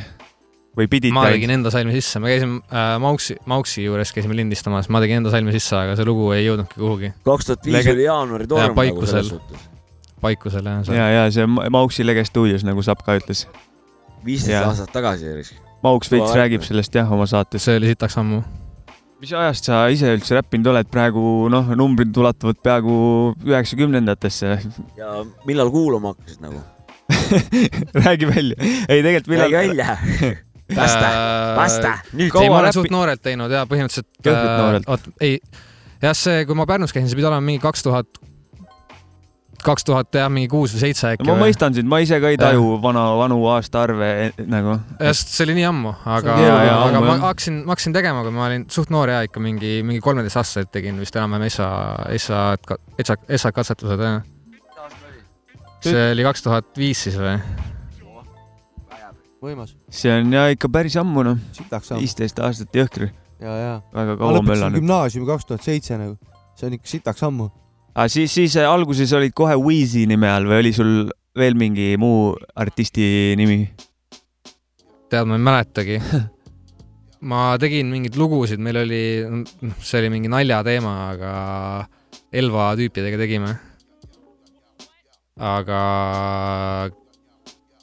või 0.79 0.87
pidite 0.91 1.15
ma 1.15 1.27
tegin 1.27 1.51
enda 1.57 1.73
salmi 1.75 1.95
sisse, 1.97 2.21
ma 2.23 2.31
käisin 2.31 2.59
äh, 2.71 2.93
Mauksi, 3.03 3.39
Mauksi 3.51 3.85
juures 3.85 4.13
käisime 4.15 4.37
lindistamas, 4.39 4.91
ma 4.93 5.03
tegin 5.03 5.23
enda 5.23 5.33
salmi 5.35 5.55
sisse, 5.55 5.75
aga 5.77 5.97
see 5.99 6.07
lugu 6.07 6.31
ei 6.37 6.45
jõudnudki 6.47 6.79
kuhugi. 6.79 7.13
kaks 7.27 7.51
tuhat 7.51 7.67
viis 7.67 7.91
oli 7.95 8.07
jaanuari 8.07 8.47
torm 8.47 8.63
Jaa, 8.63 8.71
nagu 8.71 8.79
Paikusel. 8.79 9.11
selles 9.17 9.33
suhtes. 9.35 9.67
Paikusel 10.23 10.71
jah. 10.71 10.93
ja, 10.95 11.09
ja 11.15 11.25
see 11.35 11.47
Ma- 11.51 11.67
Mauksi 11.75 12.07
lege 12.07 12.25
stuudios, 12.29 12.67
nagu 12.67 12.83
Sapka 12.87 13.19
ütles. 13.19 13.47
viisteist 14.25 14.63
aastat 14.63 14.95
tagasi. 14.95 15.59
Mauks 15.83 16.11
veits 16.11 16.35
räägib 16.35 16.65
sellest 16.67 16.95
jah 16.95 17.11
oma 17.13 17.27
saates. 17.27 17.65
see 17.65 17.77
oli 17.79 17.91
sitaks 17.91 18.19
ammu. 18.19 18.43
Mis 19.23 19.33
ajast 19.35 19.69
sa 19.69 19.79
ise 19.93 20.11
üldse 20.15 20.37
räppinud 20.39 20.71
oled, 20.73 20.89
praegu 20.93 21.23
noh, 21.53 21.71
numbrid 21.79 22.15
ulatuvad 22.23 22.59
peaaegu 22.63 22.99
üheksakümnendatesse. 23.47 24.59
ja 24.99 25.15
millal 25.49 25.73
kuulama 25.75 26.15
hakkasid 26.15 26.45
nagu? 26.45 26.63
räägi 28.05 28.29
välja. 28.29 28.69
ei, 28.89 29.03
tegelikult 29.03 29.33
millal 29.33 29.53
räägi. 29.53 29.73
välja. 29.75 29.97
vasta, 30.83 31.09
vasta. 31.57 31.95
nüüd 32.13 32.29
ei, 32.29 32.35
Kaua 32.37 32.53
ma 32.53 32.61
olen 32.63 32.77
suht 32.77 32.95
noorelt 32.95 33.25
teinud 33.25 33.53
ja 33.53 33.65
põhimõtteliselt. 33.71 34.11
Kõhvlit 34.23 34.55
noorelt. 34.63 34.89
oot, 34.93 35.11
ei, 35.25 35.41
jah, 36.05 36.15
see, 36.17 36.45
kui 36.47 36.59
ma 36.59 36.69
Pärnus 36.69 36.95
käisin, 36.95 37.11
see 37.11 37.19
pidi 37.19 37.31
olema 37.31 37.43
mingi 37.45 37.63
kaks 37.65 37.87
tuhat, 37.87 38.23
kaks 39.65 39.87
tuhat 39.89 40.15
jah, 40.15 40.29
mingi 40.33 40.49
kuus 40.51 40.75
või 40.75 40.83
seitse 40.87 41.13
äkki. 41.13 41.27
ma 41.29 41.37
mõistan 41.41 41.75
sind, 41.77 41.89
ma 41.91 42.01
ise 42.05 42.19
ka 42.23 42.33
ei 42.33 42.39
taju 42.41 42.79
vana, 42.83 43.05
vanu 43.19 43.39
aastaarve 43.53 44.09
eh, 44.25 44.43
nagu. 44.47 44.79
jah, 45.01 45.17
see 45.19 45.47
oli 45.47 45.59
nii 45.59 45.69
ammu, 45.69 45.95
aga, 46.17 46.37
aga 46.39 46.75
ammu, 46.89 47.05
ma 47.09 47.17
hakkasin, 47.27 47.63
ma 47.65 47.75
hakkasin 47.75 47.97
tegema, 47.97 48.25
kui 48.27 48.35
ma 48.35 48.47
olin 48.49 48.67
suht 48.73 48.93
noor 48.95 49.13
ja 49.15 49.23
ikka 49.27 49.43
mingi, 49.43 49.79
mingi 49.87 50.03
kolmeteistaastaselt 50.05 50.73
tegin 50.75 51.01
vist 51.03 51.17
enam-vähem 51.19 51.49
Essa, 51.49 51.71
Essa, 52.15 52.43
Essa, 52.99 53.19
Essa 53.29 53.55
katsetused, 53.55 54.05
jah. 54.05 54.23
see 55.85 56.11
oli 56.13 56.27
kaks 56.27 56.47
tuhat 56.47 56.71
viis 56.79 57.07
siis 57.09 57.19
või? 57.19 57.39
võimas, 59.43 59.75
see 59.91 60.13
on 60.13 60.33
ja 60.35 60.49
ikka 60.53 60.71
päris 60.73 60.97
ammu 60.99 61.25
noh, 61.27 61.39
viisteist 61.95 62.41
aastat 62.43 62.75
jõhker. 62.75 63.09
ja, 63.41 63.55
ja. 63.55 63.75
väga 63.95 64.19
kaua 64.19 64.43
möllanud. 64.43 64.81
gümnaasiumi 64.81 65.29
kaks 65.29 65.49
tuhat 65.51 65.67
seitse 65.67 65.99
nagu, 65.99 66.19
see 66.59 66.71
on 66.71 66.79
ikka 66.79 66.91
sitaks 66.91 67.27
ammu. 67.27 67.51
Aga 67.99 68.09
siis, 68.13 68.31
siis 68.31 68.55
äh, 68.61 68.69
alguses 68.69 69.13
olid 69.17 69.35
kohe 69.35 69.57
Wheezy 69.59 70.07
nime 70.07 70.31
all 70.31 70.47
või 70.47 70.63
oli 70.63 70.75
sul 70.77 70.93
veel 71.39 71.59
mingi 71.59 71.93
muu 71.99 72.33
artisti 72.59 73.35
nimi? 73.39 73.65
tead, 75.09 75.25
ma 75.27 75.39
ei 75.39 75.45
mäletagi. 75.45 75.97
ma 77.31 77.43
tegin 77.61 77.91
mingeid 77.91 78.19
lugusid, 78.21 78.61
meil 78.63 78.83
oli, 78.85 79.03
noh, 79.27 79.79
see 79.83 80.03
oli 80.03 80.13
mingi 80.15 80.31
naljateema, 80.31 80.95
aga 81.15 81.33
Elva 82.39 82.71
tüüpidega 82.79 83.19
tegime. 83.19 83.55
aga. 85.39 85.81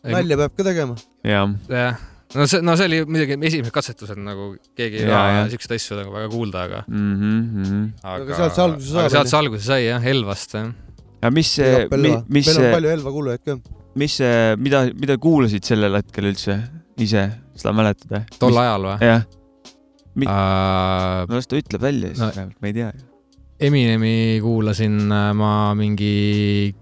nalja 0.05 0.37
peab 0.43 0.55
ka 0.55 0.67
tegema. 0.69 0.99
jah, 1.25 1.55
jah, 1.71 1.99
no 2.35 2.45
see, 2.51 2.61
no 2.65 2.75
see 2.79 2.87
oli 2.89 2.99
muidugi 3.07 3.37
esimesed 3.49 3.73
katsetused 3.75 4.19
nagu 4.21 4.49
keegi 4.77 5.01
ei 5.03 5.07
taha 5.09 5.45
siukseid 5.53 5.75
asju 5.77 5.97
nagu 6.01 6.13
väga 6.15 6.29
kuulda, 6.33 6.63
aga, 6.69 6.81
Mhm, 6.87 7.85
Aga 8.03 8.35
sealt 8.39 8.55
see 8.57 8.65
alguse 8.65 8.97
aga 8.99 9.13
sealt 9.15 9.31
see 9.31 9.39
alguse 9.41 9.63
sai 9.69 9.81
jah, 9.87 10.07
Elvast 10.13 10.55
jah. 10.57 10.69
ja 11.23 11.31
mis 11.33 11.53
see, 11.57 11.71
mis 11.91 12.11
meil 12.27 12.51
on 12.57 12.61
see, 12.61 12.73
palju 12.75 12.93
Elva 12.97 13.15
kuulajaid 13.15 13.43
ka. 13.47 13.57
mis 14.01 14.17
see, 14.21 14.35
mida, 14.61 14.83
mida 14.93 15.17
kuulasid 15.21 15.63
sellel 15.67 15.95
hetkel 16.01 16.29
üldse 16.31 16.59
ise, 17.01 17.25
seda 17.55 17.73
mäletad 17.75 18.11
või? 18.11 18.23
tol 18.39 18.57
ajal 18.63 18.89
või? 18.91 18.97
jah, 19.09 19.25
uh,. 20.27 21.25
no 21.27 21.35
las 21.39 21.47
ta 21.49 21.57
ütleb 21.59 21.81
välja 21.83 22.13
siis 22.13 22.21
No- 22.23 22.49
ma 22.61 22.69
ei 22.71 22.75
tea. 22.77 22.91
Eminemi 23.65 24.39
kuulasin 24.43 24.97
äh, 25.15 25.29
ma 25.37 25.51
mingi 25.79 26.73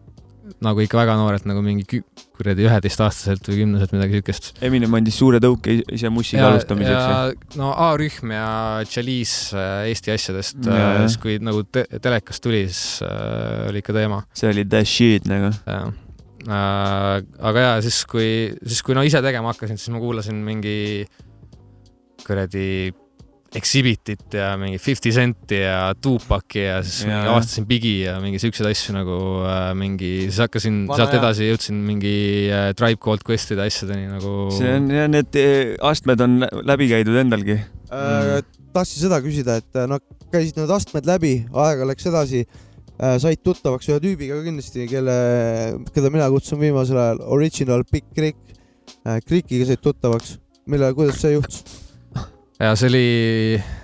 nagu 0.62 0.80
ikka 0.84 0.98
väga 1.02 1.16
noorelt 1.18 1.46
nagu 1.50 1.62
mingi 1.66 2.02
kuradi 2.34 2.66
üheteistaastaselt 2.68 3.46
või 3.50 3.58
kümneselt 3.64 3.92
midagi 3.96 4.20
siukest. 4.20 4.52
Eminem 4.62 4.94
andis 4.98 5.18
suure 5.20 5.40
tõuke 5.44 5.74
is- 5.80 5.84
ise 6.00 6.10
mussiga 6.14 6.48
alustamiseks. 6.52 7.58
no 7.60 7.72
A-rühm 7.74 8.32
ja 8.36 8.84
Chalice 8.90 9.56
äh, 9.58 9.90
Eesti 9.90 10.12
asjadest, 10.12 10.58
Ja, 10.66 10.78
jah. 10.78 11.02
siis 11.08 11.18
kui 11.22 11.38
nagu 11.40 11.64
te 11.64 11.86
telekas 12.02 12.40
tuli, 12.44 12.64
siis 12.68 13.02
äh, 13.06 13.68
oli 13.70 13.80
ikka 13.84 13.94
teema. 13.94 14.24
see 14.34 14.50
oli 14.50 14.66
the 14.66 14.84
shit 14.86 15.26
nagu. 15.28 15.54
äh,. 15.68 15.92
aga 17.40 17.60
ja 17.60 17.82
siis, 17.82 18.02
kui, 18.06 18.54
siis 18.66 18.82
kui 18.84 18.96
no 18.98 19.02
ise 19.08 19.22
tegema 19.24 19.54
hakkasin, 19.54 19.78
siis 19.80 19.90
ma 19.96 20.00
kuulasin 20.04 20.36
mingi 20.44 21.06
kuradi 22.28 22.94
Exhibitit 23.58 24.34
ja 24.34 24.54
mingi 24.58 24.80
Fifty 24.82 25.12
Centi 25.14 25.60
ja 25.62 25.94
Tupac'i 26.02 26.64
ja 26.64 26.80
siis 26.86 27.04
Ja, 27.06 27.20
avastasin 27.30 27.68
Biggi 27.70 27.94
ja 28.02 28.16
mingi 28.24 28.40
siukseid 28.42 28.70
asju 28.72 28.96
nagu 28.96 29.18
äh, 29.46 29.70
mingi, 29.78 30.12
siis 30.26 30.40
hakkasin 30.42 30.84
Vana 30.90 30.98
sealt 31.04 31.18
edasi 31.20 31.50
jõudsin 31.52 31.84
mingi 31.86 32.14
äh, 32.50 32.72
Tribe 32.78 33.02
Called 33.04 33.26
Quest'ide 33.28 33.62
asjadeni 33.66 34.08
nagu. 34.10 34.50
see 34.56 34.74
on 34.80 34.90
ja 34.94 35.06
need 35.12 35.38
eh, 35.40 35.76
astmed 35.86 36.24
on 36.26 36.42
läbi 36.66 36.90
käidud 36.92 37.20
endalgi. 37.22 37.60
Mm. 37.94 38.50
tahtsin 38.74 39.06
seda 39.06 39.22
küsida, 39.22 39.60
et 39.62 39.78
äh, 39.78 39.86
no 39.90 40.02
käisid 40.34 40.58
need 40.58 40.74
astmed 40.74 41.06
läbi, 41.06 41.36
aega 41.66 41.86
läks 41.86 42.10
edasi, 42.10 42.42
said 42.98 43.44
tuttavaks 43.46 43.90
ühe 43.92 44.00
tüübiga 44.02 44.40
kindlasti, 44.46 44.88
kelle, 44.90 45.14
keda 45.94 46.10
mina 46.14 46.26
kutsun 46.34 46.62
viimasel 46.62 46.98
ajal 46.98 47.22
Original 47.38 47.86
Big 47.92 48.10
Creek. 48.18 48.40
Creekiga 49.28 49.68
said 49.68 49.82
tuttavaks, 49.84 50.38
mille, 50.70 50.90
kuidas 50.98 51.22
see 51.22 51.36
juhtus? 51.36 51.83
Ja 52.64 52.72
see 52.80 52.90
oli, 52.92 53.06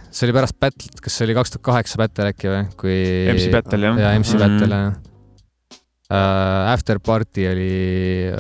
see 0.10 0.28
oli 0.28 0.36
pärast 0.40 0.58
Battle't, 0.62 1.02
kas 1.04 1.18
see 1.20 1.28
oli 1.28 1.36
kaks 1.38 1.54
tuhat 1.56 1.66
kaheksa 1.70 2.00
Battle 2.02 2.32
äkki 2.34 2.52
või, 2.52 2.64
kui. 2.80 2.96
MC 3.36 3.52
Battle, 3.54 3.84
jah. 3.92 4.02
jaa, 4.06 4.16
MC 4.22 4.36
Mhm. 4.36 4.42
Battle 4.46 4.82
jah 4.84 4.90
uh,. 6.10 6.74
After 6.74 6.98
party 7.04 7.46
oli, 7.52 7.74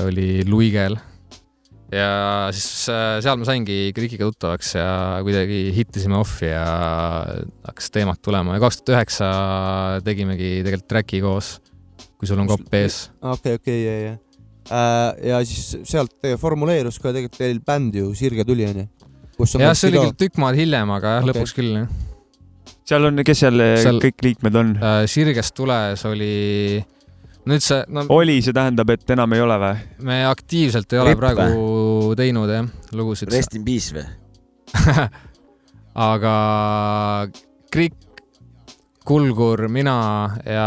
oli 0.08 0.28
Luigel 0.48 0.96
ja 1.94 2.50
siis 2.54 2.86
äh, 2.90 3.18
seal 3.22 3.38
ma 3.42 3.46
saingi 3.50 3.92
Krikiga 3.98 4.28
tuttavaks 4.30 4.76
ja 4.78 4.90
kuidagi 5.26 5.72
hittisime 5.74 6.18
off'i 6.20 6.52
ja 6.52 6.64
hakkas 7.66 7.90
teemat 7.94 8.22
tulema 8.26 8.56
ja 8.58 8.62
kaks 8.64 8.82
tuhat 8.82 8.96
üheksa 8.96 9.30
tegimegi 10.06 10.60
tegelikult 10.66 10.90
track'i 10.94 11.22
koos, 11.24 11.56
kui 12.18 12.30
sul 12.30 12.42
on 12.42 12.50
kopp 12.50 12.74
ees. 12.78 13.08
okei, 13.22 13.58
okei, 13.58 13.80
ja, 13.86 13.96
ja. 14.06 14.16
ja 15.32 15.42
siis 15.50 15.80
sealt 15.90 16.14
formuleerus 16.42 17.02
ka 17.02 17.10
tegelikult 17.14 17.42
teil 17.42 17.62
bänd 17.66 17.98
ju, 18.02 18.14
Sirge 18.18 18.46
tuli 18.46 18.66
onju. 18.70 18.86
jah, 19.40 19.74
see 19.78 19.92
oli 19.92 20.04
küll 20.04 20.16
tükk 20.26 20.40
maad 20.42 20.60
hiljem, 20.60 20.94
aga 20.96 21.18
jah, 21.18 21.26
Okei. 21.26 21.32
lõpuks 21.34 21.56
küll 21.58 21.74
jah. 21.78 21.90
seal 22.90 23.10
on, 23.10 23.24
kes 23.28 23.44
seal, 23.46 23.60
seal 23.60 23.84
Seal- 23.86 24.02
kõik 24.08 24.26
liikmed 24.28 24.60
on? 24.62 24.74
Äh, 24.78 25.04
Sirgest 25.12 25.56
tules 25.58 26.04
oli, 26.10 26.34
nüüd 27.50 27.64
see, 27.66 27.80
no 27.94 28.06
oli, 28.16 28.40
see 28.46 28.56
tähendab, 28.56 28.90
et 28.96 29.16
enam 29.16 29.38
ei 29.38 29.46
ole 29.46 29.60
või? 29.62 29.88
me 30.10 30.20
aktiivselt 30.30 30.94
ei 30.94 31.02
ole 31.04 31.16
Ripp 31.16 31.24
praegu 31.24 32.14
teinud 32.20 32.52
jah, 32.52 32.70
lugusid. 32.98 33.32
Rest 33.34 33.56
in 33.60 33.66
peace 33.68 33.96
või? 33.96 34.06
aga 36.10 36.36
Krik, 37.74 37.96
Kulgur, 39.10 39.64
mina 39.74 39.96
ja 40.46 40.66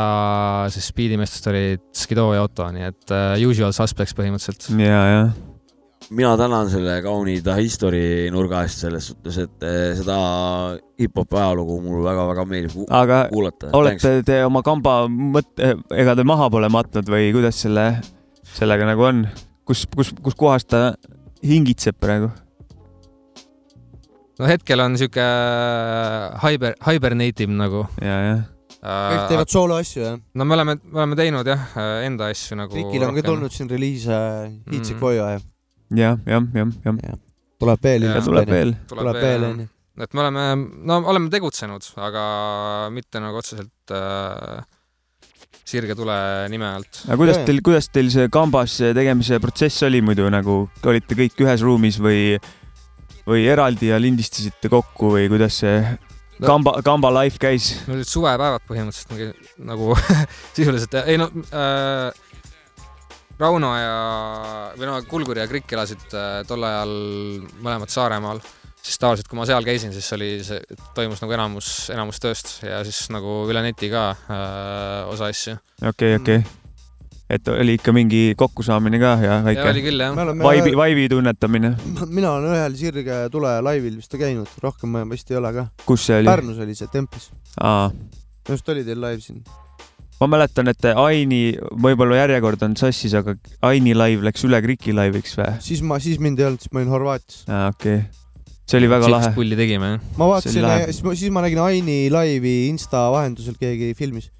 siis 0.74 0.88
Speedimeestest 0.90 1.46
olid 1.52 1.82
Skido 1.94 2.24
ja 2.34 2.42
Otto, 2.42 2.66
nii 2.74 2.88
et 2.88 3.12
uh, 3.14 3.36
usual 3.46 3.74
suspects 3.76 4.16
põhimõtteliselt. 4.18 4.72
ja, 4.82 5.02
jah. 5.12 5.28
Mina 6.10 6.36
tänan 6.36 6.70
selle 6.70 6.98
kauni 7.04 7.40
The 7.42 7.54
History 7.60 8.30
nurga 8.32 8.62
eest 8.66 8.82
selles 8.84 9.08
suhtes, 9.10 9.38
et 9.44 9.66
eh, 9.66 9.94
seda 9.98 10.18
hip-hopi 11.00 11.38
ajalugu 11.38 11.78
mul 11.84 12.02
väga-väga 12.04 12.44
meeldib 12.48 12.92
aga 12.92 13.24
kuulata. 13.32 13.72
olete 13.76 14.14
te 14.26 14.42
oma 14.46 14.62
kamba 14.66 15.02
mõtte, 15.08 15.74
ega 15.94 16.16
te 16.18 16.26
maha 16.28 16.50
pole 16.52 16.70
matnud 16.72 17.08
või 17.12 17.32
kuidas 17.34 17.62
selle, 17.64 17.86
sellega 18.54 18.88
nagu 18.88 19.08
on? 19.08 19.26
kus, 19.68 19.86
kus, 19.94 20.12
kus 20.22 20.38
kohas 20.38 20.66
ta 20.66 20.92
hingitseb 21.46 21.98
praegu? 22.02 22.32
no 24.40 24.48
hetkel 24.50 24.82
on 24.82 24.98
sihuke 24.98 25.28
hyper, 26.42 26.76
hibernative 26.88 27.52
nagu. 27.54 27.86
ja, 28.02 28.18
jah. 28.26 28.42
kõik 28.82 29.30
teevad 29.30 29.54
sooloasju 29.54 30.04
jah? 30.04 30.18
no 30.34 30.48
me 30.48 30.58
oleme, 30.58 30.76
me 30.82 31.02
oleme 31.04 31.18
teinud 31.18 31.48
jah, 31.48 31.70
enda 32.06 32.32
asju 32.32 32.58
nagu. 32.58 32.76
Rikil 32.80 33.06
on 33.06 33.16
ka 33.18 33.26
tulnud 33.30 33.54
siin 33.54 33.70
reliise 33.70 34.20
Mm. 34.42 34.72
Hiitsekoja 34.72 35.26
ja 35.36 35.40
jah, 35.96 36.18
jah, 36.26 36.44
jah, 36.56 36.68
jah. 36.84 37.18
tuleb 37.62 37.88
veel 37.88 38.08
ja 38.08 38.20
tuleb 38.24 38.52
veel. 38.52 38.76
tuleb 38.90 39.18
veel 39.22 39.48
onju. 39.48 39.66
et 40.02 40.14
me 40.16 40.24
oleme, 40.24 40.46
no 40.88 41.00
oleme 41.12 41.32
tegutsenud, 41.32 41.88
aga 42.08 42.22
mitte 42.94 43.22
nagu 43.22 43.42
otseselt 43.42 43.96
äh, 43.96 44.62
Sirge 45.72 45.94
tule 45.96 46.14
nime 46.52 46.66
alt. 46.66 47.04
aga 47.06 47.18
kuidas 47.20 47.42
teil, 47.46 47.60
kuidas 47.64 47.90
teil 47.92 48.10
see 48.12 48.30
kambas 48.32 48.78
tegemise 48.96 49.38
protsess 49.42 49.84
oli 49.86 50.02
muidu 50.04 50.26
nagu, 50.32 50.64
olite 50.84 51.18
kõik 51.18 51.44
ühes 51.44 51.64
ruumis 51.64 52.00
või, 52.02 52.38
või 53.28 53.44
eraldi 53.52 53.92
ja 53.92 54.00
lindistasite 54.02 54.72
kokku 54.72 55.14
või 55.16 55.28
kuidas 55.32 55.62
see 55.62 55.78
No- 56.42 56.48
kamba, 56.48 56.72
kamba 56.82 57.10
life 57.20 57.38
käis? 57.38 57.68
meil 57.86 58.00
olid 58.00 58.08
suvepäevad 58.08 58.64
põhimõtteliselt 58.66 59.12
nagu, 59.12 59.26
nagu 59.68 59.96
sisuliselt, 60.56 60.96
ei 61.06 61.20
no 61.20 61.28
äh, 61.54 62.08
Rauno 63.42 63.72
ja, 63.74 63.94
või 64.78 64.88
no 64.88 64.96
Kulgur 65.08 65.40
ja 65.40 65.48
Krikk 65.50 65.74
elasid 65.74 66.14
äh, 66.14 66.40
tol 66.46 66.62
ajal 66.66 66.92
mõlemad 67.64 67.90
Saaremaal, 67.90 68.40
siis 68.78 68.98
tavaliselt, 69.02 69.28
kui 69.30 69.38
ma 69.38 69.46
seal 69.48 69.66
käisin, 69.66 69.94
siis 69.94 70.08
oli 70.14 70.30
see, 70.46 70.60
toimus 70.96 71.22
nagu 71.24 71.34
enamus, 71.34 71.70
enamus 71.94 72.22
tööst 72.22 72.58
ja 72.66 72.82
siis 72.86 73.08
nagu 73.14 73.42
üle 73.50 73.64
neti 73.64 73.90
ka 73.92 74.10
äh, 74.12 75.12
osa 75.12 75.30
asju. 75.32 75.56
okei, 75.90 76.18
okei. 76.20 76.44
et 77.32 77.50
oli 77.50 77.78
ikka 77.80 77.94
mingi 77.96 78.22
kokkusaamine 78.38 79.00
ka 79.02 79.16
ja 79.24 79.40
ja 79.40 79.40
oli 79.42 79.58
väike 79.58 79.84
küll 79.88 80.06
jah 80.06 80.20
vaibi, 80.44 80.76
vaibi 80.78 81.08
tunnetamine. 81.10 81.72
mina 82.06 82.36
olen 82.36 82.54
ühel 82.54 82.78
Sirge 82.78 83.24
tule 83.34 83.56
laivil 83.64 83.98
vist 83.98 84.14
käinud, 84.22 84.54
rohkem 84.62 84.94
ma 84.94 85.02
vist 85.10 85.34
ei 85.34 85.40
ole 85.40 85.50
ka. 85.56 85.66
kus 85.88 86.06
see 86.10 86.22
oli? 86.22 86.30
Pärnus 86.30 86.62
oli 86.62 86.78
see 86.78 86.94
Templis, 86.94 87.32
aa, 87.58 87.90
arust 88.46 88.72
oli 88.74 88.86
teil 88.86 89.02
live 89.02 89.22
siin. 89.24 89.42
Ma 90.22 90.28
mäletan, 90.30 90.70
et 90.70 90.86
Aini, 90.92 91.42
võib-olla 91.82 92.20
järjekord 92.22 92.62
on 92.66 92.76
sassis, 92.78 93.14
aga 93.18 93.34
Aini 93.66 93.94
live 93.96 94.22
läks 94.26 94.44
üle 94.46 94.60
Kriki 94.62 94.94
laiviks 94.94 95.34
või? 95.38 95.48
siis 95.64 95.82
ma, 95.86 95.98
siis 96.02 96.20
mind 96.22 96.40
ei 96.40 96.48
olnud, 96.48 96.62
siis 96.62 96.72
ma 96.74 96.82
olin 96.82 96.92
Horvaatias. 96.94 97.40
aa, 97.48 97.70
okei 97.72 97.96
okay.. 98.04 98.52
see 98.70 98.78
oli 98.78 98.90
väga 98.92 99.10
lahe. 99.10 99.32
pulli 99.34 99.58
tegime 99.58 99.94
jah. 99.94 100.04
ma 100.20 100.28
vaatasin 100.34 100.68
siis 100.86 101.02
ma, 101.06 101.16
siis 101.18 101.34
ma 101.34 101.42
nägin 101.44 101.62
Aini 101.64 101.96
laivi 102.14 102.54
Insta 102.68 103.08
vahendusel, 103.14 103.58
keegi 103.60 103.92
filmis. 103.98 104.30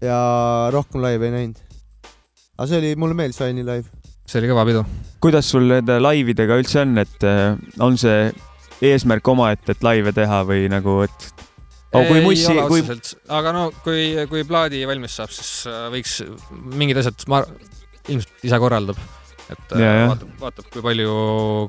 ja 0.00 0.16
rohkem 0.72 1.04
laive 1.04 1.28
ei 1.28 1.36
näinud. 1.36 1.60
aga 2.56 2.70
see 2.70 2.80
oli, 2.80 2.94
mulle 3.04 3.18
meeldis 3.18 3.42
Aini 3.44 3.66
laiv. 3.68 3.92
see 4.24 4.40
oli 4.40 4.52
kõva 4.54 4.64
pidu. 4.70 4.86
kuidas 5.20 5.52
sul 5.52 5.68
nende 5.74 6.00
laividega 6.00 6.56
üldse 6.62 6.86
on, 6.86 6.96
et 7.04 7.28
äh, 7.28 7.52
on 7.84 8.00
see 8.00 8.30
eesmärk 8.82 9.28
omaette, 9.28 9.76
et 9.76 9.84
laive 9.84 10.14
teha 10.16 10.40
või 10.48 10.66
nagu, 10.72 11.02
et 11.04 11.32
oh, 11.92 12.06
kui 12.08 12.22
mussi, 12.24 12.54
kui, 12.70 12.82
aga 13.38 13.54
no 13.54 13.64
kui, 13.84 14.04
kui 14.30 14.44
plaadi 14.48 14.84
valmis 14.88 15.16
saab, 15.18 15.32
siis 15.34 15.66
äh, 15.70 15.88
võiks 15.92 16.20
mingid 16.72 17.02
asjad, 17.02 17.26
ma 17.32 17.42
ilmselt 18.08 18.46
ise 18.48 18.60
korraldab. 18.62 19.02
et 19.52 19.74
äh, 19.76 19.82
Ja, 19.82 20.06
vaatab, 20.12 20.30
vaatab, 20.40 20.70
kui 20.72 20.84
palju 20.84 21.16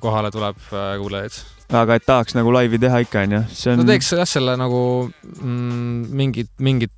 kohale 0.03 0.31
tuleb 0.33 0.59
äh, 0.71 0.95
kuulajaid. 1.01 1.39
aga 1.83 1.97
et 1.97 2.05
tahaks 2.05 2.37
nagu 2.37 2.53
laivi 2.53 2.79
teha 2.81 3.03
ikka 3.05 3.25
onju, 3.27 3.43
see 3.51 3.73
on 3.73 3.81
no 3.81 3.87
teeks 3.89 4.13
jah, 4.15 4.29
selle 4.29 4.55
nagu 4.59 4.81
mm, 5.41 6.11
mingid, 6.13 6.51
mingid 6.63 6.93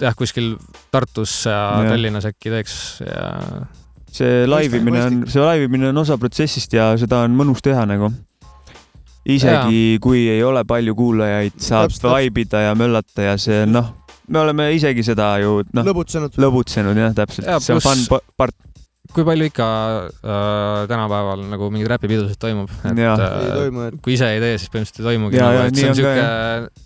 jah, 0.00 0.16
kuskil 0.16 0.56
Tartus 0.90 1.44
ja, 1.46 1.60
ja. 1.84 1.92
Tallinnas 1.92 2.26
äkki 2.28 2.52
teeks 2.52 2.74
ja 3.04 3.28
see 4.10 4.46
laivimine 4.48 5.04
on, 5.04 5.20
see 5.30 5.42
laivimine 5.44 5.90
on 5.92 6.02
osa 6.02 6.18
protsessist 6.20 6.74
ja 6.74 6.90
seda 7.00 7.24
on 7.26 7.36
mõnus 7.38 7.62
teha 7.64 7.84
nagu. 7.88 8.10
Isegi 9.28 9.98
kui 10.02 10.26
ei 10.32 10.42
ole 10.42 10.64
palju 10.64 10.94
kuulajaid, 10.96 11.58
saab 11.60 11.92
vaibida 12.02 12.62
ja 12.68 12.74
möllata 12.78 13.22
ja 13.30 13.36
see 13.40 13.66
noh, 13.68 13.92
me 14.30 14.38
oleme 14.40 14.70
isegi 14.76 15.02
seda 15.04 15.32
ju 15.42 15.60
noh, 15.74 15.84
lõbutsenud. 15.84 16.38
lõbutsenud 16.40 16.96
jah, 16.96 17.14
täpselt. 17.14 17.46
Jaa,, 17.48 17.60
see 17.60 17.74
on 17.76 17.84
fun 17.84 18.04
pa- 18.08 18.22
part, 18.36 18.56
kui 19.14 19.26
palju 19.26 19.48
ikka 19.50 19.66
äh, 20.06 20.86
tänapäeval 20.90 21.42
nagu 21.50 21.70
mingeid 21.72 21.90
räpipidusid 21.94 22.38
toimub, 22.40 22.70
et 22.84 22.98
ei 23.00 23.08
äh, 23.08 23.22
toimu, 23.58 23.86
et 23.88 23.98
kui 24.04 24.14
ise 24.16 24.28
ei 24.34 24.42
tee, 24.42 24.58
siis 24.60 24.72
põhimõtteliselt 24.72 25.02
ei 25.02 25.08
toimugi. 25.08 25.40
Nii 25.40 25.80
see 25.80 25.90
on 25.90 25.98
siuke, 25.98 26.26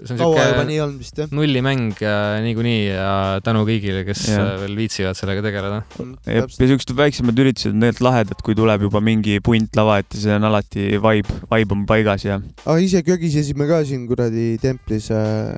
see 0.01 0.17
on 0.17 0.23
siuke 0.23 1.29
nullimäng 1.35 2.01
äh, 2.01 2.39
niikuinii 2.47 2.81
ja 2.89 3.15
tänu 3.45 3.65
kõigile, 3.69 4.05
kes 4.09 4.27
Jaa. 4.31 4.45
äh, 4.45 4.55
veel 4.65 4.79
viitsivad 4.79 5.19
sellega 5.19 5.45
tegeleda. 5.45 5.83
ja 6.31 6.47
siuksed 6.49 6.95
väiksemad 6.99 7.45
üritused 7.45 7.75
on 7.75 7.85
tegelikult 7.85 8.07
lahedad, 8.09 8.45
kui 8.47 8.57
tuleb 8.59 8.87
juba 8.89 9.03
mingi 9.05 9.39
punt 9.45 9.77
lava 9.79 9.99
ette, 10.03 10.21
see 10.21 10.35
on 10.35 10.49
alati 10.49 10.95
vibe, 11.03 11.41
vibe 11.51 11.77
on 11.77 11.85
paigas 11.89 12.25
ja 12.27 12.41
aga 12.65 12.79
ise 12.83 13.05
kögisesime 13.07 13.69
ka 13.69 13.83
siin 13.87 14.09
kuradi 14.09 14.55
templis 14.63 15.11
äh,, 15.15 15.53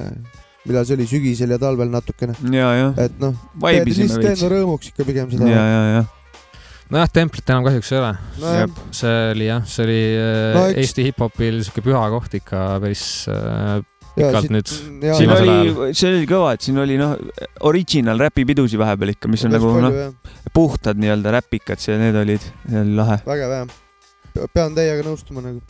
millal 0.67 0.87
see 0.89 0.99
oli, 0.99 1.07
sügisel 1.11 1.55
ja 1.55 1.61
talvel 1.63 1.91
natukene, 1.93 2.37
ja, 2.55 2.73
ja 2.75 2.93
et 3.07 3.17
noh, 3.23 3.37
vaibisime 3.63 4.11
lihtsalt 4.11 4.31
enda. 4.35 4.53
rõõmuks 4.57 4.93
ikka 4.93 5.09
pigem 5.09 5.33
seda. 5.33 5.51
ja, 5.51 5.65
ja, 5.71 5.83
ja 5.95 6.05
nojah, 6.93 7.09
templit 7.13 7.51
enam 7.51 7.65
kahjuks 7.67 7.91
ei 7.93 7.99
ole. 8.01 8.13
nojah, 8.43 8.79
see 8.95 9.17
oli 9.35 9.47
jah, 9.51 9.65
see 9.71 9.85
oli 9.87 9.99
äh, 10.15 10.31
No 10.55 10.61
no, 10.61 10.65
eks- 10.71 10.81
Eesti 10.85 11.07
hip-hopil 11.11 11.61
siuke 11.67 11.83
püha 11.87 12.03
koht 12.15 12.35
ikka 12.39 12.65
päris 12.85 13.05
äh, 13.33 13.81
ja 14.17 14.31
pikalt 14.31 14.47
siit- 14.47 14.55
nüüd. 14.55 14.75
ja, 15.05 15.17
siin 15.19 15.33
oli, 15.35 15.95
see 15.99 16.13
oli 16.15 16.29
kõva, 16.31 16.53
et 16.57 16.65
siin 16.65 16.79
oli 16.81 16.97
noh, 17.01 17.17
original 17.69 18.23
räpipidusi 18.27 18.79
vahepeal 18.81 19.13
ikka, 19.17 19.29
mis 19.33 19.45
on 19.49 19.53
päris 19.57 19.67
nagu 19.67 19.83
noh, 19.85 20.31
puhtad 20.57 20.97
nii-öelda 21.03 21.35
räpikad, 21.37 21.83
see, 21.83 21.99
need 22.01 22.17
olid, 22.23 22.45
see 22.69 22.81
oli 22.85 22.95
lahe. 22.97 23.19
vägev 23.27 23.57
jah. 23.59 23.75
pean 24.55 24.75
teiega 24.79 25.05
nõustuma 25.09 25.43
nagu, 25.45 25.61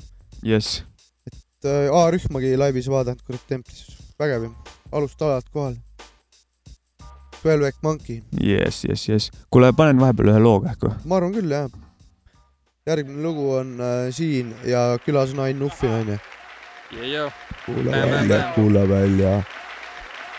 jess, 0.46 0.82
et 1.26 1.66
äh, 1.70 1.88
A-rühmagi 1.90 2.52
laivis 2.60 2.86
vaadanud 2.92 3.24
kurat 3.26 3.42
templis, 3.50 3.86
vägev 4.20 4.46
ju, 4.46 4.54
alust 4.94 5.22
alalt 5.26 5.48
kohal. 5.54 5.74
Twelve 7.42 7.72
Monkey, 7.82 8.22
jess, 8.42 8.84
jess, 8.88 9.08
jess. 9.08 9.30
kuule, 9.50 9.72
panen 9.72 10.00
vahepeal 10.00 10.28
ühe 10.32 10.38
loo 10.40 10.60
kähku. 10.60 10.92
ma 11.04 11.16
arvan 11.16 11.32
küll 11.34 11.50
jah. 11.50 11.68
järgmine 12.86 13.22
lugu 13.22 13.50
on 13.54 13.76
äh, 13.80 14.14
siin 14.14 14.54
ja 14.64 14.98
külas 15.04 15.32
on 15.34 15.40
Ain 15.40 15.58
Nuffin 15.58 15.90
onju. 15.90 16.18
kuula 17.66 17.90
välja 17.90 18.42
kuula 18.54 18.88
välja. 18.88 19.42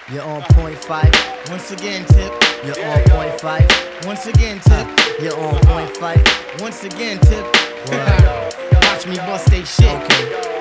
You're 0.10 0.24
on 0.24 0.42
point 0.56 0.78
five. 0.86 1.12
Once 1.52 1.72
again, 1.72 2.06
Tip. 2.06 2.32
You're 2.64 2.80
on 2.88 3.04
point 3.12 3.42
five. 3.42 3.68
Once 4.06 4.26
again, 4.26 4.60
Tip. 4.62 4.88
You're 5.20 5.36
on 5.36 5.60
point 5.68 5.98
five. 5.98 6.24
Once 6.62 6.86
again, 6.86 7.20
Tip. 7.20 7.46
Watch 8.88 9.06
me 9.06 9.18
bust 9.18 9.52
they 9.52 9.66
shit. 9.66 9.92
Okay. 9.92 10.57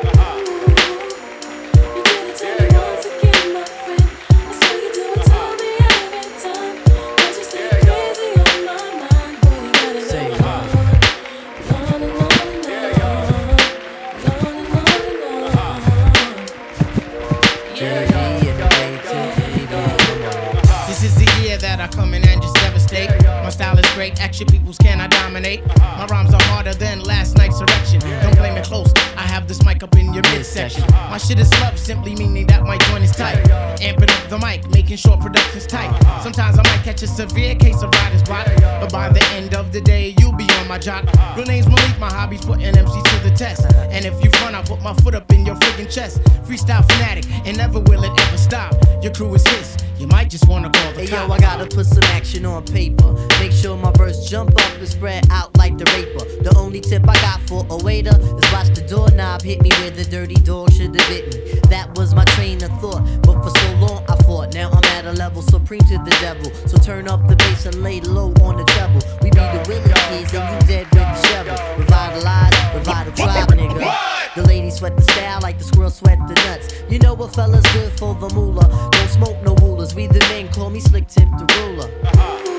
Action 24.15 24.47
peoples 24.47 24.79
can 24.79 25.01
I 25.01 25.07
dominate. 25.07 25.67
My 25.77 26.07
rhymes 26.11 26.33
are 26.33 26.43
harder 26.45 26.75
than 26.75 27.01
last 27.01 27.37
night's 27.37 27.61
erection. 27.61 28.01
Don't 28.01 28.37
blame 28.37 28.57
it 28.57 28.65
close, 28.65 28.93
I 29.17 29.23
have 29.23 29.49
this 29.49 29.65
mic 29.65 29.83
up 29.83 29.95
in 29.97 30.13
your 30.13 30.23
midsection. 30.31 30.85
My 31.11 31.19
shit 31.19 31.39
is 31.39 31.51
love, 31.61 31.79
simply 31.79 32.15
meaning 32.15 32.47
that 32.47 32.63
my 32.63 32.79
joint 32.89 33.05
is 33.05 33.13
tight. 33.13 33.39
Amping 33.81 34.11
up 34.11 34.31
the 34.31 34.39
mic, 34.39 34.69
making 34.71 34.97
sure 34.97 35.17
production's 35.17 35.67
tight. 35.67 35.93
Sometimes 36.23 36.59
I 36.59 36.63
might 36.63 36.83
catch 36.85 37.03
a 37.03 37.07
severe 37.07 37.55
case 37.55 37.83
of 37.83 37.91
writer's 37.91 38.23
block, 38.23 38.47
but 38.81 38.93
by 38.93 39.09
the 39.09 39.25
end 39.33 39.55
of 39.55 39.73
the 39.73 39.81
day, 39.81 40.15
you'll 40.19 40.37
be 40.37 40.49
on 40.61 40.69
my 40.69 40.79
jock. 40.79 41.05
Real 41.37 41.47
name's 41.47 41.69
Malik, 41.69 41.99
my 41.99 42.11
hobby's 42.11 42.45
putting 42.45 42.67
MC 42.67 43.03
to 43.03 43.19
the 43.29 43.35
test. 43.37 43.65
And 43.91 44.05
if 44.05 44.23
you 44.23 44.31
front, 44.39 44.55
I'll 44.55 44.63
put 44.63 44.83
my 44.83 44.95
foot 44.95 45.15
up 45.15 45.31
in 45.33 45.45
your 45.47 45.57
friggin' 45.57 45.93
chest. 45.93 46.23
Freestyle 46.47 46.85
fanatic, 46.93 47.25
and 47.47 47.57
never 47.57 47.81
will 47.81 48.05
it 48.05 48.21
ever 48.21 48.39
stop. 48.39 48.75
Your 49.03 49.13
crew 49.13 49.35
is 49.35 49.47
his, 49.49 49.77
you 49.99 50.07
might 50.07 50.29
just 50.29 50.47
wanna 50.49 50.71
call 50.71 50.93
the 50.93 51.07
Hey 51.07 51.11
yo. 51.11 51.31
I 51.33 51.39
gotta 51.39 51.67
put 51.67 51.87
some 51.87 52.05
action 52.05 52.45
on 52.45 52.65
paper. 52.65 53.13
Make 53.39 53.53
sure 53.53 53.77
my 53.77 53.93
verse 53.97 54.29
jump 54.29 54.51
up 54.51 54.73
and 54.79 54.89
spread 54.89 55.25
out 55.31 55.57
like 55.57 55.77
the 55.79 55.85
raper. 55.97 56.25
The 56.43 56.55
only 56.57 56.81
tip 56.81 57.03
I 57.09 57.15
got 57.15 57.41
for 57.49 57.67
a 57.71 57.77
waiter 57.83 58.17
is 58.17 58.53
watch 58.53 58.69
the 58.75 58.85
doorknob 58.89 59.43
hit 59.43 59.63
me 59.63 59.71
where 59.81 59.91
the 59.91 60.05
dirty 60.05 60.35
dog 60.35 60.73
should 60.73 60.95
have 60.95 61.09
bit 61.09 61.35
me. 61.35 61.61
That 61.71 61.97
was 61.97 62.15
my 62.15 62.25
train 62.37 62.63
of 62.63 62.71
thought, 62.81 63.03
but 63.23 63.43
for 63.43 63.51
so 63.51 63.73
long 63.77 64.05
I 64.09 64.17
fought. 64.25 64.55
Now 64.55 64.71
I'm 64.71 64.85
at 64.97 65.07
a 65.07 65.13
level 65.13 65.43
supreme 65.43 65.81
to 65.81 65.99
the 65.99 66.17
devil. 66.21 66.53
So 66.69 66.79
turn 66.79 67.09
up 67.09 67.27
the 67.29 67.37
bass 67.37 67.67
and 67.67 67.83
lay 67.83 68.01
low 68.01 68.33
on 68.43 68.57
the 68.57 68.65
treble. 68.75 69.03
We 69.23 69.31
be 69.31 69.41
the 69.41 69.65
Willie 69.69 69.95
kids 70.09 70.35
and 70.35 70.47
you 70.55 70.61
dead 70.67 70.87
with 70.93 71.03
the 71.03 71.23
shovel. 71.29 71.57
Revitalize, 71.79 72.75
revive 72.75 73.07
the 73.07 73.57
nigga. 73.57 74.35
The 74.35 74.43
ladies 74.43 74.77
sweat 74.77 74.97
the 74.97 75.03
style 75.03 75.41
like 75.41 75.59
the 75.59 75.65
squirrel 75.65 75.91
sweat 75.91 76.19
the 76.29 76.35
nuts. 76.35 76.75
You 76.91 76.99
know 76.99 77.15
what 77.15 77.35
fella's 77.35 77.65
good 77.73 77.93
for 77.99 78.15
the 78.15 78.29
moolah. 78.35 78.69
Don't 78.93 79.09
smoke 79.09 79.43
no 79.43 79.55
rulers. 79.57 79.95
We 79.95 80.09
the 80.09 80.21
men 80.29 80.49
call 80.49 80.71
me 80.71 80.81
slick 80.81 81.09
tip 81.09 81.29
the 81.39 81.47
ruler. 81.59 81.89
Yo, 82.15 82.56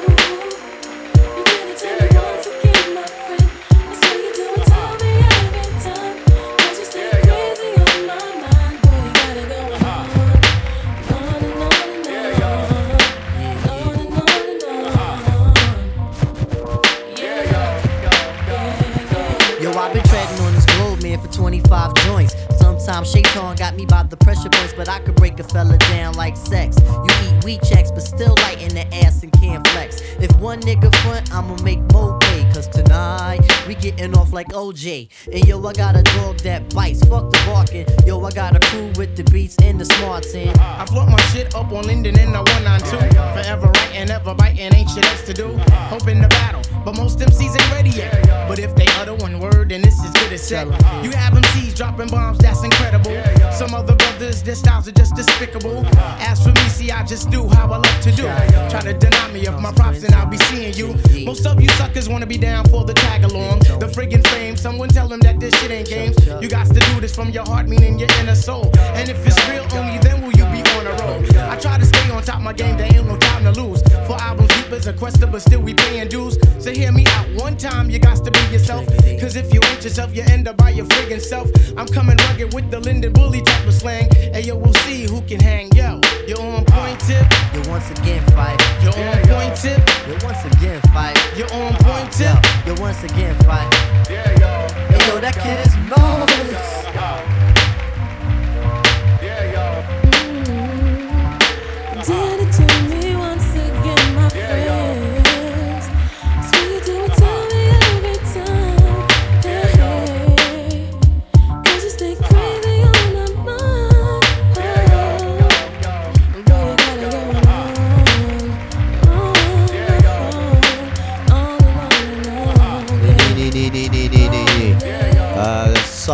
25 21.38 21.94
joints. 22.06 22.36
Sometimes 22.58 23.12
Shaitan 23.12 23.56
got 23.58 23.76
me 23.76 23.86
by 23.86 24.02
the 24.02 24.18
pressure 24.18 24.50
points, 24.50 24.74
but 24.74 24.90
I 24.90 24.98
could 25.00 25.16
break 25.16 25.40
a 25.40 25.44
fella 25.44 25.78
down 25.78 26.16
like 26.16 26.36
sex. 26.36 26.78
You 26.82 27.12
eat 27.26 27.44
weed 27.46 27.62
checks, 27.62 27.92
but 27.92 28.02
still 28.02 28.34
light 28.42 28.60
in 28.60 28.70
the 28.70 28.88
ass 29.06 29.22
and 29.22 29.32
can't 29.34 29.66
flex. 29.68 30.02
If 30.20 30.36
one 30.40 30.60
nigga 30.62 30.94
front, 31.04 31.32
I'ma 31.32 31.56
make 31.64 31.80
more 31.94 32.18
pay. 32.20 32.44
Cause 32.54 32.68
tonight, 32.68 33.42
we 33.68 33.76
getting 33.76 34.18
off 34.18 34.34
like 34.34 34.48
OJ. 34.48 35.10
And 35.32 35.48
yo, 35.48 35.64
I 35.64 35.74
got 35.74 35.96
a 35.96 36.02
dog 36.02 36.38
that 36.40 36.74
bites, 36.74 37.06
fuck 37.06 37.30
the 37.30 37.38
barking. 37.46 37.86
Yo, 38.08 38.20
I 38.24 38.32
got 38.32 38.56
a 38.56 38.60
crew 38.72 38.92
with 38.98 39.16
the 39.16 39.24
beats 39.32 39.58
and 39.62 39.80
the 39.80 39.86
smarts 39.86 40.34
in. 40.34 40.58
I 40.60 40.88
float 40.88 41.08
my 41.08 41.22
shit 41.34 41.54
up 41.54 41.72
on 41.72 41.86
Linden 41.86 42.18
and 42.18 42.34
the 42.34 42.42
192. 42.42 42.98
Forever 43.38 43.68
writing, 43.68 44.10
ever 44.10 44.34
biting, 44.34 44.74
ain't 44.74 44.90
shit 44.90 45.06
else 45.06 45.24
to 45.26 45.34
do. 45.34 45.56
Hoping 45.94 46.20
to 46.24 46.28
battle, 46.30 46.64
but 46.88 46.96
most 46.96 47.20
MCs 47.20 47.52
ain't 47.62 47.72
ready 47.74 47.90
yet. 47.90 48.14
But 48.48 48.60
if 48.60 48.74
they 48.74 48.86
utter 48.96 49.14
one 49.14 49.42
word, 49.42 49.68
then 49.72 49.82
this 49.82 50.02
is 50.02 50.10
good 50.12 50.32
as 50.32 50.42
set. 50.42 50.68
You 51.04 51.12
have 51.12 51.34
MCs 51.34 51.76
dropping 51.76 52.08
bombs, 52.08 52.38
that's 52.38 52.64
incredible. 52.64 53.12
Some 53.52 53.74
other 53.74 53.94
brothers, 53.94 54.42
their 54.42 54.56
styles 54.56 54.88
are 54.88 54.94
just 54.94 55.14
despicable. 55.14 55.86
As 56.30 56.42
for 56.42 56.54
me, 56.54 56.70
see, 56.70 56.90
I 56.90 57.04
just 57.04 57.30
do 57.30 57.46
how 57.50 57.66
I 57.66 57.78
love 57.80 58.02
to 58.04 58.12
do. 58.14 58.24
Try 58.72 58.80
to 58.84 58.94
deny 58.94 59.28
me 59.34 59.46
of 59.48 59.62
my 59.62 59.74
props, 59.74 60.06
and 60.06 60.16
I'll 60.16 60.28
be 60.28 60.38
seeing 60.38 60.74
you. 60.76 60.96
Most 61.26 61.46
of 61.46 61.62
you 61.62 61.68
suckers 61.72 62.08
wanna 62.08 62.26
be 62.26 62.38
down 62.38 62.64
for 62.70 62.86
the 62.86 62.94
tag 62.94 63.26
along. 63.26 63.60
The 63.84 63.92
friggin' 63.94 64.26
fame, 64.30 64.56
someone 64.56 64.88
tell 64.88 65.10
them 65.10 65.20
that 65.22 65.42
this 65.42 65.54
shit 65.60 65.72
ain't 65.72 65.90
games. 65.90 66.16
You 66.42 66.48
got 66.48 66.68
to 66.68 66.80
do 66.80 67.02
this 67.02 67.14
from 67.14 67.32
your 67.32 67.44
heart, 67.44 67.68
meaning 67.68 68.00
your 68.00 68.10
inner 68.22 68.36
soul. 68.36 68.72
And 68.96 69.10
if 69.10 69.28
it's 69.28 69.38
real, 69.50 69.68
only 69.74 70.00
then 70.00 70.22
will 70.22 70.32
you 70.32 70.46
be 70.56 70.62
on 70.72 70.77
a 70.88 70.96
roll. 71.04 71.50
I 71.50 71.56
try 71.58 71.78
to 71.78 71.86
stay 71.86 72.10
on 72.12 72.24
top 72.24 72.38
of 72.38 72.44
my 72.44 72.54
game, 72.54 72.78
there 72.78 72.88
ain't 72.94 73.08
no 73.08 73.18
time 73.18 73.44
to 73.44 73.62
lose. 73.62 73.82
For 74.08 74.16
albums, 74.20 74.50
deep 74.50 74.72
as 74.72 74.88
a 74.88 74.94
quester, 74.94 75.28
but 75.28 75.42
still 75.42 75.62
we 75.62 75.74
paying 75.74 76.08
dues. 76.08 76.38
So 76.60 76.72
hear 76.72 76.92
me 76.92 77.06
out 77.08 77.28
one 77.36 77.58
time, 77.58 77.90
you 77.90 78.00
got 78.00 78.24
to 78.24 78.32
be 78.32 78.40
yourself. 78.52 78.86
Cause 79.20 79.36
if 79.36 79.54
you 79.54 79.60
ain't 79.66 79.84
yourself, 79.84 80.16
you 80.16 80.24
end 80.28 80.48
up 80.48 80.58
by 80.58 80.72
your 80.72 80.86
friggin' 80.86 81.22
self. 81.22 81.50
I'm 81.78 81.88
coming 81.88 82.18
rugged 82.28 82.54
with 82.54 82.70
the 82.72 82.80
Linden 82.80 83.14
Bully 83.14 83.42
type 83.42 83.68
of 83.68 83.74
slang. 83.74 84.10
Hey 84.14 84.42
yo, 84.42 84.56
we'll 84.56 84.74
see 84.86 85.04
who 85.04 85.22
can 85.22 85.40
hang. 85.40 85.70
Yo, 85.76 86.02
you're 86.28 86.42
on 86.42 86.66
point 86.66 87.00
tip. 87.02 87.26
You 87.54 87.62
once 87.70 87.90
again 87.92 88.24
fight. 88.32 88.60
You're 88.82 88.98
on 88.98 89.22
point 89.28 89.56
tip. 89.56 89.80
You 90.08 90.18
once 90.24 90.44
again 90.46 90.82
fight. 90.94 91.18
You're 91.38 91.52
on 91.54 91.74
point 91.84 92.12
tip. 92.12 92.38
You 92.66 92.76
once 92.82 93.04
again 93.04 93.36
fight. 93.44 93.74
Hey 94.08 94.36
yo, 94.40 95.20
that 95.20 95.36
kid 95.36 95.66
is 95.66 95.76
marvelous. 95.90 96.86
Uh-huh. 96.88 97.37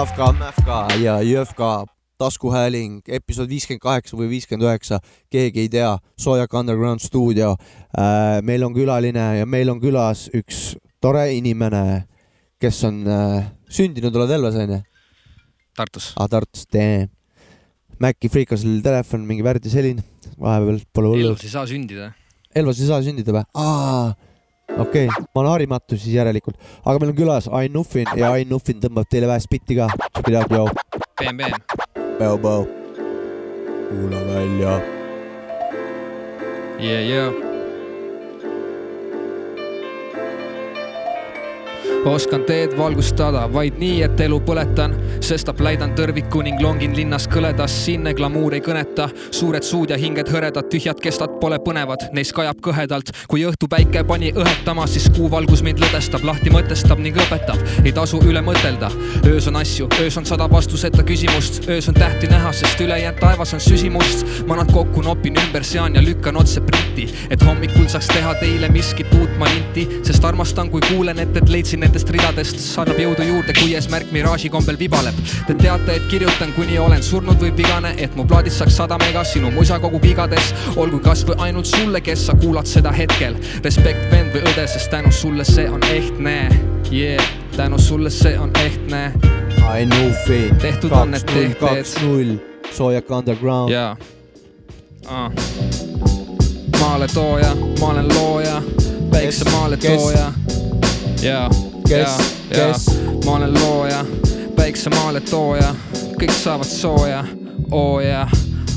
That's 0.04 0.18
Savka, 0.18 0.34
Mähka 0.36 0.78
ja 0.99 1.22
Jõhka 1.24 1.86
taskuhääling, 2.20 3.01
episood 3.08 3.47
viiskümmend 3.47 3.82
kaheksa 3.84 4.18
või 4.20 4.28
viiskümmend 4.34 4.66
üheksa, 4.68 4.99
keegi 5.32 5.64
ei 5.64 5.70
tea, 5.72 5.97
Soojak 6.20 6.54
Underground 6.54 6.99
stuudio. 6.99 7.56
meil 8.43 8.64
on 8.64 8.74
külaline 8.74 9.38
ja 9.39 9.45
meil 9.45 9.70
on 9.70 9.80
külas 9.80 10.30
üks 10.34 10.76
tore 11.01 11.34
inimene, 11.38 12.04
kes 12.60 12.84
on 12.84 12.99
äh, 13.08 13.47
sündinud, 13.70 14.16
oled 14.16 14.32
Elvas 14.36 14.56
onju? 14.56 14.82
Tartus. 15.76 16.12
aa, 16.18 16.28
Tartus, 16.28 16.68
tee. 16.68 17.08
Maci 17.99 18.30
Freekasel 18.30 18.82
telefon, 18.84 19.24
mingi 19.28 19.43
värd 19.43 19.64
ja 19.66 19.72
selline, 19.72 20.04
vahepeal 20.39 20.84
pole 20.93 21.14
hullu 21.14 21.30
Elvas. 21.30 21.47
ei 21.47 21.54
saa 21.56 21.68
sündida. 21.70 22.12
Elvas 22.56 22.84
ei 22.84 22.91
saa 22.91 22.99
sündida 23.06 23.36
või? 23.39 23.45
aa, 23.56 24.12
okei 24.78 25.07
okay., 25.07 25.26
ma 25.36 25.41
olen 25.41 25.51
harimatu 25.51 25.97
siis 25.97 26.15
järelikult, 26.15 26.57
aga 26.86 26.99
meil 26.99 27.13
on 27.13 27.17
külas 27.17 27.49
Ain 27.51 27.74
Nuffin 27.74 28.07
ja 28.15 28.32
Ain 28.34 28.49
Nuffin 28.49 28.82
tõmbab 28.84 29.09
teile 29.09 29.30
vähe 29.32 29.43
spitti 29.43 29.78
ka. 29.80 29.89
Check 30.13 30.30
it 30.30 30.39
out, 30.39 30.51
yo. 30.51 30.69
BM, 31.21 31.38
BM. 31.38 31.59
Bau, 32.19 32.38
bau. 32.38 32.84
kuula 33.93 34.19
välja. 34.26 34.82
Yeah, 36.80 37.01
yeah. 37.07 37.53
Oskan 42.06 42.43
teed 42.43 42.78
valgustada 42.78 43.45
vaid 43.54 43.78
nii, 43.80 44.01
et 44.04 44.20
elu 44.26 44.39
põletan, 44.43 44.93
sestap 45.24 45.62
läidan 45.64 45.93
tõrviku 45.95 46.41
ning 46.43 46.60
longin 46.62 46.95
linnas 46.97 47.28
kõledas, 47.32 47.72
siinne 47.86 48.14
glamuur 48.14 48.54
ei 48.58 48.62
kõneta. 48.62 49.10
suured 49.32 49.64
suud 49.64 49.89
ja 49.89 49.97
hinged 49.97 50.28
hõredad, 50.30 50.68
tühjad 50.70 50.99
kestad 50.99 51.39
pole 51.39 51.60
põnevad, 51.60 52.10
neis 52.14 52.34
kajab 52.34 52.60
kõhedalt. 52.62 53.12
kui 53.28 53.45
õhtupäike 53.45 54.04
pani 54.08 54.32
õhetama, 54.32 54.88
siis 54.88 55.10
kuuvalgus 55.16 55.64
mind 55.64 55.80
lõdestab, 55.80 56.24
lahti 56.24 56.49
mõtestab 56.49 56.99
ning 56.99 57.16
õpetab. 57.16 57.86
ei 57.86 57.91
tasu 57.91 58.20
üle 58.20 58.41
mõtelda, 58.41 58.91
öös 59.26 59.47
on 59.47 59.56
asju, 59.56 59.88
öös 59.99 60.18
on 60.18 60.26
sada 60.26 60.49
vastuseta 60.49 61.04
küsimust, 61.04 61.70
öös 61.70 61.88
on 61.88 61.93
tähti 61.93 62.28
näha, 62.28 62.51
sest 62.51 62.82
ülejäänud 62.82 63.20
taevas 63.20 63.54
on 63.54 63.60
süsimust. 63.60 64.26
ma 64.47 64.56
nad 64.56 64.72
kokku 64.72 65.01
nopin 65.01 65.36
ümber, 65.36 65.64
sean 65.64 65.95
ja 65.95 66.01
lükkan 66.01 66.36
otse 66.38 66.62
printi, 66.62 67.08
et 67.30 67.41
hommikul 67.41 67.88
saaks 67.88 68.08
teha 68.08 68.36
teile 68.36 68.70
miskit 68.70 69.08
uut 69.14 69.38
ma 69.38 69.45
linti, 69.45 69.88
sest 70.04 70.26
armastan, 70.26 70.70
kui 70.70 70.82
kuulen, 70.82 71.20
et, 71.20 71.38
et 71.38 71.49
leidsin 71.49 71.84
nendest 71.94 72.10
ridadest, 72.10 72.62
annab 72.82 72.98
jõudu 72.98 73.26
juurde, 73.28 73.54
kui 73.54 73.76
eesmärk 73.78 74.10
miraaži 74.16 74.50
kombel 74.50 74.78
vibaleb. 74.80 75.18
Te 75.46 75.54
teate, 75.60 76.00
et 76.00 76.06
kirjutan, 76.10 76.50
kuni 76.56 76.80
olen 76.82 77.04
surnud 77.06 77.38
või 77.38 77.52
vigane, 77.54 77.91
et 78.02 78.16
mu 78.18 78.26
plaadid 78.26 78.54
saaks 78.56 78.80
sada 78.80 78.98
mega 78.98 79.22
sinu 79.28 79.52
musa 79.54 79.78
kogub 79.84 80.06
igades, 80.10 80.50
olgu 80.74 80.98
kasvõi 81.06 81.38
ainult 81.46 81.70
sulle, 81.70 82.02
kes 82.02 82.26
sa 82.26 82.34
kuulad 82.34 82.66
seda 82.66 82.89
hetkel. 82.96 83.38
respekt 83.64 84.10
vend 84.10 84.34
või 84.34 84.41
õde, 84.41 84.66
sest 84.68 84.89
tänu 84.89 85.12
sulle 85.14 85.46
see 85.46 85.68
on 85.70 85.86
ehtne, 85.94 86.38
yeah, 86.89 87.22
tänu 87.56 87.78
sulle 87.78 88.10
see 88.10 88.39
on 88.39 88.50
ehtne. 88.64 89.12
Ain 89.70 89.89
Nuffin. 89.94 90.58
tehtud 90.58 90.91
on 90.91 91.12
need 91.14 91.28
tehed. 91.30 91.54
kaks 91.60 92.00
null, 92.02 92.39
Soojak 92.74 93.12
Underground. 93.12 93.70
jaa 93.70 93.94
ah.. 95.06 95.32
maaletooja, 96.80 97.54
ma 97.80 97.94
olen 97.94 98.10
looja, 98.16 98.62
väikse 99.12 99.46
maaletooja. 99.52 100.34
jaa, 101.22 101.50
jaa, 101.90 102.18
jaa, 102.58 102.74
ma 103.26 103.32
olen 103.32 103.54
looja, 103.54 104.06
väikse 104.58 104.90
maaletooja, 104.90 105.76
kõik 106.20 106.34
saavad 106.36 106.70
sooja, 106.70 107.24
oo 107.72 108.00
jaa, 108.02 108.28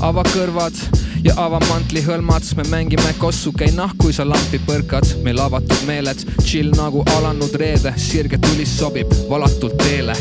ava 0.01 0.23
kõrvad 0.33 0.77
ja 1.23 1.33
ava 1.41 1.59
mantlihõlmad, 1.69 2.45
me 2.57 2.65
mängime 2.69 3.13
kossu, 3.19 3.51
käi 3.57 3.71
nahk, 3.75 3.97
kui 4.01 4.13
sa 4.13 4.25
lampi 4.27 4.59
põrkad, 4.67 5.17
meil 5.25 5.39
avatud 5.41 5.85
meeled, 5.87 6.21
chill 6.43 6.73
nagu 6.77 7.03
alanud 7.17 7.55
reede, 7.59 7.93
sirge 8.01 8.39
tuli 8.41 8.65
sobib 8.65 9.11
valatult 9.29 9.77
teele. 9.81 10.15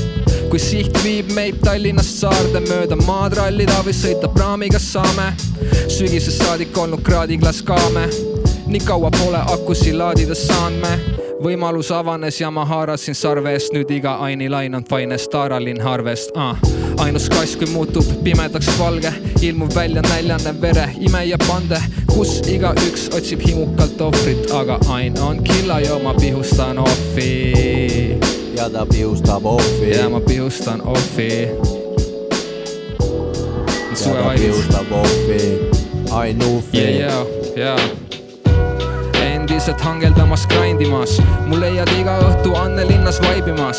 Kui 0.51 0.61
siht 0.63 0.95
viib 1.03 1.33
meid 1.35 1.59
Tallinnast 1.65 2.21
saarde 2.23 2.63
mööda 2.69 2.97
maad 3.03 3.35
rallida 3.37 3.81
või 3.85 3.95
sõita 3.97 4.31
praamiga 4.33 4.79
saame. 4.79 5.33
sügisest 5.91 6.43
saadik 6.43 6.79
olnud 6.79 7.03
kraadiklaas 7.03 7.63
kaame, 7.63 8.09
nii 8.67 8.81
kaua 8.87 9.11
pole 9.11 9.43
akusi 9.53 9.93
laadida 9.93 10.35
saanud 10.35 10.83
me. 10.83 11.26
Võimalus 11.43 11.91
avanes 11.93 12.41
ja 12.41 12.51
ma 12.51 12.65
haarasin 12.65 13.15
sarve 13.15 13.53
eest, 13.57 13.73
nüüd 13.75 13.91
iga 13.93 14.17
Aini 14.25 14.49
lain 14.51 14.75
on 14.75 14.85
finest 14.89 15.35
Aaralinn 15.35 15.81
Harvest 15.83 16.33
ah.. 16.37 16.57
ainus 17.03 17.29
kass, 17.33 17.57
kui 17.57 17.69
muutub 17.73 18.07
pimedaks 18.25 18.71
valge, 18.79 19.13
ilmub 19.43 19.75
välja 19.75 20.03
näljane 20.07 20.55
vere, 20.61 20.89
ime 21.01 21.25
ja 21.27 21.39
pande, 21.47 21.81
kus 22.13 22.39
igaüks 22.49 23.09
otsib 23.17 23.45
himukalt 23.47 24.01
ohvrit, 24.09 24.51
aga 24.55 24.79
Ain 24.95 25.19
on 25.21 25.43
killa 25.45 25.81
ja 25.85 25.99
ma 26.03 26.15
pihustan 26.15 26.79
ohvi 26.79 28.17
ja 28.57 28.71
ta 28.71 28.87
pihustab 28.87 29.47
ohvi. 29.47 29.93
ja 29.97 30.09
ma 30.09 30.21
pihustan 30.21 30.83
ohvi. 30.83 31.31
ja 33.91 34.13
ta 34.13 34.33
pihustab 34.35 34.93
ohvi. 34.93 35.71
Ain 36.11 36.39
Nuffin. 36.39 37.01
ja, 37.01 37.25
ja, 37.57 37.77
ja 37.77 38.06
endiselt 39.57 39.81
hangeldamas, 39.81 40.43
grindimas, 40.53 41.15
mul 41.49 41.63
leiad 41.63 41.89
iga 41.97 42.19
õhtu 42.27 42.53
Annelinnas 42.61 43.17
vaibimas. 43.25 43.79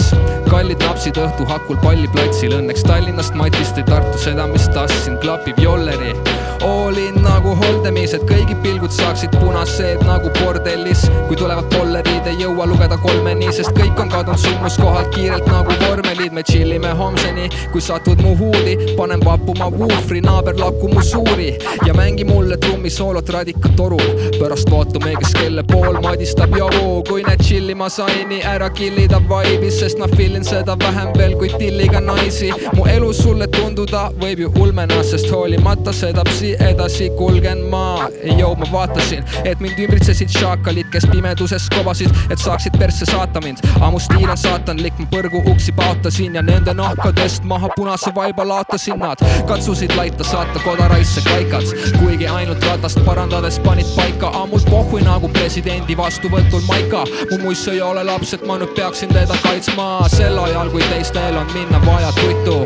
kallid 0.49 0.81
napsid 0.81 1.19
õhtu 1.21 1.45
hakul 1.45 1.77
palliplatsil, 1.83 2.55
õnneks 2.57 2.81
Tallinnast 2.87 3.37
Matist 3.37 3.77
või 3.77 3.85
Tartu 3.91 4.17
seda, 4.17 4.47
mis 4.49 4.65
tahtsin, 4.73 5.21
klapib 5.21 5.61
jolleri. 5.61 6.15
Allin 6.61 7.13
nagu 7.21 7.51
Holdemis, 7.55 8.13
et 8.17 8.23
kõigi 8.25 8.55
pilgud 8.63 8.89
saaksid 8.93 9.35
punased 9.37 10.01
nagu 10.07 10.31
bordellis. 10.39 11.05
kui 11.27 11.35
tulevad 11.37 11.67
pollerid, 11.69 12.25
ei 12.25 12.39
jõua 12.41 12.65
lugeda 12.65 12.97
kolmeni, 12.97 13.51
sest 13.53 13.75
kõik 13.77 13.99
on 14.01 14.09
kadunud 14.09 14.39
sündmuskohalt 14.41 15.11
kiirelt 15.13 15.45
nagu 15.45 15.73
vormelid. 15.81 16.33
me 16.33 16.43
tšillime 16.43 16.93
homseni, 16.97 17.49
kui 17.71 17.81
satud 17.81 18.21
mu 18.21 18.35
huuli, 18.37 18.95
panen 18.97 19.21
vappuma 19.25 19.69
vuufri, 19.71 20.21
naaber 20.21 20.57
lakku 20.57 20.87
mu 20.93 21.01
suuri 21.01 21.57
ja 21.85 21.93
mängi 21.93 22.23
mulle 22.23 22.57
trummisoolot 22.57 23.29
radikatorul. 23.29 24.07
pärast 24.39 24.71
vaatame, 24.71 25.15
kes 25.15 25.33
kelle 25.33 25.63
pool 25.63 26.01
madistab 26.01 26.57
jobu, 26.57 27.03
kui 27.09 27.23
need 27.23 27.39
tšillima 27.39 27.89
sain, 27.89 28.27
nii 28.29 28.41
ära 28.41 28.69
killida 28.69 29.21
vaibis, 29.29 29.79
sest 29.79 29.99
ma 29.99 30.07
feel 30.07 30.35
in 30.35 30.43
seda 30.43 30.77
vähem 30.79 31.13
veel 31.17 31.37
kui 31.37 31.49
tilliga 31.57 31.99
naisi. 31.99 32.51
mu 32.73 32.85
elu 32.85 33.13
sulle 33.13 33.47
tunduda 33.47 34.11
võib 34.19 34.39
ju 34.39 34.51
ulmena, 34.59 35.03
sest 35.03 35.29
hoolimata 35.31 35.93
seda 35.93 36.23
psi 36.23 36.46
edasi 36.59 37.09
kulgen 37.09 37.63
ma. 37.71 38.09
joo, 38.37 38.55
ma 38.55 38.65
vaatasin, 38.71 39.23
et 39.43 39.59
mind 39.59 39.79
ümbritsesid 39.79 40.31
šaakalid, 40.39 40.89
kes 40.91 41.07
pimeduses 41.11 41.69
kobasid, 41.75 42.13
et 42.29 42.39
saaksid 42.39 42.77
persse 42.79 43.05
saata 43.05 43.41
mind. 43.43 43.63
ammu 43.81 43.99
stiil 43.99 44.29
on 44.29 44.37
saatanlik, 44.37 44.99
ma 44.99 45.07
põrgu 45.11 45.43
uksi 45.51 45.71
paotasin 45.71 46.35
ja 46.35 46.41
nende 46.41 46.73
nahkadest 46.73 47.43
maha 47.43 47.69
punase 47.75 48.13
vaiba 48.15 48.47
laotasin 48.47 48.99
nad. 48.99 49.23
katsusid 49.47 49.95
laita 49.95 50.23
saata 50.23 50.59
kodaraisse 50.65 51.21
kaikad, 51.29 51.67
kuigi 51.99 52.27
ainult 52.27 52.63
ratast 52.63 53.03
parandades 53.05 53.59
panid 53.59 53.89
paika 53.95 54.31
ammult 54.41 54.65
pohhui 54.69 55.01
nagu 55.01 55.29
presidendi 55.29 55.97
vastuvõtul 55.97 56.63
maika. 56.67 57.03
mu 57.31 57.37
muiss 57.43 57.67
ei 57.67 57.81
ole 57.81 58.03
laps, 58.03 58.33
et 58.33 58.45
ma 58.47 58.57
nüüd 58.57 58.73
peaksin 58.75 59.09
teda 59.13 59.37
kaitsma 59.43 60.07
sel 60.13 60.37
ajal, 60.39 60.69
kui 60.69 60.83
teistel 60.91 61.37
on 61.37 61.47
minna 61.53 61.81
vaja 61.85 62.11
tuttu. 62.21 62.57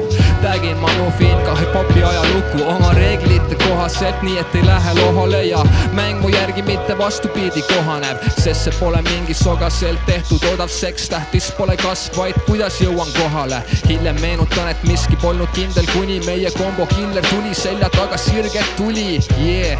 tagin 0.41 0.77
ma 0.77 0.91
Nufin 0.97 1.37
ka 1.45 1.55
hip-hopi 1.55 2.03
ajalukku 2.03 2.63
oma 2.67 2.93
reeglite 2.93 3.55
kohaselt, 3.71 4.21
nii 4.21 4.37
et 4.39 4.55
ei 4.55 4.65
lähe 4.65 4.93
lohale 4.99 5.43
ja 5.43 5.63
mäng 5.95 6.19
mu 6.21 6.29
järgi 6.29 6.61
mitte 6.61 6.97
vastupidi 6.97 7.61
kohaneb, 7.69 8.19
sest 8.37 8.67
see 8.67 8.73
pole 8.79 8.99
mingi 9.07 9.33
sogaselt 9.33 10.01
tehtud 10.05 10.43
odav 10.53 10.71
seks, 10.71 11.07
tähtis 11.09 11.51
pole 11.57 11.77
kasv, 11.79 12.17
vaid 12.17 12.39
kuidas 12.49 12.81
jõuan 12.83 13.11
kohale. 13.15 13.61
hiljem 13.87 14.19
meenutan, 14.21 14.67
et 14.73 14.83
miski 14.83 15.15
polnud 15.23 15.49
kindel, 15.55 15.87
kuni 15.93 16.19
meie 16.27 16.51
kombo 16.57 16.85
killer 16.91 17.25
tuli 17.29 17.55
selja 17.55 17.89
taga 17.95 18.17
sirget 18.17 18.75
tuli, 18.77 19.19
yeah. 19.39 19.79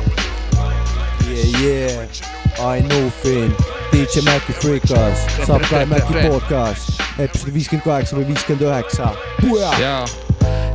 Yeah, 1.28 1.62
yeah, 1.62 2.08
Ain 2.68 2.88
Nuffin, 2.88 3.56
DJ 3.92 4.24
Maci 4.24 4.54
Freekas, 4.54 5.28
ka 5.46 5.86
Maci 5.86 6.28
podcast, 6.28 7.00
episood 7.20 7.54
viiskümmend 7.54 7.88
kaheksa 7.88 8.20
või 8.20 8.28
viiskümmend 8.32 8.68
üheksa. 8.68 9.14
jaa, 9.60 10.04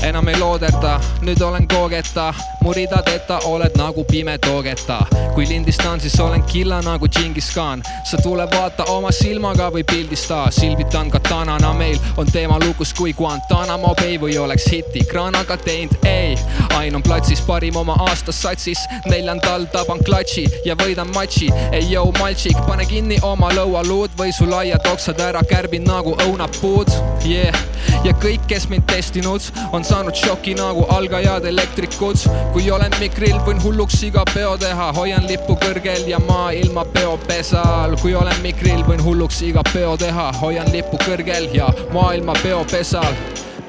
enam 0.03 0.29
ei 0.29 0.39
looderda, 0.39 1.01
nüüd 1.23 1.41
olen 1.43 1.69
koogeta, 1.69 2.35
mu 2.63 2.73
ridadeta 2.73 3.39
oled 3.45 3.75
nagu 3.79 4.05
pime 4.05 4.39
toogeta. 4.39 5.07
kui 5.35 5.49
lindistan, 5.49 6.01
siis 6.01 6.21
olen 6.21 6.43
killa 6.43 6.81
nagu 6.83 7.09
Džingis 7.09 7.51
Khan. 7.53 7.83
sa 8.11 8.17
tule 8.23 8.49
vaata 8.51 8.85
oma 8.85 9.11
silmaga 9.13 9.71
või 9.73 9.85
pildista, 9.85 10.47
silbitan 10.51 11.11
katanana, 11.11 11.73
meil 11.73 11.99
on 12.17 12.27
teema 12.27 12.59
lukus 12.59 12.95
kui 12.95 13.13
Guantanamo 13.13 13.95
Bay 13.95 14.19
või 14.21 14.39
oleks 14.39 14.71
hiti 14.73 15.05
kraanaga 15.05 15.57
teinud, 15.57 15.99
ei. 16.05 16.39
Ain 16.77 16.97
on 16.97 17.03
platsis 17.03 17.41
parim 17.41 17.77
oma 17.77 17.97
aastas 18.09 18.43
satsis, 18.43 18.79
neljandal 19.07 19.67
taban 19.73 19.99
klatši 20.05 20.47
ja 20.65 20.75
võidan 20.75 21.13
matši. 21.15 21.51
ei 21.73 21.93
jõu 21.93 22.13
maltšik, 22.19 22.57
pane 22.67 22.87
kinni 22.87 23.19
oma 23.23 23.51
lõualuud 23.53 24.17
või 24.19 24.33
su 24.33 24.49
laiad 24.51 24.87
oksad 24.93 25.21
ära 25.21 25.43
kärbin 25.45 25.85
nagu 25.85 26.17
õunapuud, 26.27 26.91
yeah. 27.27 27.59
ja 28.05 28.13
kõik, 28.23 28.47
kes 28.51 28.69
mind 28.71 28.87
testinud, 28.91 29.43
on 29.77 29.85
saanud 29.85 30.17
šoki 30.17 30.55
nagu 30.59 30.87
algajad 30.95 31.45
elektrikud. 31.45 32.23
kui 32.53 32.71
olen 32.71 32.93
mikril, 33.01 33.37
võin 33.47 33.63
hulluks 33.63 34.03
iga 34.07 34.25
peo 34.35 34.57
teha, 34.61 34.93
hoian 34.97 35.27
lippu 35.29 35.59
kõrgel 35.63 36.07
ja 36.09 36.21
maailma 36.29 36.87
peopesal. 36.95 37.97
kui 38.03 38.15
olen 38.15 38.41
mikril, 38.43 38.85
võin 38.87 39.03
hulluks 39.03 39.43
iga 39.43 39.65
peo 39.73 39.97
teha, 39.97 40.31
hoian 40.41 40.71
lippu 40.73 41.01
kõrgel 41.05 41.51
ja 41.55 41.73
maailma 41.93 42.37
peopesal 42.43 43.13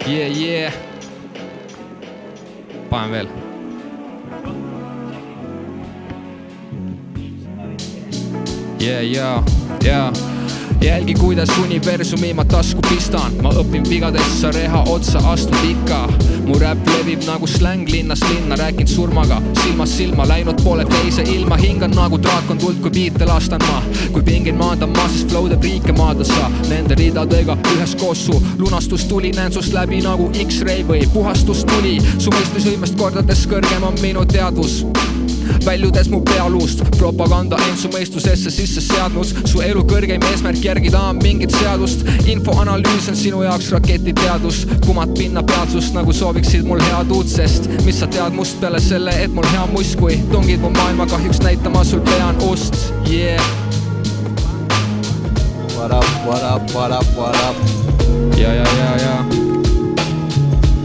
Yeah, 0.05 0.27
yeah. 0.27 0.71
panen 2.89 3.11
veel. 3.11 3.27
Yeah, 8.79 9.01
yeah, 9.01 9.43
yeah 9.81 10.36
jälgi, 10.81 11.13
kuidas 11.13 11.49
universumi 11.63 12.33
ma 12.33 12.45
tasku 12.45 12.81
pistan, 12.89 13.33
ma 13.41 13.49
õpin 13.49 13.89
vigadest, 13.89 14.41
sa 14.41 14.51
reha 14.51 14.83
otsa 14.87 15.19
astud 15.31 15.57
ikka. 15.69 16.07
mu 16.47 16.55
räpp 16.59 16.87
levib 16.87 17.23
nagu 17.27 17.47
släng 17.47 17.89
linnast 17.91 18.23
linna, 18.29 18.55
rääkinud 18.55 18.87
surmaga 18.87 19.41
silmast 19.63 19.97
silma, 19.97 20.27
läinud 20.27 20.61
poole 20.63 20.85
teise 20.85 21.21
ilma, 21.21 21.57
hingan 21.57 21.91
nagu 21.91 22.17
draakon 22.17 22.57
tuld, 22.57 22.79
kui 22.81 22.91
biite 22.91 23.25
lastan 23.25 23.61
ma. 23.67 23.81
kui 24.13 24.23
pingin 24.23 24.55
maandan 24.55 24.89
ma, 24.89 25.07
siis 25.09 25.25
flow 25.27 25.49
teeb 25.49 25.63
riike 25.63 25.91
maadad 25.91 26.25
sa 26.25 26.51
nende 26.69 26.95
ridadega 26.95 27.57
üheskoos 27.75 28.25
su 28.25 28.41
lunastus 28.57 29.05
tuli, 29.05 29.31
näen 29.31 29.53
sust 29.53 29.73
läbi 29.73 30.01
nagu 30.01 30.31
X-ray 30.47 30.87
või 30.87 31.03
puhastus 31.13 31.65
tuli. 31.65 31.99
su 32.17 32.31
mõistusvõimest 32.31 32.97
kordades 32.97 33.47
kõrgem 33.47 33.83
on 33.83 34.01
minu 34.01 34.25
teadvus 34.25 34.83
väljudes 35.65 36.09
mu 36.09 36.21
pealuust, 36.25 36.83
propaganda 36.97 37.57
end 37.67 37.79
su 37.81 37.89
mõistusesse 37.93 38.51
sisse 38.53 38.81
seadnud, 38.83 39.31
su 39.49 39.61
elu 39.65 39.83
kõrgeim 39.89 40.23
eesmärk 40.31 40.63
järgida 40.63 41.01
on 41.09 41.21
mingit 41.23 41.53
seadust. 41.59 42.05
infoanalüüs 42.27 43.09
on 43.09 43.15
sinu 43.15 43.43
jaoks 43.43 43.71
raketiteadus, 43.71 44.65
kumad 44.85 45.13
pinnapealsust 45.17 45.93
nagu 45.97 46.13
sooviksid 46.13 46.67
mul 46.67 46.81
head 46.89 47.11
uut, 47.11 47.29
sest 47.31 47.69
mis 47.85 47.99
sa 47.99 48.07
tead 48.07 48.35
must 48.35 48.59
peale 48.61 48.79
selle, 48.83 49.13
et 49.23 49.33
mul 49.33 49.47
hea 49.53 49.65
must, 49.73 49.97
kui 49.99 50.19
tungid 50.31 50.61
mu 50.61 50.73
maailma 50.75 51.07
kahjuks 51.09 51.41
näitama, 51.45 51.83
sul 51.83 52.01
pean 52.01 52.41
ust, 52.49 52.93
yeah. 53.09 53.41
What 55.77 55.91
up, 55.91 56.05
what 56.25 56.43
up, 56.43 56.71
what 56.73 56.91
up, 56.91 57.05
what 57.15 57.35
up, 57.49 58.37
ja, 58.37 58.53
ja, 58.53 58.65
ja, 58.79 58.95
ja 59.01 59.47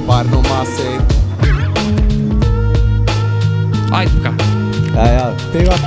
Pärnu 0.06 0.42
Massiv. 0.42 1.21
Aitab 3.92 4.22
ka. 4.24 4.30
ja, 4.96 5.04
ja 5.06 5.24
big 5.52 5.68
up, 5.68 5.80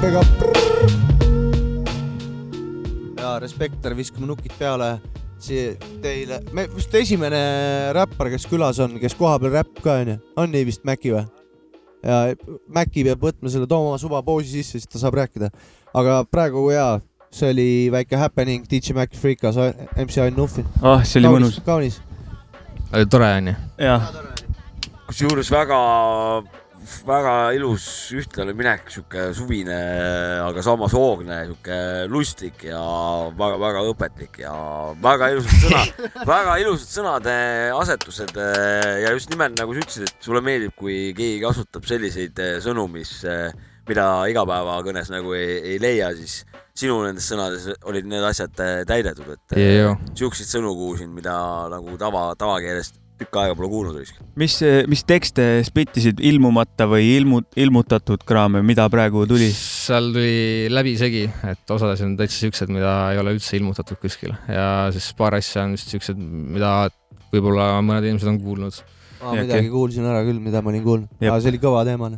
big 0.00 0.14
up. 0.16 0.24
ja 3.20 3.38
Respektor, 3.38 3.94
viskame 3.96 4.26
nukid 4.30 4.52
peale 4.58 4.94
siia 5.44 5.74
teile, 6.02 6.40
me 6.56 6.64
vist 6.72 6.94
esimene 6.96 7.40
räppar, 7.96 8.30
kes 8.32 8.46
külas 8.48 8.80
on, 8.80 8.96
kes 9.02 9.16
kohapeal 9.18 9.52
räpp 9.58 9.82
ka 9.84 9.98
onju, 10.00 10.16
on 10.40 10.52
nii 10.54 10.68
vist 10.70 10.86
Maci 10.88 11.12
või? 11.12 11.24
ja 12.04 12.22
Maci 12.72 13.04
peab 13.04 13.28
võtma 13.28 13.52
selle, 13.52 13.68
tooma 13.68 13.92
oma 13.92 14.00
suva 14.00 14.22
poosi 14.24 14.56
sisse, 14.56 14.80
siis 14.80 14.88
ta 14.88 15.02
saab 15.02 15.20
rääkida. 15.20 15.52
aga 15.92 16.22
praegu 16.30 16.64
jaa, 16.72 16.96
see 17.34 17.52
oli 17.52 17.68
väike 17.92 18.16
happening, 18.20 18.64
DJ 18.70 18.96
Mac 18.96 19.12
Freekas, 19.20 19.60
MC 20.00 20.24
Ain 20.24 20.36
Nuffin. 20.38 20.68
ah, 20.80 21.04
see 21.04 21.20
oli 21.20 21.36
mõnus. 21.36 21.60
kaunis. 21.66 22.00
tore 23.12 23.32
onju. 23.36 23.56
jah, 23.84 24.12
kusjuures 25.10 25.52
väga, 25.52 25.80
väga 27.06 27.34
ilus 27.56 27.84
ühtlane 28.16 28.54
minek, 28.56 28.88
sihuke 28.92 29.26
suvine, 29.36 29.76
aga 30.44 30.64
samas 30.64 30.94
hoogne, 30.96 31.40
sihuke 31.48 31.78
lustlik 32.12 32.66
ja 32.68 32.80
väga-väga 33.38 33.84
õpetlik 33.90 34.40
ja 34.44 34.54
väga 35.04 35.30
ilusad 35.34 35.62
sõnad, 35.64 36.02
väga 36.34 36.56
ilusad 36.62 36.96
sõnade 36.98 37.36
asetused 37.76 38.34
ja 38.36 39.14
just 39.14 39.32
nimelt 39.32 39.56
nagu 39.60 39.76
sa 39.76 39.84
ütlesid, 39.84 40.08
et 40.08 40.28
sulle 40.28 40.42
meeldib, 40.44 40.74
kui 40.78 40.98
keegi 41.16 41.40
kasutab 41.44 41.86
selliseid 41.88 42.42
eh, 42.44 42.58
sõnu, 42.64 42.88
mis, 42.92 43.16
mida 43.88 44.08
igapäevakõnes 44.32 45.12
nagu 45.12 45.36
ei, 45.38 45.58
ei 45.74 45.80
leia, 45.82 46.12
siis 46.16 46.42
sinu 46.74 46.98
nendes 47.04 47.26
sõnades 47.30 47.68
olid 47.86 48.08
need 48.10 48.24
asjad 48.26 48.58
eh, 48.64 48.82
täidetud, 48.88 49.30
et 49.36 49.56
eh, 49.58 49.86
siukseid 50.18 50.50
sõnu 50.50 50.74
kuulsin, 50.78 51.12
mida 51.14 51.34
nagu 51.72 51.96
tava, 52.00 52.26
tavakeelest 52.38 52.98
tükk 53.24 53.38
aega 53.42 53.56
pole 53.58 53.70
kuulnud 53.72 53.98
vist. 53.98 54.18
mis, 54.38 54.56
mis 54.90 55.04
tekste 55.08 55.46
spittisid 55.66 56.20
ilmumata 56.24 56.86
või 56.90 57.08
ilmu-, 57.18 57.44
ilmutatud 57.60 58.24
kraame, 58.28 58.62
mida 58.66 58.86
praegu 58.92 59.24
tuli? 59.30 59.50
seal 59.54 60.12
tuli 60.14 60.72
läbisegi, 60.72 61.24
et 61.50 61.74
osades 61.74 62.04
on 62.06 62.16
täitsa 62.20 62.44
siuksed, 62.44 62.72
mida 62.74 62.94
ei 63.14 63.22
ole 63.22 63.36
üldse 63.36 63.56
ilmutatud 63.58 64.00
kuskil 64.02 64.34
ja 64.48 64.68
siis 64.94 65.10
paar 65.18 65.38
asja 65.40 65.64
on 65.66 65.74
vist 65.78 65.90
siuksed, 65.92 66.18
mida 66.18 66.76
võib-olla 67.34 67.72
mõned 67.84 68.06
inimesed 68.08 68.30
on 68.30 68.38
kuulnud. 68.42 68.84
ma 69.24 69.34
midagi 69.40 69.72
kuulsin 69.72 70.06
ära 70.06 70.22
küll, 70.26 70.40
mida 70.42 70.62
ma 70.62 70.72
olin 70.72 70.86
kuulnud, 70.86 71.18
aga 71.22 71.40
see 71.40 71.54
oli 71.54 71.62
kõva 71.62 71.84
teema. 71.88 72.12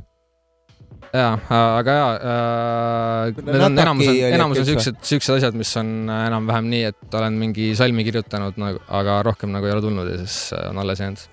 Noh. 1.12 1.46
ja, 1.50 1.60
aga 1.78 1.96
ja 1.96 2.08
äh,, 2.16 3.44
need 3.46 3.64
on 3.68 3.78
enamus 3.84 4.10
enamus 4.10 4.60
on 4.62 4.68
siuksed, 4.68 4.98
siuksed 5.06 5.38
asjad, 5.38 5.56
mis 5.58 5.70
on 5.80 6.10
enam-vähem 6.10 6.68
nii, 6.72 6.82
et 6.90 7.16
olen 7.20 7.38
mingi 7.40 7.70
salmi 7.78 8.04
kirjutanud 8.06 8.58
nagu, 8.60 8.82
aga 9.00 9.20
rohkem 9.26 9.54
nagu 9.54 9.68
ei 9.68 9.76
ole 9.76 9.84
tulnud 9.84 10.10
ja 10.12 10.18
siis 10.24 10.52
äh, 10.56 10.68
on 10.70 10.82
alles 10.82 11.02
jäänud. 11.04 11.24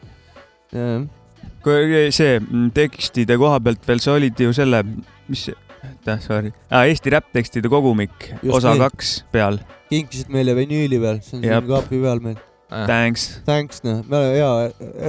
kui 1.64 2.08
see 2.16 2.40
mm, 2.40 2.72
tekstide 2.76 3.38
koha 3.40 3.60
pealt 3.64 3.86
veel, 3.88 4.02
sa 4.04 4.18
olid 4.18 4.40
ju 4.46 4.56
selle, 4.56 4.84
mis, 5.32 5.50
aitäh, 5.84 6.24
sorry 6.24 6.54
ah,, 6.70 6.88
Eesti 6.88 7.14
räpptekstide 7.14 7.72
kogumik, 7.72 8.32
osa 8.50 8.74
nii. 8.74 8.86
kaks 8.88 9.14
peal. 9.34 9.62
kinkisid 9.92 10.34
meile 10.34 10.58
vinüüli 10.58 11.02
veel, 11.02 11.22
see 11.26 11.40
on 11.40 11.46
siin 11.46 11.72
kaapi 11.72 12.02
peal 12.04 12.24
meil. 12.24 12.42
Thanks. 12.88 13.28
Thanks, 13.46 13.84
noh, 13.86 14.02
me 14.10 14.20
ja 14.38 14.50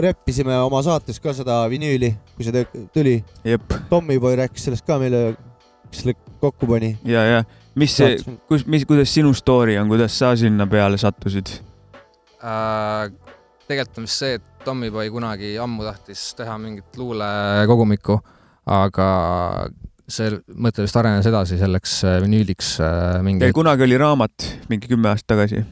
reppisime 0.05 0.57
oma 0.61 0.83
saates 0.85 1.21
ka 1.23 1.33
seda 1.37 1.63
vinüüli, 1.73 2.13
kui 2.37 2.47
see 2.47 2.65
tuli. 2.95 3.19
jep. 3.47 3.77
Tommyboy 3.91 4.37
rääkis 4.43 4.69
sellest 4.69 4.87
ka 4.87 4.99
meile, 5.03 5.35
kes 5.91 6.05
selle 6.05 6.17
kokku 6.43 6.69
pani. 6.69 6.95
ja, 7.09 7.25
ja 7.31 7.45
mis 7.79 7.95
see, 7.97 8.19
kus, 8.49 8.67
mis, 8.71 8.87
kuidas 8.89 9.13
sinu 9.15 9.33
story 9.37 9.79
on, 9.81 9.89
kuidas 9.91 10.19
sa 10.19 10.35
sinna 10.39 10.67
peale 10.71 10.99
sattusid? 11.01 11.57
äh,. 12.45 13.13
tegelikult 13.69 14.03
on 14.03 14.09
vist 14.09 14.21
see, 14.21 14.37
et 14.41 14.51
Tommyboy 14.65 15.11
kunagi 15.13 15.55
ammu 15.61 15.85
tahtis 15.85 16.27
teha 16.39 16.57
mingit 16.61 16.97
luulekogumikku, 17.01 18.19
aga 18.73 19.09
see 20.09 20.35
mõte 20.61 20.85
vist 20.85 20.97
arenes 21.01 21.29
edasi 21.29 21.57
selleks 21.61 21.97
äh, 22.05 22.19
vinüüliks 22.25 22.75
äh, 22.85 23.23
mingi. 23.25 23.49
kunagi 23.57 23.87
oli 23.87 23.99
raamat 24.01 24.51
mingi 24.69 24.91
kümme 24.91 25.13
aastat 25.13 25.35
tagasi. 25.35 25.65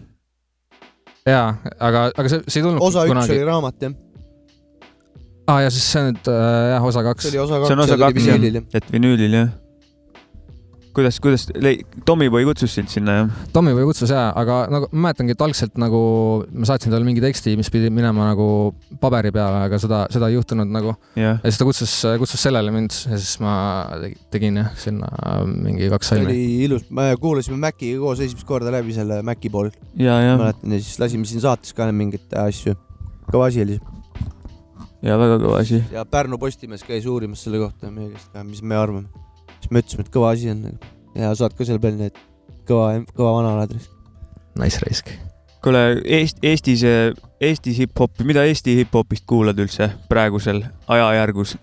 jaa, 1.29 1.49
aga, 1.79 2.09
aga 2.16 2.31
see, 2.33 2.43
see 2.49 2.61
ei 2.62 2.66
tulnud 2.66 2.83
osa 2.83 3.05
üks 3.07 3.14
kunagi 3.14 3.37
oli. 3.37 3.47
raamat, 3.47 3.77
jah. 3.85 3.93
aa, 5.53 5.59
ja 5.64 5.73
siis 5.75 5.89
see 5.95 6.05
nüüd 6.09 6.31
äh, 6.33 6.47
jah, 6.75 6.87
osa 6.91 7.05
kaks. 7.07 7.27
see 7.29 7.35
oli 7.35 7.43
osa 7.45 7.61
see 7.62 7.77
on 7.77 7.83
kaks, 7.83 7.85
osa 7.85 7.91
see 7.93 7.99
oli 7.99 8.09
kaks 8.09 8.27
vinüülil, 8.27 8.59
jah, 8.59 8.81
et 8.81 8.95
vinüülil 8.97 9.39
jah. 9.39 9.53
kuidas, 10.97 11.18
kuidas, 11.22 11.47
Tommyboy 12.09 12.45
kutsus 12.49 12.74
sind 12.76 12.90
sinna 12.93 13.16
jah? 13.16 13.30
Tommyboy 13.55 13.86
kutsus 13.88 14.12
jaa, 14.12 14.30
aga 14.38 14.59
nagu 14.72 14.88
ma 14.93 15.09
mäletangi, 15.09 15.36
et 15.36 15.45
algselt 15.45 15.78
nagu 15.80 16.01
ma 16.53 16.68
saatsin 16.68 16.93
talle 16.93 17.07
mingi 17.09 17.22
teksti, 17.24 17.55
mis 17.61 17.70
pidi 17.72 17.90
minema 17.95 18.28
nagu 18.30 18.47
paberi 19.03 19.32
peale, 19.34 19.64
aga 19.68 19.80
seda, 19.82 20.03
seda 20.12 20.30
ei 20.30 20.36
juhtunud 20.38 20.72
nagu. 20.72 20.97
Jah. 21.18 21.38
ja 21.40 21.51
siis 21.53 21.61
ta 21.61 21.68
kutsus, 21.68 21.95
kutsus 22.22 22.45
sellele 22.49 22.74
mind 22.74 22.97
ja 23.11 23.20
siis 23.20 23.38
ma 23.43 23.55
tegi- 24.05 24.18
tegin 24.34 24.61
jah, 24.62 24.72
sinna 24.80 25.09
mingi 25.49 25.90
kaks 25.93 26.12
salmi 26.12 26.30
oli. 26.30 26.45
ilus, 26.68 26.86
me 26.90 27.11
kuulasime 27.20 27.61
Maciga 27.62 28.03
koos 28.03 28.20
esimest 28.24 28.49
korda 28.49 28.72
läbi 28.74 28.95
selle 28.97 29.22
Maci 29.26 29.53
pool. 29.53 29.72
Ja, 29.97 30.20
ja. 30.22 30.36
mäletan 30.40 30.76
ja 30.76 30.82
siis 30.82 31.01
lasime 31.03 31.28
siin 31.28 31.45
saates 31.45 31.74
ka 31.76 31.90
mingeid 31.93 32.32
asju. 32.45 32.76
kõva 33.32 33.49
asi 33.49 33.62
oli 33.64 33.80
ja 35.03 35.18
väga 35.18 35.38
kõva 35.43 35.61
asi. 35.62 35.82
ja 35.93 36.05
Pärnu 36.09 36.38
Postimees 36.38 36.84
käis 36.86 37.07
uurimas 37.11 37.43
selle 37.45 37.61
kohta 37.62 37.90
meie 37.90 38.12
käest 38.14 38.32
ka, 38.32 38.45
mis 38.47 38.62
me 38.62 38.78
arvame. 38.78 39.09
Siis 39.73 39.75
me 39.75 39.83
ütlesime, 39.83 40.07
et 40.07 40.12
kõva 40.14 40.31
asi 40.37 40.51
on 40.53 40.62
ja 41.16 41.33
saad 41.39 41.57
ka 41.57 41.64
selle 41.68 41.81
peale 41.83 41.99
need 42.01 42.20
kõva, 42.68 42.93
kõva 43.16 43.35
vana 43.39 43.55
oled. 43.59 43.75
Nice 44.61 44.81
raisk. 44.85 45.09
kuule, 45.64 45.83
Eest-, 46.05 46.41
Eestis, 46.45 46.83
Eestis 47.41 47.79
hip-hopi, 47.81 48.25
mida 48.29 48.45
Eesti 48.49 48.75
hip-hopist 48.83 49.25
kuulad 49.31 49.59
üldse 49.62 49.91
praegusel 50.11 50.64
ajajärgus? 50.91 51.57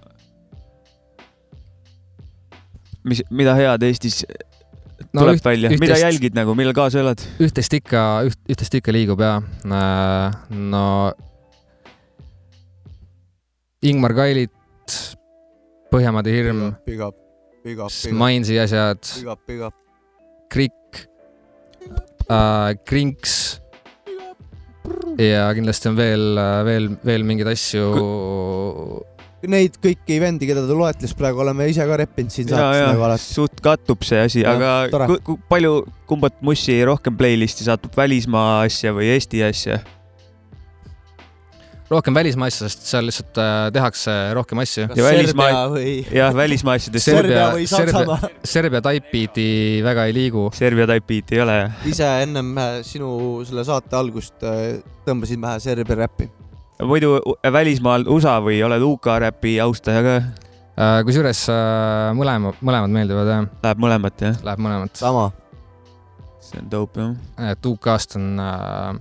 mis, 3.10 3.22
mida 3.32 3.56
head 3.58 3.84
Eestis 3.88 4.24
No 5.14 5.24
tuleb 5.24 5.40
üht- 5.40 5.46
välja, 5.48 5.70
mida 5.82 5.96
jälgid 5.98 6.36
nagu, 6.38 6.54
millal 6.58 6.76
kaasa 6.78 7.00
elad? 7.02 7.22
üht-teist 7.42 7.74
ikka, 7.80 8.02
üht, 8.28 8.38
üht-teist 8.52 8.76
ikka 8.78 8.94
liigub 8.94 9.22
ja 9.24 9.40
no 9.66 10.84
Ingmar 13.82 14.14
Kailit, 14.14 14.52
Põhjamaade 15.90 16.30
hirm, 16.36 16.60
Big 16.86 17.00
up, 17.02 17.16
Mainsi 18.16 18.60
asjad. 18.62 19.04
Krikk 20.50 21.04
äh,, 22.30 22.76
Krinks 22.86 23.60
ja 25.20 25.50
kindlasti 25.56 25.90
on 25.92 25.98
veel, 26.00 26.42
veel, 26.66 26.90
veel 27.06 27.26
mingeid 27.28 27.52
asju. 27.54 27.86
Neid 29.50 29.78
kõiki 29.80 30.18
vendi, 30.20 30.48
keda 30.50 30.66
ta 30.68 30.76
loetles 30.76 31.14
praegu, 31.16 31.40
oleme 31.46 31.70
ise 31.72 31.86
ka 31.88 32.00
reppinud 32.02 32.34
siin 32.34 32.50
saates 32.50 32.82
nagu 32.90 33.06
alati. 33.08 33.24
suht 33.24 33.62
kattub 33.64 34.04
see 34.04 34.20
asi, 34.20 34.44
aga 34.48 34.74
tore. 34.92 35.08
ku, 35.08 35.20
ku, 35.24 35.38
palju, 35.52 35.78
kumbat 36.10 36.42
mussi 36.44 36.76
rohkem 36.88 37.16
playlist'i 37.20 37.68
satub, 37.68 37.94
välismaa 37.96 38.66
asja 38.66 38.92
või 38.96 39.14
Eesti 39.14 39.46
asja? 39.48 39.80
Rohkem 41.90 42.14
välismaa 42.14 42.48
asja, 42.52 42.68
sest 42.70 42.84
seal 42.90 43.08
lihtsalt 43.10 43.40
äh, 43.42 43.70
tehakse 43.74 44.14
rohkem 44.38 44.60
asju. 44.62 44.86
ja 44.96 45.04
välismaa, 45.06 45.62
või- 45.74 46.04
jah, 46.14 46.34
välismaa 46.38 46.76
asjadest. 46.78 47.06
Serbia, 47.10 47.48
Serbia, 47.68 48.20
Serbia 48.46 48.82
Typebeat'i 48.86 49.48
väga 49.86 50.06
ei 50.10 50.14
liigu. 50.14 50.50
Serbia 50.54 50.86
Typebeat'i 50.92 51.40
ei 51.40 51.42
ole 51.46 51.56
jah? 51.64 51.80
ise 51.90 52.10
ennem 52.26 52.52
äh, 52.62 52.76
sinu 52.86 53.10
selle 53.48 53.66
saate 53.68 53.98
algust 53.98 54.46
äh, 54.46 54.78
tõmbasid 55.08 55.42
vähe 55.42 55.60
Serbia 55.66 55.98
räppi. 56.04 56.30
muidu 56.86 57.18
välismaal 57.44 58.06
USA 58.08 58.38
või 58.44 58.62
oled 58.64 58.86
UK 58.86 59.10
räpi 59.26 59.58
austaja 59.66 60.06
ka? 60.06 60.16
Äh, 60.80 61.02
kusjuures 61.04 61.42
äh, 61.52 62.14
mõlema, 62.16 62.54
mõlemad 62.64 62.94
meeldivad 62.94 63.28
jah, 63.34 63.48
Läheb 63.66 63.82
mõlemat 63.84 64.22
jah? 64.24 64.38
läheb 64.46 64.62
mõlemat. 64.64 64.94
sama. 64.96 65.26
see 66.40 66.62
on 66.62 66.70
dope 66.72 67.02
jah. 67.02 67.50
et 67.52 67.66
UK-st 67.68 68.16
on 68.22 68.30
äh, 68.40 68.94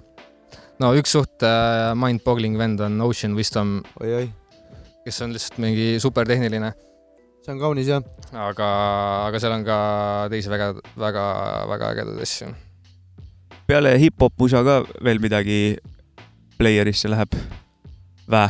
no 0.83 0.93
üks 0.99 1.15
suht 1.17 1.45
äh, 1.47 1.95
mind-boggling 1.99 2.59
vend 2.59 2.83
on 2.85 3.01
Ocean 3.03 3.35
Wisdom, 3.39 3.79
oi-oi, 4.03 4.29
kes 5.07 5.21
on 5.25 5.35
lihtsalt 5.35 5.59
mingi 5.63 5.89
supertehniline, 6.03 6.71
see 7.43 7.55
on 7.55 7.63
kaunis 7.63 7.91
jah. 7.91 8.05
aga, 8.33 8.69
aga 9.27 9.43
seal 9.43 9.57
on 9.57 9.67
ka 9.67 9.79
teisi 10.33 10.53
väga, 10.53 10.73
väga, 11.01 11.27
väga 11.73 11.93
ägedaid 11.97 12.23
asju. 12.27 12.53
peale 13.69 13.97
hip-hop 14.01 14.39
musa 14.41 14.63
ka 14.67 14.81
veel 15.05 15.23
midagi 15.23 15.61
player'isse 16.59 17.11
läheb? 17.11 17.35
Vä? 18.31 18.47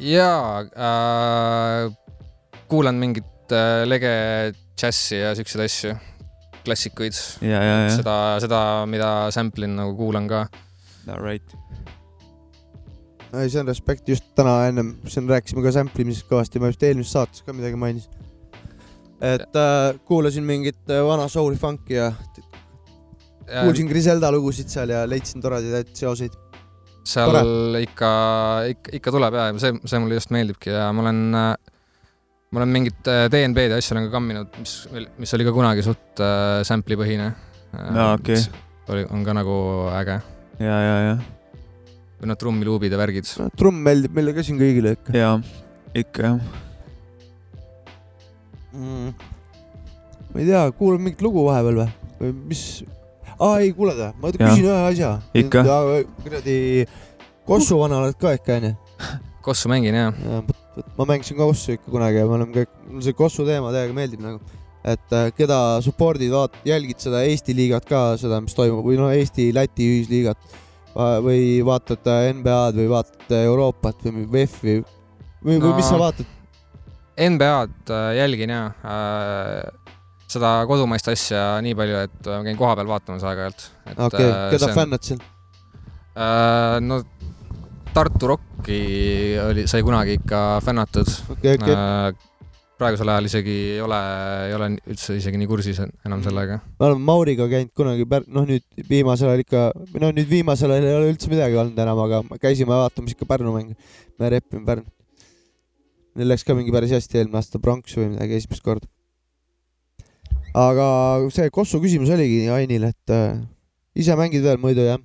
jaa 0.00 0.64
äh,, 0.64 1.90
kuulan 2.68 3.00
mingit 3.00 3.52
äh, 3.52 3.84
lege 3.88 4.14
džässi 4.76 5.20
ja 5.20 5.34
siukseid 5.36 5.64
asju, 5.64 5.94
klassikuid. 6.64 7.16
ja, 7.40 7.60
ja, 7.60 7.76
ja. 7.86 7.92
seda, 7.96 8.16
seda, 8.42 8.60
mida 8.88 9.30
sample 9.32 9.68
in 9.68 9.80
nagu 9.80 9.96
kuulan 9.96 10.28
ka. 10.28 10.48
Right. 11.08 11.56
ei, 13.34 13.48
see 13.48 13.60
on 13.60 13.68
respekt, 13.70 14.08
just 14.10 14.26
täna 14.38 14.56
ennem 14.68 14.94
siin 15.08 15.28
rääkisime 15.30 15.62
ka 15.64 15.72
sample 15.74 16.04
imisest 16.04 16.28
kõvasti, 16.30 16.60
ma 16.62 16.70
just 16.72 16.82
eelmises 16.86 17.14
saates 17.14 17.44
ka 17.46 17.54
midagi 17.56 17.78
mainisin. 17.78 18.12
et 19.20 19.56
äh, 19.56 19.98
kuulasin 20.08 20.44
mingit 20.46 20.80
äh, 20.90 21.02
vana 21.06 21.28
soul'i 21.28 21.58
funk'i 21.60 21.98
ja 21.98 22.10
kuulsin 23.64 23.90
Griselda 23.90 24.30
lugusid 24.34 24.70
seal 24.72 24.92
ja 24.94 25.02
leidsin 25.08 25.42
toredaid 25.42 25.92
seoseid. 25.96 26.36
seal 27.04 27.32
Tore. 27.32 27.82
ikka, 27.82 28.10
ikka, 28.74 28.96
ikka 29.00 29.14
tuleb 29.14 29.38
ja 29.38 29.50
see, 29.62 29.76
see 29.84 30.02
mulle 30.02 30.18
just 30.18 30.34
meeldibki 30.34 30.74
ja 30.74 30.90
ma 30.94 31.04
olen, 31.06 31.22
ma 32.50 32.62
olen 32.62 32.74
mingit 32.74 33.08
äh, 33.10 33.28
DNB-d 33.32 33.76
ja 33.76 33.78
asju 33.80 33.96
olen 33.96 34.08
ka 34.08 34.16
kamminud, 34.18 34.58
mis, 34.60 34.74
mis 35.22 35.38
oli 35.38 35.46
ka 35.46 35.54
kunagi 35.54 35.86
suht 35.86 36.22
äh, 36.24 36.60
sample'i 36.66 36.98
põhine. 36.98 37.30
Aa, 37.70 38.12
okei. 38.16 38.42
oli, 38.90 39.06
on 39.14 39.24
ka 39.26 39.34
nagu 39.38 39.56
äge. 39.94 40.18
ja, 40.60 40.76
ja, 40.84 40.96
ja, 41.08 41.14
või 42.20 42.30
noh, 42.30 42.38
trummiluubid 42.40 42.92
ja 42.92 43.00
värgid. 43.00 43.28
trumm 43.58 43.80
meeldib 43.86 44.16
meile 44.16 44.34
ka 44.36 44.44
siin 44.44 44.60
kõigile 44.60 44.94
ikka 44.98 45.16
ja 45.16 45.30
ikka 45.96 46.26
jah. 46.26 46.40
mm.. 48.76 49.12
ma 50.30 50.42
ei 50.42 50.48
tea, 50.50 50.64
kuulame 50.76 51.08
mingit 51.08 51.24
lugu 51.24 51.46
vahepeal 51.48 51.82
või, 51.82 51.90
või 52.20 52.34
mis? 52.52 52.64
aa 53.40 53.58
ei, 53.64 53.72
kuuled 53.76 53.98
või? 53.98 54.12
ma 54.20 54.34
küsin 54.36 54.68
ühe 54.68 54.78
asja. 54.90 55.14
Ikka. 55.40 55.64
kuradi, 56.20 56.56
Kossu 57.48 57.80
vana 57.80 58.02
oled 58.04 58.18
ka 58.20 58.36
ikka 58.36 58.60
onju? 58.60 58.74
Kossu 59.46 59.72
mängin 59.72 59.96
jah. 59.96 60.14
ma 60.98 61.08
mängisin 61.08 61.40
ka 61.40 61.48
Kossu 61.48 61.78
ikka 61.78 61.88
kunagi 61.90 62.20
ja 62.20 62.28
me 62.28 62.36
oleme 62.36 62.60
kõik, 62.60 62.74
mulle 62.90 63.06
see 63.08 63.16
Kossu 63.16 63.48
teema 63.48 63.72
täiega 63.74 63.96
meeldib 63.96 64.22
nagu. 64.24 64.59
Et 64.84 65.12
äh, 65.12 65.28
keda 65.36 65.58
support'id, 65.84 66.30
vaat-, 66.32 66.56
jälgid 66.64 66.98
seda 67.02 67.22
Eesti 67.28 67.54
liigat 67.56 67.84
ka, 67.88 68.16
seda, 68.20 68.40
mis 68.40 68.54
toimub 68.56 68.84
või 68.86 68.96
no 69.00 69.10
Eesti-Läti 69.12 69.88
ühisliigat 69.94 70.58
või 71.24 71.60
vaatad 71.66 72.06
äh, 72.10 72.30
NBA-d 72.34 72.80
või 72.80 72.88
vaatad 72.90 73.34
äh, 73.36 73.44
Euroopat 73.46 74.06
või 74.08 74.24
VEF-i 74.32 74.78
või, 74.80 75.58
või 75.60 75.74
mis 75.76 75.86
sa 75.88 75.96
No. 75.98 76.04
vaatad? 76.06 76.26
NBA-d 77.20 77.98
jälgin 78.16 78.50
ja 78.54 78.62
äh, 78.80 79.92
seda 80.30 80.54
kodumaist 80.70 81.08
asja 81.12 81.58
nii 81.62 81.74
palju, 81.76 82.00
et 82.06 82.28
ma 82.30 82.40
käin 82.46 82.56
kohapeal 82.58 82.88
vaatamas 82.88 83.24
aeg-ajalt. 83.26 83.64
okei 83.92 84.06
okay., 84.06 84.50
keda 84.54 84.72
fännad 84.74 85.04
seal? 85.04 85.20
äh,? 86.16 86.80
no 86.80 87.02
Tartu 87.90 88.28
Rocki 88.30 88.80
oli, 89.42 89.64
sai 89.66 89.82
kunagi 89.82 90.14
ikka 90.20 90.60
fännatud 90.64 91.08
Okei, 91.34 91.56
okei. 91.58 91.74
äh, 91.74 92.29
praegusel 92.80 93.10
ajal 93.12 93.28
isegi 93.28 93.56
ei 93.74 93.80
ole, 93.84 93.98
ei 94.46 94.54
ole 94.56 94.68
üldse 94.92 95.16
isegi 95.18 95.40
nii 95.40 95.48
kursis 95.50 95.80
enam 95.82 96.22
sellega. 96.24 96.60
me 96.80 96.86
oleme 96.88 97.04
Mauriga 97.06 97.48
käinud 97.50 97.72
kunagi 97.76 98.06
pär-, 98.08 98.26
noh 98.32 98.46
nüüd 98.48 98.64
viimasel 98.88 99.32
ajal 99.32 99.44
ikka, 99.44 99.64
noh 100.00 100.14
nüüd 100.16 100.30
viimasel 100.30 100.72
ajal 100.74 100.88
ei 100.88 100.96
ole 101.00 101.10
üldse 101.12 101.32
midagi 101.32 101.58
olnud 101.60 101.82
enam, 101.84 102.00
aga 102.06 102.22
käisime 102.42 102.72
vaatamas 102.72 103.16
ikka 103.16 103.28
Pärnu 103.28 103.52
mänge. 103.56 103.76
me 104.18 104.32
repime 104.32 104.64
Pärnu. 104.66 104.88
Neil 106.18 106.32
läks 106.32 106.42
ka 106.46 106.56
mingi 106.58 106.72
päris 106.74 106.94
hästi 106.96 107.20
eelmine 107.20 107.38
aasta 107.38 107.60
pronksu 107.62 108.00
või 108.02 108.14
midagi 108.14 108.40
esimest 108.40 108.64
korda. 108.64 108.88
aga 110.56 110.86
see 111.34 111.52
Kossu 111.54 111.82
küsimus 111.84 112.10
oligi 112.16 112.48
Ainile, 112.50 112.94
et 112.96 113.14
äh, 113.14 113.38
ise 113.94 114.16
mängid 114.18 114.42
veel 114.46 114.58
muidu 114.62 114.88
jah? 114.88 114.98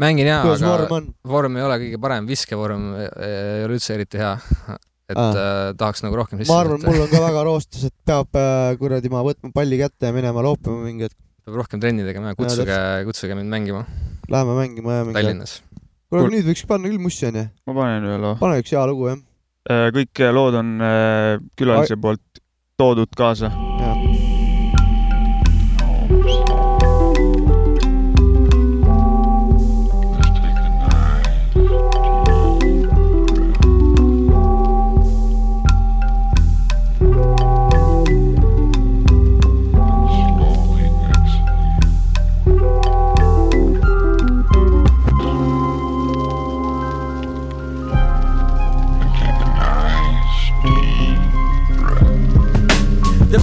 mängin 0.00 0.28
jaa, 0.28 0.44
aga 0.44 0.76
vorm 0.86 1.10
vorm 1.26 1.58
ei 1.58 1.66
ole 1.66 1.80
kõige 1.82 1.98
parem, 2.00 2.28
viskevorm 2.28 2.92
ei 3.00 3.10
ei 3.30 3.66
ole 3.66 3.80
üldse 3.80 3.96
eriti 3.96 4.20
hea. 4.20 4.36
Et 5.10 5.18
Aa. 5.18 5.30
äh, 5.30 5.62
tahaks 5.78 6.04
nagu 6.04 6.18
rohkem 6.18 6.40
sisse 6.40 6.52
ma 6.52 6.60
arvan, 6.64 6.82
mul 6.86 7.04
on 7.04 7.10
ka 7.10 7.22
väga 7.24 7.42
roostes, 7.46 7.86
et 7.90 7.96
peab 8.06 8.38
äh, 8.38 8.74
kuradi 8.80 9.12
ma 9.12 9.24
võtma 9.26 9.52
palli 9.54 9.80
kätte 9.80 10.10
ja 10.10 10.16
minema 10.16 10.44
loopima 10.46 10.84
mingi 10.84 11.08
hetk. 11.08 11.18
peab 11.46 11.58
rohkem 11.62 11.82
trenni 11.82 12.06
tegema 12.06 12.32
ja 12.32 12.38
kutsuge, 12.38 12.78
kutsuge 13.08 13.38
mind 13.38 13.52
mängima 13.52 13.84
Läheme 14.30 14.54
mängima 14.54 15.00
ja 15.00 15.08
mingi 15.08 15.18
Tallinnas. 15.18 15.56
kuule, 16.10 16.28
nüüd 16.36 16.46
võiks 16.52 16.66
panna 16.70 16.90
küll 16.90 17.02
mussi 17.02 17.26
onju. 17.30 17.48
ma 17.66 17.78
panen 17.80 18.06
ühe 18.10 18.20
loo. 18.22 18.36
pane 18.42 18.62
üks 18.62 18.76
hea 18.76 18.86
lugu 18.90 19.10
jah. 19.10 19.24
kõik 19.98 20.24
lood 20.36 20.60
on 20.62 20.76
äh, 20.84 21.34
külalise 21.58 21.98
poolt 22.00 22.44
toodud 22.80 23.12
kaasa. 23.16 23.50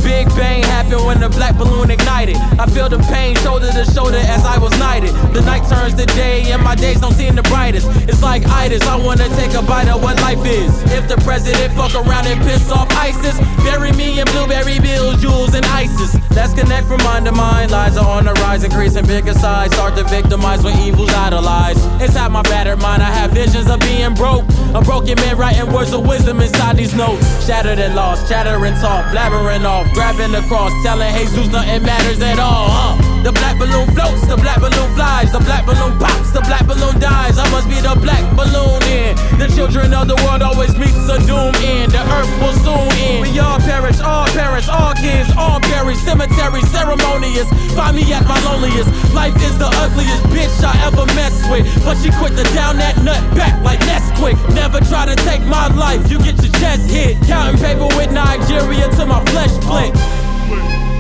Big 0.08 0.30
Bang 0.40 0.64
happened 0.64 1.06
when 1.06 1.20
the 1.20 1.28
black 1.28 1.58
balloon 1.58 1.92
ignited. 1.92 2.38
I 2.58 2.66
feel 2.68 2.88
the 2.88 2.98
pain 3.12 3.36
shoulder 3.44 3.70
to 3.74 3.84
shoulder 3.92 4.24
as 4.24 4.46
I 4.46 4.58
was 4.58 4.72
knighted. 4.80 5.12
The 5.36 5.42
night 5.42 5.68
turns 5.68 5.96
to 5.96 6.06
day 6.16 6.50
and 6.54 6.64
my 6.64 6.76
days 6.76 7.02
don't 7.02 7.12
seem 7.12 7.36
the 7.36 7.44
brightest. 7.44 7.88
It's 8.08 8.24
like 8.24 8.48
itis, 8.48 8.84
I 8.84 8.96
wanna 8.96 9.28
take 9.36 9.54
a 9.54 9.62
bite 9.62 9.90
of 9.90 10.02
what 10.02 10.16
life 10.22 10.46
is. 10.46 10.72
If 10.94 11.10
the 11.10 11.18
president 11.28 11.74
fuck 11.74 11.94
around 11.94 12.26
and 12.26 12.40
piss 12.42 12.72
off 12.72 12.90
ISIS, 12.92 13.38
bury 13.66 13.92
me 13.92 14.22
in 14.22 14.26
blueberry 14.28 14.80
bills, 14.80 15.22
jewels, 15.22 15.54
and 15.54 15.66
ISIS. 15.66 16.16
Let's 16.38 16.54
connect 16.54 16.86
from 16.86 17.02
mind 17.02 17.26
to 17.26 17.32
mind. 17.32 17.72
Lies 17.72 17.98
are 17.98 18.08
on 18.08 18.26
the 18.26 18.34
rise, 18.46 18.64
increasing 18.64 19.08
bigger 19.08 19.34
size. 19.34 19.72
Start 19.72 19.96
to 19.96 20.04
victimize 20.04 20.64
when 20.64 20.78
evil's 20.78 21.10
idolized. 21.10 21.84
Inside 22.00 22.32
my 22.32 22.44
battered 22.44 22.80
mind, 22.80 23.02
I 23.02 23.10
have 23.10 23.32
visions 23.32 23.68
of 23.68 23.80
being 23.80 24.14
broke. 24.14 24.46
A 24.76 24.82
broken 24.82 25.16
man 25.16 25.36
writing 25.36 25.74
words 25.74 25.94
of 25.94 26.08
wisdom 26.08 26.40
inside 26.40 26.78
these 26.78 26.94
notes. 26.94 27.26
Shattered 27.44 27.80
and 27.80 27.96
lost, 27.96 28.30
chattering 28.30 28.76
talk, 28.76 29.06
blabbering 29.08 29.66
off, 29.66 29.92
grabbing 29.96 30.32
the 30.32 30.42
cross, 30.42 30.72
telling 30.84 31.12
Jesus 31.16 31.48
nothing 31.48 31.82
matters 31.82 32.22
at 32.22 32.38
all. 32.38 32.70
Huh? 32.70 33.17
The 33.28 33.36
black 33.44 33.60
balloon 33.60 33.92
floats, 33.92 34.24
the 34.24 34.40
black 34.40 34.64
balloon 34.64 34.88
flies, 34.96 35.36
the 35.36 35.44
black 35.44 35.68
balloon 35.68 36.00
pops, 36.00 36.32
the 36.32 36.40
black 36.48 36.64
balloon 36.64 36.96
dies. 36.96 37.36
I 37.36 37.44
must 37.52 37.68
be 37.68 37.76
the 37.84 37.92
black 38.00 38.24
balloon 38.40 38.80
in. 38.88 39.20
The 39.36 39.52
children 39.52 39.92
of 39.92 40.08
the 40.08 40.16
world 40.24 40.40
always 40.40 40.72
meets 40.80 40.96
a 41.12 41.20
doom 41.28 41.52
end. 41.60 41.92
The 41.92 42.08
earth 42.08 42.32
will 42.40 42.56
soon 42.64 42.88
end. 42.96 43.28
We 43.28 43.36
all 43.36 43.60
perish, 43.60 44.00
all 44.00 44.32
parents, 44.32 44.72
all 44.72 44.96
kids, 44.96 45.28
all 45.36 45.60
buried. 45.60 46.00
Cemetery 46.08 46.64
ceremonious. 46.72 47.52
Find 47.76 48.00
me 48.00 48.08
at 48.16 48.24
my 48.24 48.40
loneliest. 48.48 48.88
Life 49.12 49.36
is 49.44 49.60
the 49.60 49.68
ugliest 49.76 50.24
bitch 50.32 50.64
I 50.64 50.72
ever 50.88 51.04
messed 51.12 51.52
with. 51.52 51.68
But 51.84 52.00
she 52.00 52.16
quit 52.16 52.32
to 52.40 52.48
down 52.56 52.80
that 52.80 52.96
nut 53.04 53.20
back 53.36 53.60
like 53.60 53.84
Nesquik. 53.84 54.40
Never 54.56 54.80
try 54.88 55.04
to 55.04 55.20
take 55.28 55.44
my 55.44 55.68
life, 55.76 56.00
you 56.08 56.16
get 56.24 56.40
your 56.40 56.56
chest 56.64 56.88
hit. 56.88 57.20
Counting 57.28 57.60
paper 57.60 57.92
with 58.00 58.08
Nigeria 58.08 58.88
till 58.96 59.12
my 59.12 59.20
flesh. 59.36 59.52
Uh, 59.68 59.92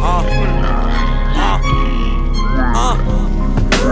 uh, 0.04 0.77
uh. 2.78 2.94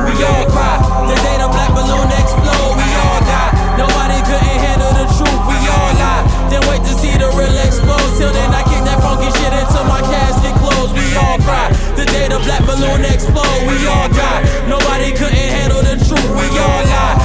We 0.06 0.14
all 0.22 0.46
cry. 0.54 0.78
The 1.10 1.16
day 1.26 1.38
the 1.42 1.50
black 1.50 1.72
balloon 1.74 2.10
explode, 2.14 2.74
we 2.78 2.88
all 3.02 3.20
die. 3.26 3.52
Nobody 3.82 4.20
couldn't 4.28 4.60
handle 4.62 4.94
the 4.94 5.06
truth, 5.18 5.42
we 5.50 5.58
all 5.66 5.92
lie. 5.98 6.24
Then 6.50 6.62
wait 6.70 6.84
to 6.86 6.94
see 7.02 7.16
the 7.18 7.30
real 7.34 7.58
explode. 7.66 8.10
Till 8.18 8.32
then, 8.32 8.54
I 8.54 8.62
kick 8.70 8.84
that 8.86 9.02
funky 9.02 9.30
shit 9.40 9.54
until 9.54 9.86
my 9.90 10.02
casket 10.06 10.54
closed. 10.62 10.94
We 10.94 11.06
all 11.18 11.40
cry. 11.42 11.74
The 11.98 12.06
day 12.06 12.28
the 12.30 12.40
black 12.46 12.62
balloon 12.70 13.02
explode, 13.06 13.62
we 13.66 13.78
all 13.88 14.10
die. 14.14 14.42
Nobody 14.70 15.10
couldn't 15.18 15.50
handle 15.58 15.82
the 15.82 15.96
truth, 16.06 16.30
we 16.38 16.48
all 16.60 16.84
lie. 16.86 17.25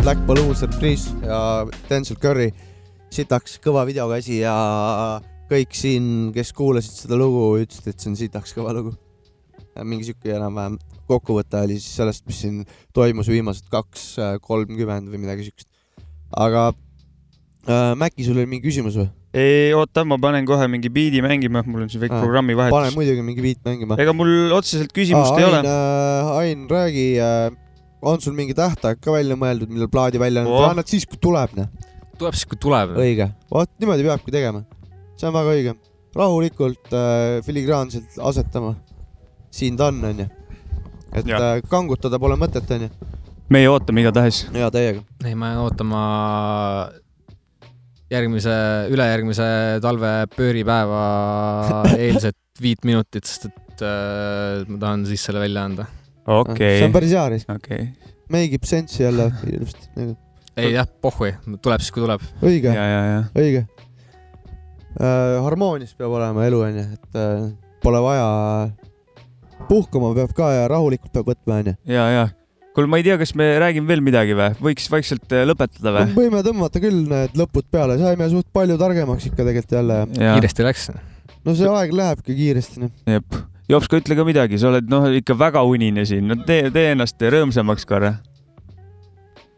Black 0.00 0.20
Balloon 0.26 0.54
Surprise 0.56 1.10
ja 1.26 1.66
Denzel 1.90 2.16
Curry. 2.16 2.50
sitaks 3.10 3.58
kõva 3.60 3.82
videokäsi 3.88 4.38
ja 4.40 4.54
kõik 5.50 5.74
siin, 5.74 6.04
kes 6.32 6.52
kuulasid 6.54 6.94
seda 7.02 7.18
lugu, 7.18 7.58
ütlesid, 7.60 7.88
et 7.90 8.00
see 8.00 8.10
on 8.12 8.16
sitaks 8.16 8.54
kõva 8.56 8.72
lugu. 8.76 8.94
mingi 9.84 10.08
sihuke 10.08 10.32
enam-vähem 10.36 10.78
kokkuvõte 11.08 11.60
oli 11.64 11.76
siis 11.80 11.96
sellest, 12.00 12.24
mis 12.28 12.40
siin 12.42 12.62
toimus 12.96 13.28
viimased 13.28 13.68
kaks 13.72 14.16
kolmkümmend 14.44 15.10
või 15.10 15.20
midagi 15.24 15.48
siukest. 15.48 15.68
aga 16.36 16.68
äh, 17.68 17.94
Mäkki, 17.98 18.24
sul 18.24 18.38
oli 18.38 18.46
mingi 18.46 18.68
küsimus 18.68 18.96
või? 18.96 19.08
ei, 19.34 19.72
oota, 19.76 20.04
ma 20.04 20.16
panen 20.22 20.46
kohe 20.48 20.68
mingi 20.68 20.88
biidi 20.92 21.20
mängima, 21.24 21.64
mul 21.66 21.84
on 21.84 21.90
siin 21.92 22.00
väike 22.06 22.16
Aa, 22.16 22.22
programmi 22.24 22.56
pane 22.56 22.72
vahetus. 22.72 22.96
muidugi 22.96 23.22
mingi 23.26 23.42
beat 23.44 23.60
mängima. 23.68 23.98
ega 24.00 24.14
mul 24.16 24.52
otseselt 24.56 24.94
küsimust 24.96 25.36
ei 25.36 25.44
Ain, 25.44 25.50
ole. 25.50 25.60
äh, 25.66 26.38
Ain, 26.40 26.64
räägi 26.70 27.10
äh,, 27.20 27.50
on 28.02 28.20
sul 28.20 28.34
mingi 28.36 28.54
tähtaeg 28.56 29.00
ka 29.02 29.12
välja 29.14 29.36
mõeldud, 29.38 29.70
millal 29.72 29.90
plaadi 29.92 30.20
välja 30.20 30.42
Oh. 30.44 30.56
annad? 30.58 30.70
annad 30.74 30.90
siis, 30.92 31.06
kui 31.06 31.18
tuleb, 31.20 31.54
noh. 31.58 31.68
tuleb 32.18 32.36
siis, 32.36 32.48
kui 32.48 32.58
tuleb. 32.60 32.96
õige, 32.96 33.30
vot 33.52 33.70
niimoodi 33.80 34.06
peabki 34.08 34.34
tegema. 34.34 34.64
see 35.16 35.28
on 35.28 35.34
väga 35.36 35.54
õige. 35.56 35.74
rahulikult 36.16 36.92
äh,, 36.96 37.40
filigraanselt 37.46 38.18
asetama. 38.18 38.74
siin 39.50 39.76
ta 39.76 39.90
on, 39.90 40.02
onju. 40.04 40.26
et 41.12 41.26
Jah. 41.26 41.40
äh, 41.40 41.62
kangutada 41.68 42.18
pole 42.18 42.36
mõtet, 42.40 42.70
onju. 42.70 42.90
meie 43.50 43.68
ootame 43.68 44.00
igatahes. 44.04 44.46
ja 44.54 44.70
täiega. 44.70 45.04
ei, 45.24 45.34
ma 45.34 45.52
jään 45.52 45.64
ootama 45.66 46.02
järgmise, 48.10 48.54
ülejärgmise 48.90 49.46
talve 49.82 50.26
pööripäeva 50.34 51.02
eilset 52.04 52.36
viit 52.60 52.84
minutit, 52.84 53.24
sest 53.28 53.46
et 53.50 53.84
äh, 53.86 54.66
ma 54.68 54.80
tahan 54.82 55.06
siis 55.08 55.22
selle 55.24 55.40
välja 55.42 55.64
anda. 55.68 55.86
Okei 56.30 56.78
see 56.78 56.88
on 56.88 56.94
päris 56.94 57.14
hea 57.16 57.28
risk. 57.34 57.52
okei. 57.52 57.86
Make 58.30 58.58
ib 58.58 58.66
sense'i 58.68 59.04
jälle 59.04 59.30
ilusti 59.50 59.88
nagu. 59.98 60.16
ei 60.60 60.74
jah, 60.74 60.88
pohhui, 61.02 61.32
tuleb 61.62 61.82
siis, 61.82 61.94
kui 61.94 62.04
tuleb. 62.04 62.24
õige, 62.42 62.74
ja, 62.74 62.86
ja, 62.94 63.00
ja. 63.08 63.22
õige 63.38 63.64
äh,. 64.98 65.38
harmoonias 65.44 65.94
peab 65.98 66.14
olema 66.18 66.46
elu, 66.46 66.62
onju, 66.68 66.86
et 66.98 67.18
äh, 67.18 67.48
pole 67.82 68.02
vaja. 68.04 68.28
puhkama 69.68 70.12
peab 70.18 70.34
ka 70.36 70.52
ja 70.54 70.68
rahulikult 70.70 71.12
peab 71.14 71.32
võtma, 71.32 71.60
onju. 71.64 71.76
ja, 71.90 72.06
ja. 72.14 72.24
kuule, 72.76 72.90
ma 72.90 73.00
ei 73.00 73.06
tea, 73.06 73.18
kas 73.20 73.34
me 73.38 73.52
räägime 73.62 73.90
veel 73.90 74.04
midagi 74.04 74.36
või? 74.38 74.50
võiks 74.70 74.90
vaikselt 74.92 75.36
äh, 75.36 75.46
lõpetada 75.48 75.94
või? 75.98 76.08
võime 76.18 76.42
tõmmata 76.46 76.82
küll 76.82 77.06
need 77.10 77.38
lõpud 77.38 77.70
peale, 77.72 77.98
saime 78.02 78.30
suht 78.32 78.50
palju 78.54 78.78
targemaks 78.80 79.30
ikka 79.30 79.42
tegelikult 79.42 79.78
jälle. 79.80 80.02
kiiresti 80.16 80.66
läks. 80.66 80.90
no 81.46 81.56
see 81.58 81.70
aeg 81.70 81.94
lähebki 81.96 82.38
kiiresti, 82.38 82.86
noh. 82.86 83.46
jep. 83.70 83.76
Jopska, 83.78 84.00
ütle 84.02 84.18
ka 84.18 84.26
midagi, 84.26 84.58
sa 84.60 84.72
oled 84.72 84.90
noh, 84.90 85.06
ikka 85.20 85.38
väga 85.38 85.62
unine 85.66 86.04
siin, 86.08 86.26
no 86.30 86.36
tee, 86.46 86.68
tee 86.74 86.90
ennast 86.96 87.22
rõõmsamaks 87.22 87.88
korra. 87.88 88.18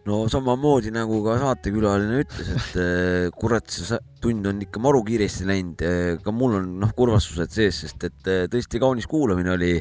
no 0.07 0.25
samamoodi 0.27 0.91
nagu 0.95 1.21
ka 1.25 1.37
saatekülaline 1.39 2.23
ütles, 2.25 2.49
et 2.57 2.81
eh, 2.83 3.29
kurat, 3.39 3.69
see 3.71 3.99
tund 4.23 4.47
on 4.51 4.65
ikka 4.65 4.81
maru 4.83 5.05
kiiresti 5.07 5.47
läinud. 5.47 5.85
ka 6.25 6.35
mul 6.35 6.59
on 6.59 6.73
noh, 6.83 6.95
kurvastused 6.97 7.55
sees, 7.55 7.85
sest 7.87 8.11
et 8.11 8.31
eh, 8.31 8.49
tõesti 8.51 8.83
kaunis 8.83 9.07
kuulamine 9.11 9.55
oli 9.55 9.77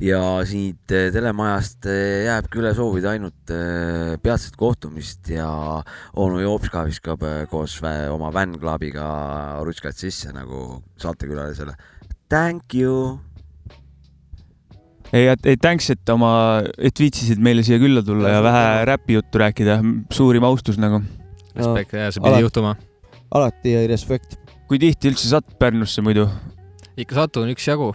ja 0.00 0.20
siit 0.48 0.92
eh, 0.96 1.08
telemajast 1.12 1.86
eh, 1.90 2.24
jääbki 2.26 2.60
üle 2.62 2.72
soovida 2.76 3.12
ainult 3.14 3.52
eh, 3.52 4.16
peatset 4.22 4.56
kohtumist 4.60 5.28
ja 5.32 5.48
onu 6.16 6.40
Jopska 6.40 6.86
viskab 6.88 7.24
eh, 7.28 7.42
koos 7.50 7.78
oma 7.84 8.32
fänn-klubiga 8.34 9.08
rutskad 9.66 9.96
sisse 9.96 10.32
nagu 10.32 10.80
saatekülalisele. 11.00 11.76
Thank 12.30 12.74
you. 12.74 13.29
ei, 15.12 15.30
ei 15.30 15.56
thanks, 15.56 15.90
et 15.94 16.12
oma, 16.12 16.32
et 16.78 17.02
viitsisid 17.02 17.40
meile 17.42 17.64
siia 17.66 17.80
külla 17.82 18.02
tulla 18.06 18.36
ja 18.36 18.44
vähe 18.44 18.84
räpijuttu 18.90 19.42
rääkida, 19.42 19.80
suurim 20.14 20.46
austus 20.46 20.78
nagu. 20.80 21.02
Respekt 21.56 21.96
ja 21.98 22.12
see 22.14 22.22
pidi 22.22 22.44
juhtuma. 22.44 22.76
alati 23.34 23.74
respekt. 23.90 24.38
kui 24.70 24.78
tihti 24.78 25.10
üldse 25.10 25.26
satud 25.30 25.58
Pärnusse 25.58 26.02
muidu? 26.02 26.28
ikka 27.00 27.18
satun 27.18 27.50
üksjagu. 27.50 27.90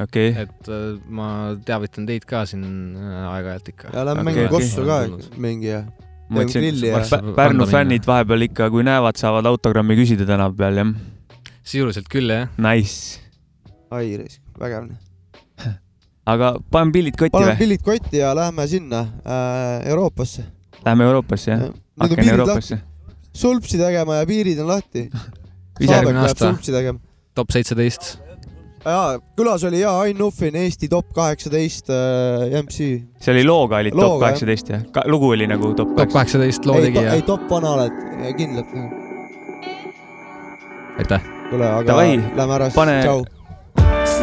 okei 0.00 0.32
okay.. 0.32 0.44
et 0.44 0.70
äh, 0.72 0.84
ma 1.08 1.28
teavitan 1.66 2.06
teid 2.08 2.26
ka 2.28 2.44
siin 2.48 2.64
äh, 2.96 3.28
aeg-ajalt 3.32 3.72
ikka. 3.72 3.92
ja 3.94 4.04
lähme 4.08 4.26
mängime 4.28 4.52
kossu 4.52 4.84
ka, 4.88 4.98
mingi 5.40 5.70
ja. 5.70 5.84
ma 6.28 6.42
mõtlesin, 6.42 6.66
grilli 6.66 6.92
ja 6.92 7.00
et. 7.00 7.32
Pärnu 7.38 7.68
fännid 7.70 8.08
vahepeal 8.08 8.48
ikka, 8.48 8.68
kui 8.74 8.84
näevad, 8.86 9.20
saavad 9.20 9.48
autogrammi 9.52 9.96
küsida 10.00 10.28
tänava 10.28 10.56
peal, 10.58 10.82
jah. 10.82 10.92
sisuliselt 11.62 12.12
küll, 12.12 12.32
jah. 12.32 12.52
Nice. 12.60 13.22
ai, 13.92 14.18
vägev. 14.60 14.92
aga 16.26 16.54
paneme 16.70 16.92
pillid 16.94 17.16
kotti 17.18 17.34
paneme 17.34 17.52
või? 17.54 17.58
pillid 17.64 17.82
kotti 17.86 18.20
ja 18.22 18.32
lähme 18.36 18.66
sinna 18.70 19.00
äh, 19.26 19.88
Euroopasse. 19.90 20.44
Lähme 20.86 21.04
Euroopasse, 21.04 21.50
jah? 21.50 21.62
Aken 22.00 22.16
piirid 22.16 22.32
Euroopasse. 22.38 22.78
sulpsi 23.34 23.78
tegema 23.78 24.20
ja 24.20 24.26
piirid 24.26 24.58
on 24.62 24.68
lahti. 24.70 25.08
peab 25.78 26.12
aasta 26.16 26.48
sulpsi 26.52 26.72
tegema. 26.74 26.98
top 27.34 27.50
seitseteist. 27.54 28.18
jaa, 28.84 29.18
külas 29.38 29.64
oli 29.64 29.80
jaa 29.80 30.00
Ain 30.00 30.18
Nuffin, 30.18 30.56
Eesti 30.56 30.88
top 30.88 31.12
kaheksateist 31.14 31.90
äh, 31.90 32.62
MC. 32.62 32.78
see 33.20 33.34
oli 33.34 33.44
looga 33.46 33.78
oli 33.82 33.90
top 33.94 34.00
jah. 34.16 34.18
kaheksateist 34.26 34.68
jah 34.74 34.82
Ka? 34.92 35.04
lugu 35.06 35.30
oli 35.36 35.46
nagu 35.46 35.74
top 35.74 35.94
top 35.96 36.10
kaheksateist 36.12 36.66
loo 36.66 36.76
ei, 36.80 36.88
tegija 36.90 37.12
ei. 37.18 37.22
top 37.22 37.46
vana 37.50 37.70
oled, 37.76 38.02
kindlalt. 38.38 38.74
aitäh. 40.98 41.22
kuule, 41.50 41.68
aga 41.68 41.86
Davai, 41.92 42.16
lähme 42.36 42.54
ära, 42.58 42.70
pane- 42.74 42.98
tšau. 43.06 43.24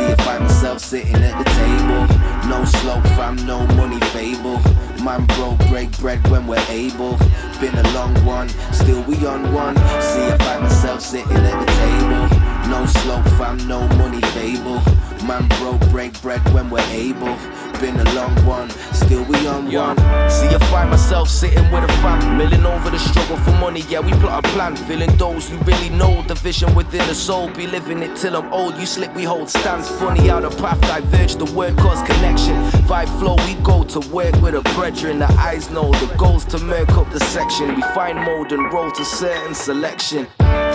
If 0.10 0.20
find 0.22 0.44
myself 0.44 0.80
sitting 0.80 1.16
at 1.16 1.38
the 1.38 1.50
table. 1.62 2.50
No 2.50 2.66
slope, 2.66 3.04
fam, 3.16 3.36
no 3.46 3.66
money 3.76 4.00
fable. 4.08 4.60
Man 5.04 5.26
broke, 5.38 5.60
break 5.70 5.96
bread 6.00 6.28
when 6.30 6.48
we're 6.48 6.66
able. 6.68 7.16
Been 7.62 7.76
a 7.76 7.94
long 7.94 8.14
one, 8.26 8.50
still 8.74 9.04
we 9.04 9.24
on 9.28 9.54
one. 9.54 9.76
See 9.76 10.26
I 10.34 10.38
find 10.40 10.64
myself 10.64 11.02
sitting 11.02 11.32
at 11.32 11.60
the 11.60 11.72
table. 11.84 12.26
No 12.70 12.86
slope, 12.88 13.26
fam, 13.38 13.58
no 13.68 13.88
money 14.00 14.22
fable. 14.34 14.82
Man 15.28 15.48
broke, 15.60 15.82
break 15.92 16.20
bread 16.24 16.42
when 16.54 16.72
we're 16.72 16.90
able. 16.90 17.36
Been 17.80 17.98
a 17.98 18.14
long 18.14 18.36
one, 18.46 18.70
still 18.92 19.24
we 19.24 19.48
on 19.48 19.72
one. 19.72 19.96
See 20.30 20.48
I 20.48 20.60
find 20.70 20.90
myself 20.90 21.30
sitting 21.30 21.64
with 21.72 21.86
a 21.86 21.88
fam, 22.02 22.38
milling 22.38 22.66
over 22.66 22.90
the 22.90 23.00
struggle 23.00 23.38
for 23.38 23.52
money. 23.52 23.86
Yeah, 23.88 24.02
we 24.02 24.12
plot 24.12 24.46
a 24.46 24.50
plan, 24.50 24.76
feeling 24.76 25.16
those 25.16 25.50
who 25.50 25.58
really 25.60 25.88
know 25.90 26.22
the 26.24 26.36
vision 26.36 26.76
within 26.76 27.08
the 27.08 27.16
soul. 27.16 27.50
Be 27.50 27.68
living 27.68 28.04
it 28.04 28.18
till 28.18 28.36
I'm 28.36 28.52
old. 28.52 28.76
You 28.78 28.86
slick, 28.86 29.16
we 29.16 29.24
hold 29.24 29.50
stands. 29.50 29.88
Funny 29.88 30.28
how 30.28 30.42
the 30.42 30.50
path 30.62 30.82
diverge, 30.82 31.36
the 31.36 31.46
word 31.54 31.78
cause 31.78 32.02
connection. 32.06 32.56
Vibe 32.84 33.08
flow, 33.18 33.38
we 33.48 33.56
go 33.64 33.86
to 33.86 34.02
work 34.10 34.36
with 34.42 34.56
a 34.56 34.62
brethren. 34.76 35.20
The 35.20 35.32
eyes 35.40 35.70
know 35.70 35.90
the 35.90 36.14
goals 36.18 36.44
to 36.46 36.60
murk 36.60 36.90
up 36.98 37.10
the 37.12 37.22
section. 37.22 37.76
We 37.76 37.82
find 37.96 38.20
mode 38.20 38.52
and 38.52 38.72
roll 38.74 38.92
to 38.92 39.06
certain 39.06 39.56
selection. 39.56 40.28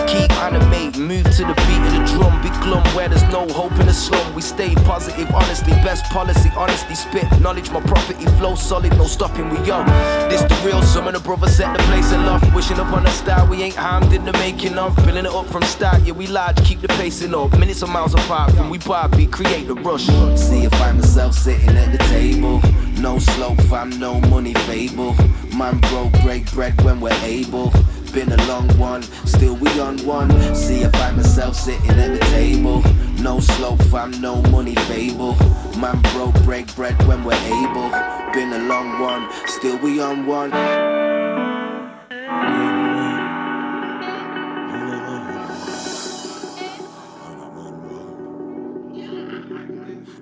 Keep 0.07 0.31
animate, 0.37 0.97
move 0.97 1.23
to 1.23 1.43
the 1.43 1.55
beat 1.65 1.81
of 1.87 1.93
the 1.93 2.13
drum. 2.13 2.41
Be 2.41 2.49
glum 2.63 2.83
where 2.95 3.09
there's 3.09 3.23
no 3.33 3.47
hope 3.47 3.71
in 3.79 3.87
the 3.87 3.93
slum. 3.93 4.35
We 4.35 4.41
stay 4.41 4.75
positive, 4.75 5.29
honestly, 5.33 5.73
best 5.83 6.05
policy, 6.05 6.49
honesty, 6.55 6.95
spit 6.95 7.25
knowledge. 7.41 7.71
My 7.71 7.81
property 7.81 8.25
flow 8.37 8.55
solid, 8.55 8.95
no 8.97 9.05
stopping. 9.05 9.49
We 9.49 9.59
young. 9.65 9.85
This 10.29 10.43
the 10.43 10.55
real 10.63 10.81
sum 10.83 11.07
and 11.07 11.15
the 11.15 11.19
brother 11.19 11.47
set 11.47 11.75
the 11.75 11.83
place 11.83 12.11
aloft. 12.11 12.53
Wishing 12.53 12.77
upon 12.77 13.05
a 13.05 13.11
star, 13.11 13.49
we 13.49 13.63
ain't 13.63 13.75
harmed 13.75 14.13
in 14.13 14.25
the 14.25 14.33
making 14.33 14.77
of. 14.77 14.95
Building 14.97 15.25
it 15.25 15.31
up 15.31 15.47
from 15.47 15.63
start, 15.63 16.01
yeah, 16.03 16.13
we 16.13 16.27
large, 16.27 16.63
keep 16.63 16.81
the 16.81 16.87
pacing 16.89 17.33
up. 17.33 17.51
Minutes 17.57 17.81
of 17.81 17.89
miles 17.89 18.13
apart 18.13 18.51
from 18.53 18.69
we 18.69 18.77
Barbie, 18.77 19.27
create 19.27 19.67
the 19.67 19.75
rush. 19.75 20.05
See 20.37 20.63
if 20.63 20.73
I 20.81 20.91
myself 20.91 21.33
sitting 21.33 21.75
at 21.75 21.91
the 21.91 21.97
table. 22.05 22.61
No 22.99 23.19
slope, 23.19 23.59
fam, 23.63 23.89
no 23.99 24.21
money 24.21 24.53
fable. 24.53 25.15
Man 25.55 25.79
broke, 25.79 26.13
break 26.21 26.51
bread 26.53 26.79
when 26.83 27.01
we're 27.01 27.19
able. 27.23 27.71
Been 28.15 28.31
a 28.31 28.47
long 28.47 28.65
one, 28.77 29.03
still 29.25 29.55
we 29.55 29.67
on 29.77 29.97
one. 30.05 30.29
See 30.55 30.85
I 30.85 30.89
find 30.91 31.17
myself 31.17 31.53
sitting 31.53 31.89
at 31.89 32.13
the 32.13 32.25
table. 32.27 32.81
No 33.21 33.41
slope, 33.41 33.81
fam, 33.91 34.11
no 34.21 34.41
money 34.43 34.73
fable. 34.87 35.35
Man 35.77 36.01
broke, 36.13 36.41
break 36.45 36.73
bread 36.77 36.95
when 37.07 37.25
we're 37.25 37.33
able. 37.33 37.89
Been 38.31 38.53
a 38.53 38.63
long 38.69 39.01
one, 39.01 39.29
still 39.47 39.77
we 39.79 39.99
on 39.99 40.25
one. 40.25 41.04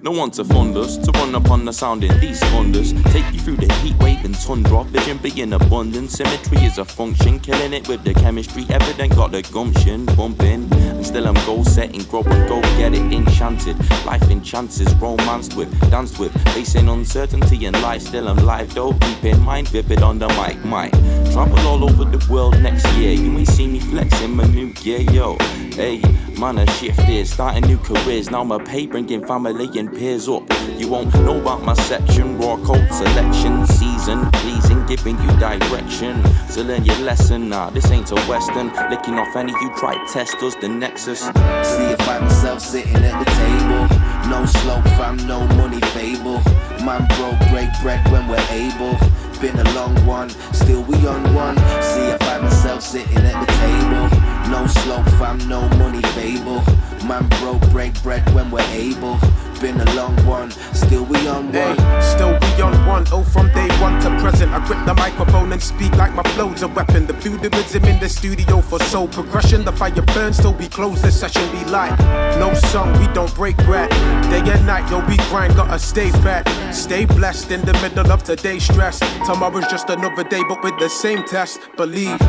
No 0.03 0.11
one 0.11 0.31
to 0.31 0.43
fond 0.43 0.75
us, 0.75 0.97
to 0.97 1.11
run 1.11 1.33
upon 1.33 1.63
the 1.63 1.71
sound 1.71 2.03
in 2.03 2.19
these 2.19 2.37
thunders. 2.37 2.91
Take 3.13 3.23
you 3.31 3.39
through 3.39 3.55
the 3.55 3.73
heat 3.75 3.95
wave 3.99 4.25
and 4.25 4.35
tundra. 4.35 4.83
Vision 4.83 5.17
be 5.19 5.41
in 5.41 5.53
abundance. 5.53 6.15
Symmetry 6.15 6.57
is 6.57 6.77
a 6.77 6.83
function. 6.83 7.39
Killing 7.39 7.71
it 7.71 7.87
with 7.87 8.03
the 8.03 8.13
chemistry. 8.13 8.65
Evident 8.69 9.15
got 9.15 9.31
the 9.31 9.41
gumption. 9.43 10.05
Bumping. 10.17 10.69
And 10.73 11.05
still 11.05 11.25
I'm 11.25 11.35
goal 11.45 11.63
setting. 11.63 12.03
Grow 12.03 12.21
and 12.23 12.49
go 12.49 12.59
get 12.77 12.93
it 12.93 13.13
enchanted. 13.13 13.77
Life 14.05 14.29
in 14.29 14.43
chances. 14.43 14.93
Romanced 14.95 15.55
with. 15.55 15.71
Danced 15.89 16.19
with. 16.19 16.33
Facing 16.53 16.89
uncertainty 16.89 17.65
in 17.65 17.73
life. 17.81 18.01
Still 18.01 18.27
I'm 18.27 18.45
live 18.45 18.73
though. 18.73 18.91
Keep 18.91 19.23
in 19.23 19.41
mind. 19.41 19.69
Vivid 19.69 20.03
on 20.03 20.19
the 20.19 20.27
mic. 20.27 20.57
Mic. 20.65 20.91
Travel 21.31 21.65
all 21.65 21.81
over 21.81 22.03
the 22.03 22.19
world 22.29 22.61
next 22.61 22.85
year. 22.97 23.13
You 23.13 23.37
ain't 23.37 23.47
see 23.47 23.67
me 23.67 23.79
flexing 23.79 24.35
my 24.35 24.47
new 24.47 24.73
gear, 24.73 24.99
yo. 24.99 25.37
Hey, 25.71 26.01
A 26.43 26.69
shifted, 26.71 27.25
starting 27.25 27.63
new 27.67 27.77
careers. 27.77 28.29
Now 28.29 28.43
my 28.43 28.61
pay 28.61 28.85
bringing 28.85 29.25
family 29.25 29.79
and 29.79 29.91
peers 29.91 30.27
up. 30.27 30.43
You 30.77 30.89
won't 30.89 31.11
know 31.15 31.39
about 31.39 31.63
my 31.63 31.73
section, 31.73 32.37
raw 32.37 32.57
code 32.57 32.91
selection, 32.91 33.65
season 33.65 34.29
pleasing, 34.33 34.85
giving 34.85 35.17
you 35.21 35.29
direction. 35.39 36.21
So 36.49 36.61
learn 36.61 36.83
your 36.83 36.97
lesson 36.97 37.47
now. 37.47 37.69
This 37.69 37.89
ain't 37.89 38.11
a 38.11 38.15
western. 38.25 38.67
Licking 38.89 39.15
off 39.15 39.33
any 39.37 39.53
you 39.53 39.73
try 39.77 39.95
test 40.11 40.35
us, 40.43 40.53
the 40.55 40.67
nexus. 40.67 41.21
See 41.21 41.31
if 41.31 42.09
I'm 42.09 42.23
myself 42.25 42.59
sitting 42.59 42.97
at 42.97 43.23
the 43.23 43.31
table. 43.31 44.29
No 44.29 44.45
slope, 44.45 44.83
fam, 44.99 45.15
no 45.25 45.47
money 45.55 45.79
fable. 45.95 46.41
Man 46.83 47.07
broke, 47.15 47.39
break 47.51 47.69
bread 47.81 48.05
when 48.11 48.27
we're 48.27 48.47
able. 48.51 48.99
Been 49.39 49.57
a 49.59 49.73
long 49.73 49.95
one, 50.05 50.29
still 50.53 50.83
we 50.83 50.95
on 51.07 51.33
one. 51.33 51.55
See 51.81 52.12
I 52.33 52.39
myself 52.39 52.81
sitting 52.81 53.15
at 53.17 53.45
the 53.45 53.53
table. 53.61 54.09
No 54.49 54.65
slope, 54.65 55.05
fam, 55.19 55.37
no 55.47 55.69
money 55.77 56.01
fable. 56.17 56.63
Man 57.05 57.27
broke, 57.39 57.61
break 57.69 57.93
bread 58.01 58.27
when 58.33 58.49
we're 58.49 58.67
able. 58.71 59.19
Been 59.63 59.79
a 59.79 59.95
long 59.95 60.13
one, 60.25 60.51
still 60.73 61.05
we 61.05 61.25
on 61.25 61.45
one. 61.45 61.53
Hey, 61.53 62.01
still 62.01 62.37
we 62.37 62.61
on 62.61 62.85
one. 62.85 63.05
Oh, 63.13 63.23
from 63.23 63.47
day 63.53 63.69
one 63.79 63.97
to 64.01 64.09
present, 64.19 64.51
I 64.51 64.59
grip 64.67 64.85
the 64.85 64.93
microphone 64.93 65.53
and 65.53 65.63
speak 65.63 65.95
like 65.95 66.13
my 66.13 66.23
flow's 66.33 66.63
a 66.63 66.67
weapon. 66.67 67.07
The 67.07 67.13
feudalism 67.13 67.85
in 67.85 67.97
the 67.97 68.09
studio 68.09 68.59
for 68.59 68.77
soul 68.79 69.07
progression. 69.07 69.63
The 69.63 69.71
fire 69.71 70.01
burns 70.13 70.37
till 70.37 70.53
we 70.53 70.67
close 70.67 71.01
the 71.01 71.13
session. 71.13 71.49
Be 71.53 71.63
like, 71.71 71.97
no 72.39 72.53
song, 72.53 72.91
we 72.99 73.07
don't 73.13 73.33
break 73.35 73.55
bread. 73.59 73.89
Day 74.29 74.43
and 74.51 74.67
night, 74.67 74.91
yo, 74.91 74.99
we 75.07 75.15
grind, 75.29 75.55
gotta 75.55 75.79
stay 75.79 76.11
fat. 76.11 76.43
Stay 76.73 77.05
blessed 77.05 77.51
in 77.51 77.61
the 77.61 77.73
middle 77.75 78.11
of 78.11 78.21
today's 78.21 78.65
stress. 78.65 78.99
Tomorrow's 79.25 79.67
just 79.67 79.89
another 79.89 80.25
day, 80.25 80.41
but 80.49 80.61
with 80.61 80.77
the 80.77 80.89
same 80.89 81.23
test. 81.23 81.61
Believe. 81.77 82.19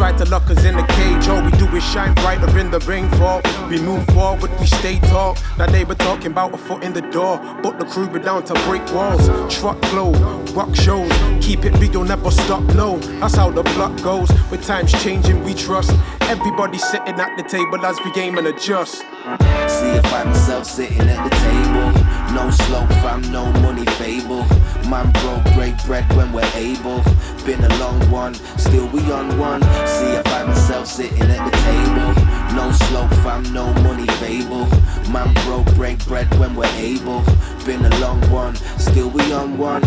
Tried 0.00 0.16
to 0.16 0.24
lock 0.30 0.48
us 0.48 0.64
in 0.64 0.78
a 0.78 0.86
cage. 0.86 1.28
All 1.28 1.44
we 1.44 1.50
do 1.58 1.66
is 1.76 1.84
shine 1.84 2.14
brighter 2.14 2.58
in 2.58 2.70
the 2.70 2.78
rainfall. 2.80 3.42
We 3.68 3.78
move 3.78 4.02
forward, 4.14 4.50
we 4.58 4.64
stay 4.64 4.98
tall. 4.98 5.36
Now 5.58 5.66
they 5.66 5.84
were 5.84 5.94
talking 5.94 6.28
about 6.28 6.54
a 6.54 6.56
foot 6.56 6.82
in 6.82 6.94
the 6.94 7.02
door, 7.02 7.38
but 7.62 7.78
the 7.78 7.84
crew 7.84 8.08
were 8.08 8.18
down 8.18 8.44
to 8.44 8.54
break 8.64 8.82
walls. 8.94 9.28
Truck 9.54 9.78
flow, 9.90 10.12
rock 10.54 10.74
shows. 10.74 11.12
Keep 11.42 11.66
it 11.66 11.78
real, 11.78 12.02
never 12.02 12.30
stop. 12.30 12.62
No, 12.74 12.98
that's 13.20 13.34
how 13.34 13.50
the 13.50 13.62
block 13.62 13.94
goes. 14.02 14.30
With 14.50 14.64
times 14.64 14.90
changing, 15.04 15.44
we 15.44 15.52
trust. 15.52 15.92
Everybody 16.30 16.78
sitting 16.78 17.18
at 17.18 17.36
the 17.36 17.42
table 17.42 17.84
as 17.84 17.98
we 18.04 18.12
game 18.12 18.38
and 18.38 18.46
adjust. 18.46 18.98
See 18.98 19.90
if 19.98 20.14
I 20.14 20.22
myself 20.22 20.64
sitting 20.64 21.00
at 21.00 21.28
the 21.28 21.36
table. 21.36 21.90
No 22.32 22.48
slope, 22.50 22.88
fam, 23.02 23.20
no 23.32 23.50
money 23.60 23.84
fable. 23.98 24.44
Man 24.88 25.10
broke, 25.10 25.42
break 25.54 25.74
bread 25.86 26.06
when 26.14 26.32
we're 26.32 26.48
able. 26.54 27.02
Been 27.44 27.64
a 27.64 27.78
long 27.78 27.98
one, 28.12 28.34
still 28.58 28.86
we 28.90 29.00
on 29.10 29.36
one. 29.40 29.60
See 29.88 30.12
if 30.12 30.26
I 30.28 30.44
myself 30.44 30.86
sitting 30.86 31.20
at 31.20 31.50
the 31.50 31.56
table. 31.66 32.14
No 32.54 32.70
slope, 32.86 33.10
fam, 33.24 33.42
no 33.52 33.74
money 33.82 34.06
fable. 34.22 34.66
Man 35.10 35.34
broke, 35.44 35.66
break 35.74 35.98
bread 36.06 36.32
when 36.38 36.54
we're 36.54 36.76
able. 36.76 37.24
Been 37.66 37.84
a 37.84 37.98
long 37.98 38.20
one, 38.30 38.54
still 38.78 39.10
we 39.10 39.32
on 39.32 39.58
one. 39.58 39.82